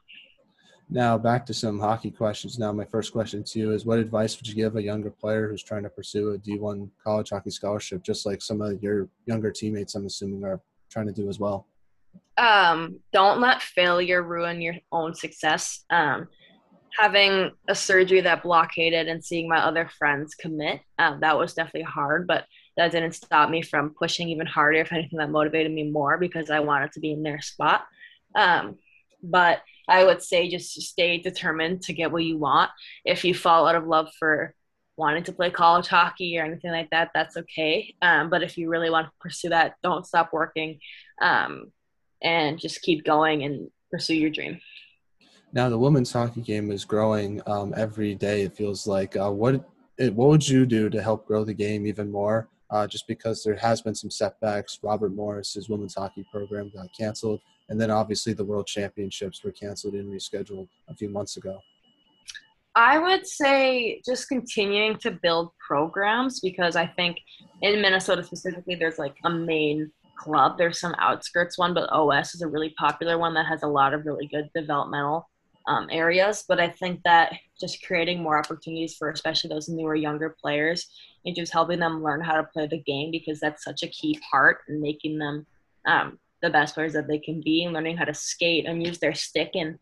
Now 0.89 1.17
back 1.17 1.45
to 1.47 1.53
some 1.53 1.79
hockey 1.79 2.11
questions. 2.11 2.57
Now 2.57 2.71
my 2.71 2.85
first 2.85 3.11
question 3.11 3.43
to 3.43 3.59
you 3.59 3.71
is: 3.73 3.85
What 3.85 3.99
advice 3.99 4.37
would 4.37 4.47
you 4.47 4.55
give 4.55 4.75
a 4.75 4.83
younger 4.83 5.11
player 5.11 5.49
who's 5.49 5.63
trying 5.63 5.83
to 5.83 5.89
pursue 5.89 6.33
a 6.33 6.37
D1 6.37 6.89
college 7.03 7.29
hockey 7.31 7.49
scholarship, 7.49 8.03
just 8.03 8.25
like 8.25 8.41
some 8.41 8.61
of 8.61 8.81
your 8.81 9.09
younger 9.25 9.51
teammates, 9.51 9.95
I'm 9.95 10.05
assuming, 10.05 10.43
are 10.45 10.61
trying 10.89 11.07
to 11.07 11.13
do 11.13 11.27
as 11.27 11.39
well? 11.39 11.67
Um, 12.37 12.99
don't 13.11 13.39
let 13.39 13.61
failure 13.61 14.21
ruin 14.21 14.61
your 14.61 14.75
own 14.91 15.15
success. 15.15 15.83
Um, 15.89 16.27
having 16.97 17.51
a 17.67 17.75
surgery 17.75 18.21
that 18.21 18.43
blockaded 18.43 19.07
and 19.07 19.23
seeing 19.23 19.47
my 19.47 19.59
other 19.59 19.89
friends 19.97 20.35
commit, 20.35 20.81
um, 20.97 21.19
that 21.21 21.37
was 21.37 21.53
definitely 21.53 21.83
hard, 21.83 22.27
but 22.27 22.45
that 22.75 22.91
didn't 22.91 23.13
stop 23.13 23.49
me 23.49 23.61
from 23.61 23.95
pushing 23.97 24.29
even 24.29 24.47
harder. 24.47 24.79
If 24.79 24.91
anything, 24.93 25.19
that 25.19 25.29
motivated 25.29 25.71
me 25.71 25.89
more 25.89 26.17
because 26.17 26.49
I 26.49 26.59
wanted 26.59 26.91
to 26.93 26.99
be 26.99 27.11
in 27.11 27.23
their 27.23 27.41
spot. 27.41 27.85
Um, 28.35 28.77
but 29.21 29.61
I 29.87 30.03
would 30.03 30.21
say 30.21 30.49
just 30.49 30.79
stay 30.81 31.17
determined 31.17 31.81
to 31.83 31.93
get 31.93 32.11
what 32.11 32.23
you 32.23 32.37
want. 32.37 32.71
If 33.05 33.23
you 33.23 33.33
fall 33.33 33.67
out 33.67 33.75
of 33.75 33.87
love 33.87 34.09
for 34.19 34.53
wanting 34.97 35.23
to 35.23 35.31
play 35.31 35.49
college 35.49 35.87
hockey 35.87 36.37
or 36.37 36.43
anything 36.43 36.71
like 36.71 36.89
that, 36.89 37.11
that's 37.13 37.37
okay. 37.37 37.95
Um, 38.01 38.29
but 38.29 38.43
if 38.43 38.57
you 38.57 38.69
really 38.69 38.89
want 38.89 39.07
to 39.07 39.13
pursue 39.19 39.49
that, 39.49 39.75
don't 39.81 40.05
stop 40.05 40.33
working 40.33 40.79
um, 41.21 41.71
and 42.21 42.59
just 42.59 42.81
keep 42.81 43.05
going 43.05 43.43
and 43.43 43.69
pursue 43.91 44.15
your 44.15 44.29
dream. 44.29 44.59
Now 45.53 45.69
the 45.69 45.77
women's 45.77 46.11
hockey 46.11 46.41
game 46.41 46.71
is 46.71 46.85
growing 46.85 47.41
um, 47.47 47.73
every 47.77 48.15
day. 48.15 48.41
It 48.41 48.55
feels 48.55 48.85
like. 48.87 49.15
Uh, 49.15 49.31
what 49.31 49.67
what 49.97 50.29
would 50.29 50.47
you 50.47 50.65
do 50.65 50.89
to 50.89 51.01
help 51.01 51.25
grow 51.25 51.43
the 51.43 51.53
game 51.53 51.87
even 51.87 52.11
more? 52.11 52.49
Uh, 52.69 52.85
just 52.85 53.07
because 53.07 53.43
there 53.43 53.55
has 53.55 53.81
been 53.81 53.95
some 53.95 54.11
setbacks. 54.11 54.79
Robert 54.83 55.13
Morris's 55.13 55.69
women's 55.69 55.95
hockey 55.95 56.25
program 56.31 56.69
got 56.75 56.87
canceled, 56.97 57.39
and 57.69 57.79
then 57.79 57.89
obviously 57.89 58.33
the 58.33 58.43
World 58.43 58.67
Championships 58.67 59.43
were 59.43 59.51
canceled 59.51 59.93
and 59.93 60.11
rescheduled 60.11 60.67
a 60.89 60.93
few 60.93 61.09
months 61.09 61.37
ago. 61.37 61.61
I 62.75 62.99
would 62.99 63.25
say 63.25 64.01
just 64.05 64.27
continuing 64.27 64.97
to 64.97 65.09
build 65.09 65.49
programs 65.65 66.39
because 66.39 66.75
I 66.75 66.85
think 66.85 67.17
in 67.63 67.81
Minnesota 67.81 68.21
specifically, 68.21 68.75
there's 68.75 68.99
like 68.99 69.15
a 69.23 69.29
main 69.31 69.91
club. 70.17 70.57
There's 70.57 70.79
some 70.79 70.95
outskirts 70.99 71.57
one, 71.57 71.73
but 71.73 71.89
OS 71.91 72.35
is 72.35 72.41
a 72.41 72.47
really 72.47 72.73
popular 72.77 73.17
one 73.17 73.33
that 73.35 73.45
has 73.45 73.63
a 73.63 73.67
lot 73.67 73.93
of 73.93 74.05
really 74.05 74.27
good 74.27 74.49
developmental 74.55 75.29
um, 75.67 75.87
areas. 75.91 76.43
But 76.47 76.59
I 76.59 76.69
think 76.69 77.01
that 77.03 77.33
just 77.59 77.85
creating 77.85 78.21
more 78.21 78.37
opportunities 78.37 78.95
for 78.95 79.09
especially 79.09 79.49
those 79.49 79.69
newer, 79.69 79.95
younger 79.95 80.35
players 80.41 80.87
and 81.25 81.35
just 81.35 81.53
helping 81.53 81.79
them 81.79 82.03
learn 82.03 82.21
how 82.21 82.35
to 82.35 82.43
play 82.43 82.67
the 82.67 82.81
game 82.81 83.11
because 83.11 83.39
that's 83.39 83.63
such 83.63 83.83
a 83.83 83.87
key 83.87 84.19
part 84.31 84.59
in 84.69 84.81
making 84.81 85.19
them 85.19 85.45
um, 85.85 86.19
the 86.41 86.49
best 86.49 86.73
players 86.73 86.93
that 86.93 87.07
they 87.07 87.19
can 87.19 87.41
be 87.41 87.63
and 87.63 87.73
learning 87.73 87.97
how 87.97 88.05
to 88.05 88.13
skate 88.13 88.65
and 88.65 88.85
use 88.85 88.99
their 88.99 89.13
stick 89.13 89.51
and 89.55 89.77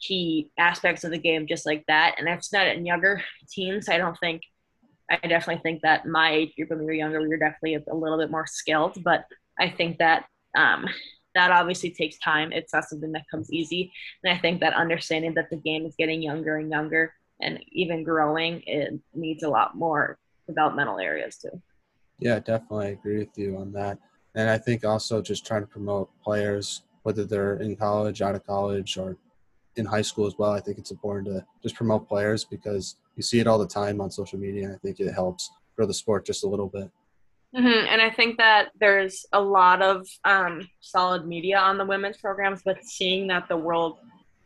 key 0.00 0.50
aspects 0.58 1.04
of 1.04 1.10
the 1.10 1.18
game 1.18 1.46
just 1.46 1.66
like 1.66 1.84
that. 1.86 2.16
And 2.18 2.26
that's 2.26 2.52
not 2.52 2.66
in 2.66 2.86
younger 2.86 3.22
teens. 3.48 3.88
I 3.88 3.98
don't 3.98 4.18
think. 4.18 4.42
I 5.10 5.26
definitely 5.26 5.60
think 5.62 5.82
that 5.82 6.06
my 6.06 6.30
age 6.30 6.54
group 6.54 6.70
when 6.70 6.78
we 6.78 6.84
were 6.84 6.92
younger, 6.92 7.20
we 7.20 7.26
were 7.26 7.36
definitely 7.36 7.74
a, 7.74 7.82
a 7.92 7.96
little 7.96 8.16
bit 8.16 8.30
more 8.30 8.46
skilled. 8.46 9.02
But 9.02 9.24
I 9.60 9.70
think 9.70 9.98
that 9.98 10.24
um, 10.56 10.86
that 11.34 11.50
obviously 11.50 11.90
takes 11.90 12.18
time. 12.18 12.52
It's 12.52 12.72
not 12.72 12.84
something 12.84 13.12
that 13.12 13.24
comes 13.30 13.52
easy. 13.52 13.92
And 14.24 14.36
I 14.36 14.40
think 14.40 14.60
that 14.60 14.74
understanding 14.74 15.34
that 15.34 15.50
the 15.50 15.56
game 15.56 15.86
is 15.86 15.94
getting 15.96 16.22
younger 16.22 16.56
and 16.56 16.70
younger 16.70 17.14
and 17.40 17.60
even 17.70 18.02
growing, 18.02 18.62
it 18.66 18.98
needs 19.14 19.42
a 19.42 19.48
lot 19.48 19.76
more 19.76 20.18
developmental 20.48 20.98
areas 20.98 21.36
too. 21.36 21.62
Yeah, 22.18 22.38
definitely 22.40 22.92
agree 22.92 23.18
with 23.18 23.38
you 23.38 23.56
on 23.56 23.72
that. 23.72 23.98
And 24.34 24.50
I 24.50 24.58
think 24.58 24.84
also 24.84 25.22
just 25.22 25.46
trying 25.46 25.62
to 25.62 25.66
promote 25.66 26.10
players, 26.22 26.82
whether 27.02 27.24
they're 27.24 27.56
in 27.56 27.76
college, 27.76 28.22
out 28.22 28.34
of 28.34 28.46
college, 28.46 28.96
or 28.98 29.16
in 29.76 29.86
high 29.86 30.02
school 30.02 30.26
as 30.26 30.36
well. 30.36 30.52
I 30.52 30.60
think 30.60 30.78
it's 30.78 30.90
important 30.90 31.28
to 31.28 31.44
just 31.62 31.74
promote 31.74 32.08
players 32.08 32.44
because 32.44 32.96
you 33.16 33.22
see 33.22 33.40
it 33.40 33.46
all 33.46 33.58
the 33.58 33.66
time 33.66 34.00
on 34.00 34.10
social 34.10 34.38
media. 34.38 34.64
And 34.64 34.74
I 34.74 34.78
think 34.78 35.00
it 35.00 35.12
helps 35.12 35.50
grow 35.76 35.86
the 35.86 35.94
sport 35.94 36.26
just 36.26 36.44
a 36.44 36.48
little 36.48 36.68
bit. 36.68 36.90
Mm-hmm. 37.56 37.86
And 37.88 38.00
I 38.00 38.10
think 38.10 38.38
that 38.38 38.68
there's 38.78 39.26
a 39.32 39.40
lot 39.40 39.82
of 39.82 40.06
um, 40.24 40.68
solid 40.80 41.26
media 41.26 41.58
on 41.58 41.78
the 41.78 41.84
women's 41.84 42.18
programs, 42.18 42.62
but 42.64 42.84
seeing 42.84 43.26
that 43.26 43.48
the 43.48 43.56
world, 43.56 43.98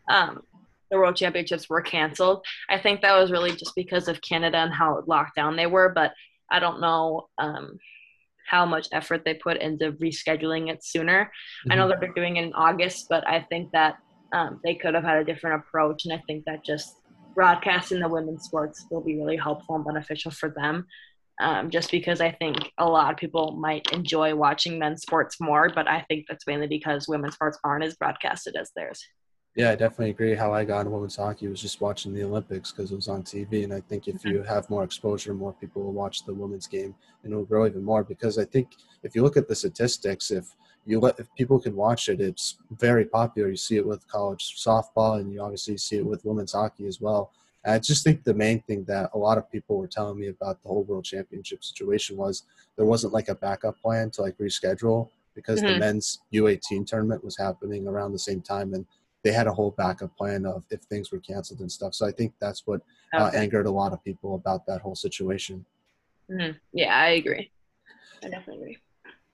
um, 0.09 0.42
the 0.90 0.96
world 0.96 1.16
championships 1.16 1.68
were 1.68 1.82
canceled, 1.82 2.44
I 2.70 2.78
think 2.78 3.02
that 3.02 3.16
was 3.16 3.30
really 3.30 3.52
just 3.52 3.74
because 3.76 4.09
of 4.09 4.22
Canada 4.22 4.59
and 4.59 4.72
how 4.72 5.02
locked 5.07 5.36
down 5.36 5.57
they 5.57 5.66
were. 5.66 5.90
But 5.94 6.12
I 6.50 6.61
don't 6.61 6.80
know 6.80 7.28
um, 7.36 7.78
how 8.48 8.64
much 8.64 8.88
effort 8.92 9.22
they 9.24 9.34
put 9.34 9.59
into 9.59 9.92
rescheduling 9.92 10.70
it 10.70 10.82
sooner. 10.82 11.24
Mm-hmm. 11.24 11.72
I 11.72 11.74
know 11.74 11.82
mm-hmm. 11.82 11.90
that 11.90 12.00
they're 12.00 12.12
doing 12.14 12.36
it 12.36 12.44
in 12.44 12.55
August, 12.55 13.07
but 13.11 13.28
I 13.28 13.42
think 13.50 13.70
that 13.72 13.98
um, 14.32 14.61
they 14.64 14.74
could 14.74 14.94
have 14.94 15.05
had 15.05 15.18
a 15.18 15.24
different 15.24 15.62
approach, 15.62 16.07
and 16.07 16.14
I 16.14 16.22
think 16.26 16.44
that 16.46 16.64
just 16.64 17.00
broadcasting 17.34 18.00
the 18.00 18.09
women's 18.09 18.44
sports 18.44 18.86
will 18.90 19.02
be 19.02 19.16
really 19.16 19.36
helpful 19.36 19.74
and 19.74 19.84
beneficial 19.84 20.30
for 20.30 20.48
them 20.48 20.86
um, 21.41 21.70
just 21.70 21.91
because 21.91 22.20
I 22.20 22.30
think 22.30 22.70
a 22.78 22.89
lot 22.89 23.12
of 23.12 23.18
people 23.18 23.53
might 23.53 23.91
enjoy 23.93 24.35
watching 24.35 24.78
men's 24.78 25.03
sports 25.03 25.41
more, 25.41 25.70
but 25.74 25.89
I 25.89 26.05
think 26.09 26.26
that's 26.28 26.47
mainly 26.47 26.68
because 26.68 27.09
women's 27.09 27.35
sports 27.35 27.59
aren't 27.64 27.85
as 27.85 27.97
broadcasted 27.97 28.57
as 28.57 28.70
theirs. 28.76 29.05
Yeah, 29.57 29.70
I 29.70 29.76
definitely 29.76 30.11
agree. 30.11 30.35
How 30.35 30.53
I 30.53 30.64
got 30.64 30.80
into 30.80 30.91
women's 30.91 31.14
hockey 31.14 31.47
was 31.47 31.61
just 31.61 31.80
watching 31.80 32.12
the 32.12 32.24
Olympics 32.24 32.72
because 32.72 32.91
it 32.91 32.97
was 32.97 33.07
on 33.07 33.22
TV, 33.22 33.62
and 33.62 33.72
I 33.72 33.80
think 33.80 34.09
if 34.09 34.24
you 34.24 34.39
mm-hmm. 34.39 34.49
have 34.49 34.68
more 34.68 34.82
exposure, 34.82 35.32
more 35.32 35.53
people 35.53 35.82
will 35.82 35.93
watch 35.93 36.24
the 36.24 36.35
women's 36.35 36.66
game, 36.66 36.93
and 37.22 37.32
it 37.32 37.37
will 37.37 37.45
grow 37.45 37.64
even 37.64 37.85
more. 37.85 38.03
Because 38.03 38.37
I 38.37 38.45
think 38.45 38.70
if 39.05 39.14
you 39.14 39.22
look 39.22 39.37
at 39.37 39.47
the 39.47 39.55
statistics, 39.55 40.32
if 40.32 40.57
you 40.87 40.99
let 40.99 41.20
if 41.20 41.32
people 41.37 41.61
can 41.61 41.76
watch 41.76 42.09
it, 42.09 42.20
it's 42.20 42.57
very 42.72 43.05
popular. 43.05 43.49
You 43.49 43.57
see 43.57 43.76
it 43.76 43.87
with 43.87 44.09
college 44.09 44.57
softball, 44.59 45.20
and 45.20 45.32
you 45.32 45.41
obviously 45.41 45.76
see 45.76 45.99
it 45.99 46.07
with 46.07 46.24
women's 46.24 46.53
hockey 46.53 46.87
as 46.89 47.01
well. 47.01 47.30
I 47.66 47.78
just 47.78 48.04
think 48.04 48.24
the 48.24 48.34
main 48.34 48.60
thing 48.62 48.84
that 48.84 49.10
a 49.14 49.18
lot 49.18 49.38
of 49.38 49.50
people 49.50 49.78
were 49.78 49.86
telling 49.86 50.18
me 50.18 50.28
about 50.28 50.62
the 50.62 50.68
whole 50.68 50.84
world 50.84 51.04
championship 51.04 51.64
situation 51.64 52.16
was 52.16 52.44
there 52.76 52.86
wasn't 52.86 53.12
like 53.12 53.28
a 53.28 53.34
backup 53.34 53.80
plan 53.80 54.10
to 54.10 54.22
like 54.22 54.36
reschedule 54.38 55.08
because 55.34 55.60
mm-hmm. 55.60 55.74
the 55.74 55.78
men's 55.78 56.20
U18 56.32 56.86
tournament 56.86 57.24
was 57.24 57.36
happening 57.36 57.88
around 57.88 58.12
the 58.12 58.18
same 58.18 58.40
time 58.40 58.74
and 58.74 58.84
they 59.22 59.32
had 59.32 59.46
a 59.46 59.52
whole 59.52 59.70
backup 59.72 60.14
plan 60.16 60.44
of 60.44 60.64
if 60.70 60.82
things 60.82 61.10
were 61.10 61.18
canceled 61.18 61.60
and 61.60 61.72
stuff. 61.72 61.94
So 61.94 62.06
I 62.06 62.12
think 62.12 62.34
that's 62.40 62.66
what 62.66 62.82
uh, 63.14 63.24
okay. 63.26 63.38
uh, 63.38 63.40
angered 63.40 63.66
a 63.66 63.70
lot 63.70 63.92
of 63.92 64.04
people 64.04 64.34
about 64.34 64.66
that 64.66 64.82
whole 64.82 64.94
situation. 64.94 65.64
Mm-hmm. 66.30 66.58
Yeah, 66.72 66.94
I 66.94 67.08
agree. 67.10 67.50
I 68.22 68.28
definitely 68.28 68.62
agree. 68.62 68.78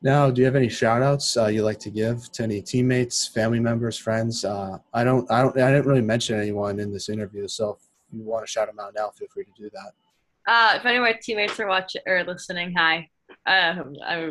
Now, 0.02 0.30
do 0.30 0.40
you 0.40 0.46
have 0.46 0.56
any 0.56 0.70
shout 0.70 1.02
outs 1.02 1.36
uh, 1.36 1.48
you 1.48 1.62
like 1.62 1.78
to 1.80 1.90
give 1.90 2.32
to 2.32 2.44
any 2.44 2.62
teammates, 2.62 3.26
family 3.26 3.60
members, 3.60 3.98
friends? 3.98 4.44
Uh, 4.44 4.78
I 4.94 5.04
don't, 5.04 5.30
I 5.30 5.42
don't, 5.42 5.58
I 5.58 5.70
didn't 5.70 5.86
really 5.86 6.00
mention 6.00 6.40
anyone 6.40 6.80
in 6.80 6.90
this 6.90 7.10
interview. 7.10 7.46
So 7.48 7.76
you 8.12 8.22
want 8.22 8.46
to 8.46 8.50
shout 8.50 8.68
them 8.68 8.78
out 8.78 8.94
now, 8.96 9.10
feel 9.10 9.28
free 9.28 9.44
to 9.44 9.50
do 9.56 9.70
that. 9.70 9.92
Uh, 10.46 10.76
if 10.76 10.86
any 10.86 10.96
of 10.96 11.02
my 11.02 11.12
teammates 11.12 11.60
are 11.60 11.66
watching 11.66 12.02
or 12.06 12.24
listening, 12.24 12.74
hi. 12.76 13.08
Um, 13.46 13.94
I, 14.04 14.30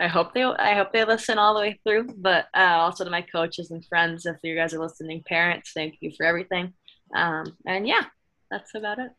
I 0.00 0.06
hope 0.06 0.32
they 0.32 0.42
I 0.42 0.74
hope 0.74 0.92
they 0.92 1.04
listen 1.04 1.38
all 1.38 1.54
the 1.54 1.60
way 1.60 1.80
through. 1.84 2.08
But 2.16 2.46
uh, 2.56 2.78
also 2.78 3.04
to 3.04 3.10
my 3.10 3.22
coaches 3.22 3.70
and 3.70 3.84
friends, 3.84 4.26
if 4.26 4.36
you 4.42 4.54
guys 4.54 4.72
are 4.72 4.80
listening, 4.80 5.22
parents, 5.26 5.72
thank 5.74 5.96
you 6.00 6.12
for 6.16 6.24
everything. 6.24 6.72
Um, 7.14 7.56
and 7.66 7.86
yeah, 7.86 8.04
that's 8.50 8.74
about 8.74 8.98
it. 8.98 9.10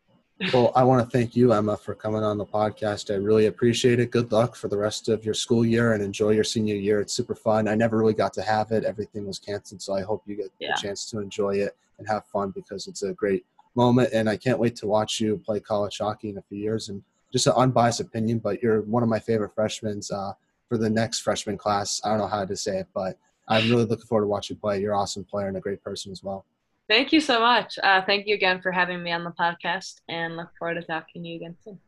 well, 0.52 0.72
I 0.74 0.82
want 0.82 1.04
to 1.04 1.10
thank 1.16 1.36
you, 1.36 1.52
Emma, 1.52 1.76
for 1.76 1.94
coming 1.94 2.24
on 2.24 2.38
the 2.38 2.46
podcast. 2.46 3.12
I 3.12 3.16
really 3.16 3.46
appreciate 3.46 4.00
it. 4.00 4.10
Good 4.10 4.32
luck 4.32 4.56
for 4.56 4.68
the 4.68 4.76
rest 4.76 5.08
of 5.08 5.24
your 5.24 5.34
school 5.34 5.64
year 5.64 5.92
and 5.92 6.02
enjoy 6.02 6.30
your 6.30 6.44
senior 6.44 6.74
year. 6.74 7.00
It's 7.00 7.12
super 7.12 7.34
fun. 7.34 7.68
I 7.68 7.74
never 7.74 7.98
really 7.98 8.14
got 8.14 8.32
to 8.34 8.42
have 8.42 8.72
it. 8.72 8.84
Everything 8.84 9.26
was 9.26 9.38
canceled, 9.38 9.82
so 9.82 9.94
I 9.94 10.02
hope 10.02 10.22
you 10.26 10.34
get 10.36 10.50
yeah. 10.58 10.72
a 10.74 10.76
chance 10.80 11.08
to 11.10 11.20
enjoy 11.20 11.56
it 11.56 11.76
and 11.98 12.08
have 12.08 12.26
fun 12.26 12.50
because 12.50 12.88
it's 12.88 13.02
a 13.02 13.12
great 13.12 13.44
moment, 13.74 14.10
and 14.12 14.28
I 14.28 14.36
can't 14.36 14.58
wait 14.58 14.76
to 14.76 14.86
watch 14.86 15.20
you 15.20 15.38
play 15.44 15.60
college 15.60 15.98
hockey 15.98 16.30
in 16.30 16.38
a 16.38 16.42
few 16.42 16.58
years. 16.58 16.88
And 16.88 17.02
just 17.32 17.46
an 17.46 17.54
unbiased 17.56 18.00
opinion, 18.00 18.38
but 18.38 18.62
you're 18.62 18.82
one 18.82 19.02
of 19.02 19.08
my 19.08 19.18
favorite 19.18 19.54
freshmen 19.54 20.00
uh, 20.12 20.32
for 20.68 20.76
the 20.76 20.90
next 20.90 21.20
freshman 21.20 21.56
class. 21.56 22.00
I 22.04 22.10
don't 22.10 22.18
know 22.18 22.26
how 22.26 22.44
to 22.44 22.56
say 22.56 22.78
it, 22.78 22.88
but 22.94 23.18
I'm 23.48 23.68
really 23.70 23.84
looking 23.84 24.06
forward 24.06 24.24
to 24.24 24.28
watching 24.28 24.56
you 24.56 24.60
play. 24.60 24.80
You're 24.80 24.92
an 24.92 24.98
awesome 24.98 25.24
player 25.24 25.48
and 25.48 25.56
a 25.56 25.60
great 25.60 25.82
person 25.82 26.12
as 26.12 26.22
well. 26.22 26.44
Thank 26.88 27.12
you 27.12 27.20
so 27.20 27.40
much. 27.40 27.78
Uh, 27.82 28.02
thank 28.02 28.26
you 28.26 28.34
again 28.34 28.60
for 28.60 28.70
having 28.70 29.02
me 29.02 29.12
on 29.12 29.24
the 29.24 29.30
podcast, 29.30 30.00
and 30.08 30.36
look 30.36 30.50
forward 30.58 30.74
to 30.74 30.82
talking 30.82 31.22
to 31.22 31.28
you 31.28 31.36
again 31.36 31.56
soon. 31.64 31.78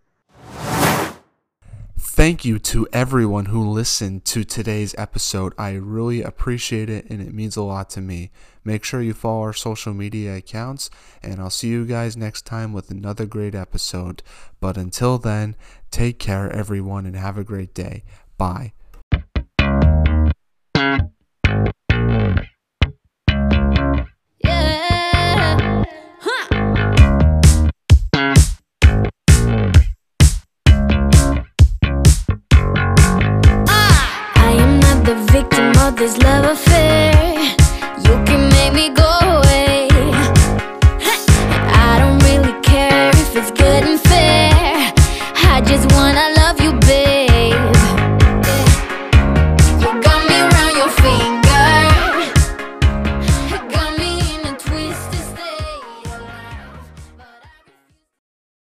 Thank 1.98 2.44
you 2.44 2.60
to 2.60 2.86
everyone 2.92 3.46
who 3.46 3.68
listened 3.68 4.24
to 4.26 4.44
today's 4.44 4.94
episode. 4.96 5.52
I 5.58 5.72
really 5.72 6.22
appreciate 6.22 6.88
it 6.88 7.10
and 7.10 7.20
it 7.20 7.34
means 7.34 7.56
a 7.56 7.62
lot 7.62 7.90
to 7.90 8.00
me. 8.00 8.30
Make 8.64 8.84
sure 8.84 9.02
you 9.02 9.12
follow 9.12 9.42
our 9.42 9.52
social 9.52 9.92
media 9.92 10.36
accounts, 10.36 10.90
and 11.22 11.40
I'll 11.40 11.50
see 11.50 11.68
you 11.68 11.84
guys 11.84 12.16
next 12.16 12.46
time 12.46 12.72
with 12.72 12.90
another 12.90 13.26
great 13.26 13.54
episode. 13.54 14.22
But 14.60 14.76
until 14.76 15.18
then, 15.18 15.54
take 15.90 16.18
care, 16.18 16.50
everyone, 16.50 17.04
and 17.06 17.16
have 17.16 17.36
a 17.36 17.44
great 17.44 17.74
day. 17.74 18.04
Bye. 18.38 18.72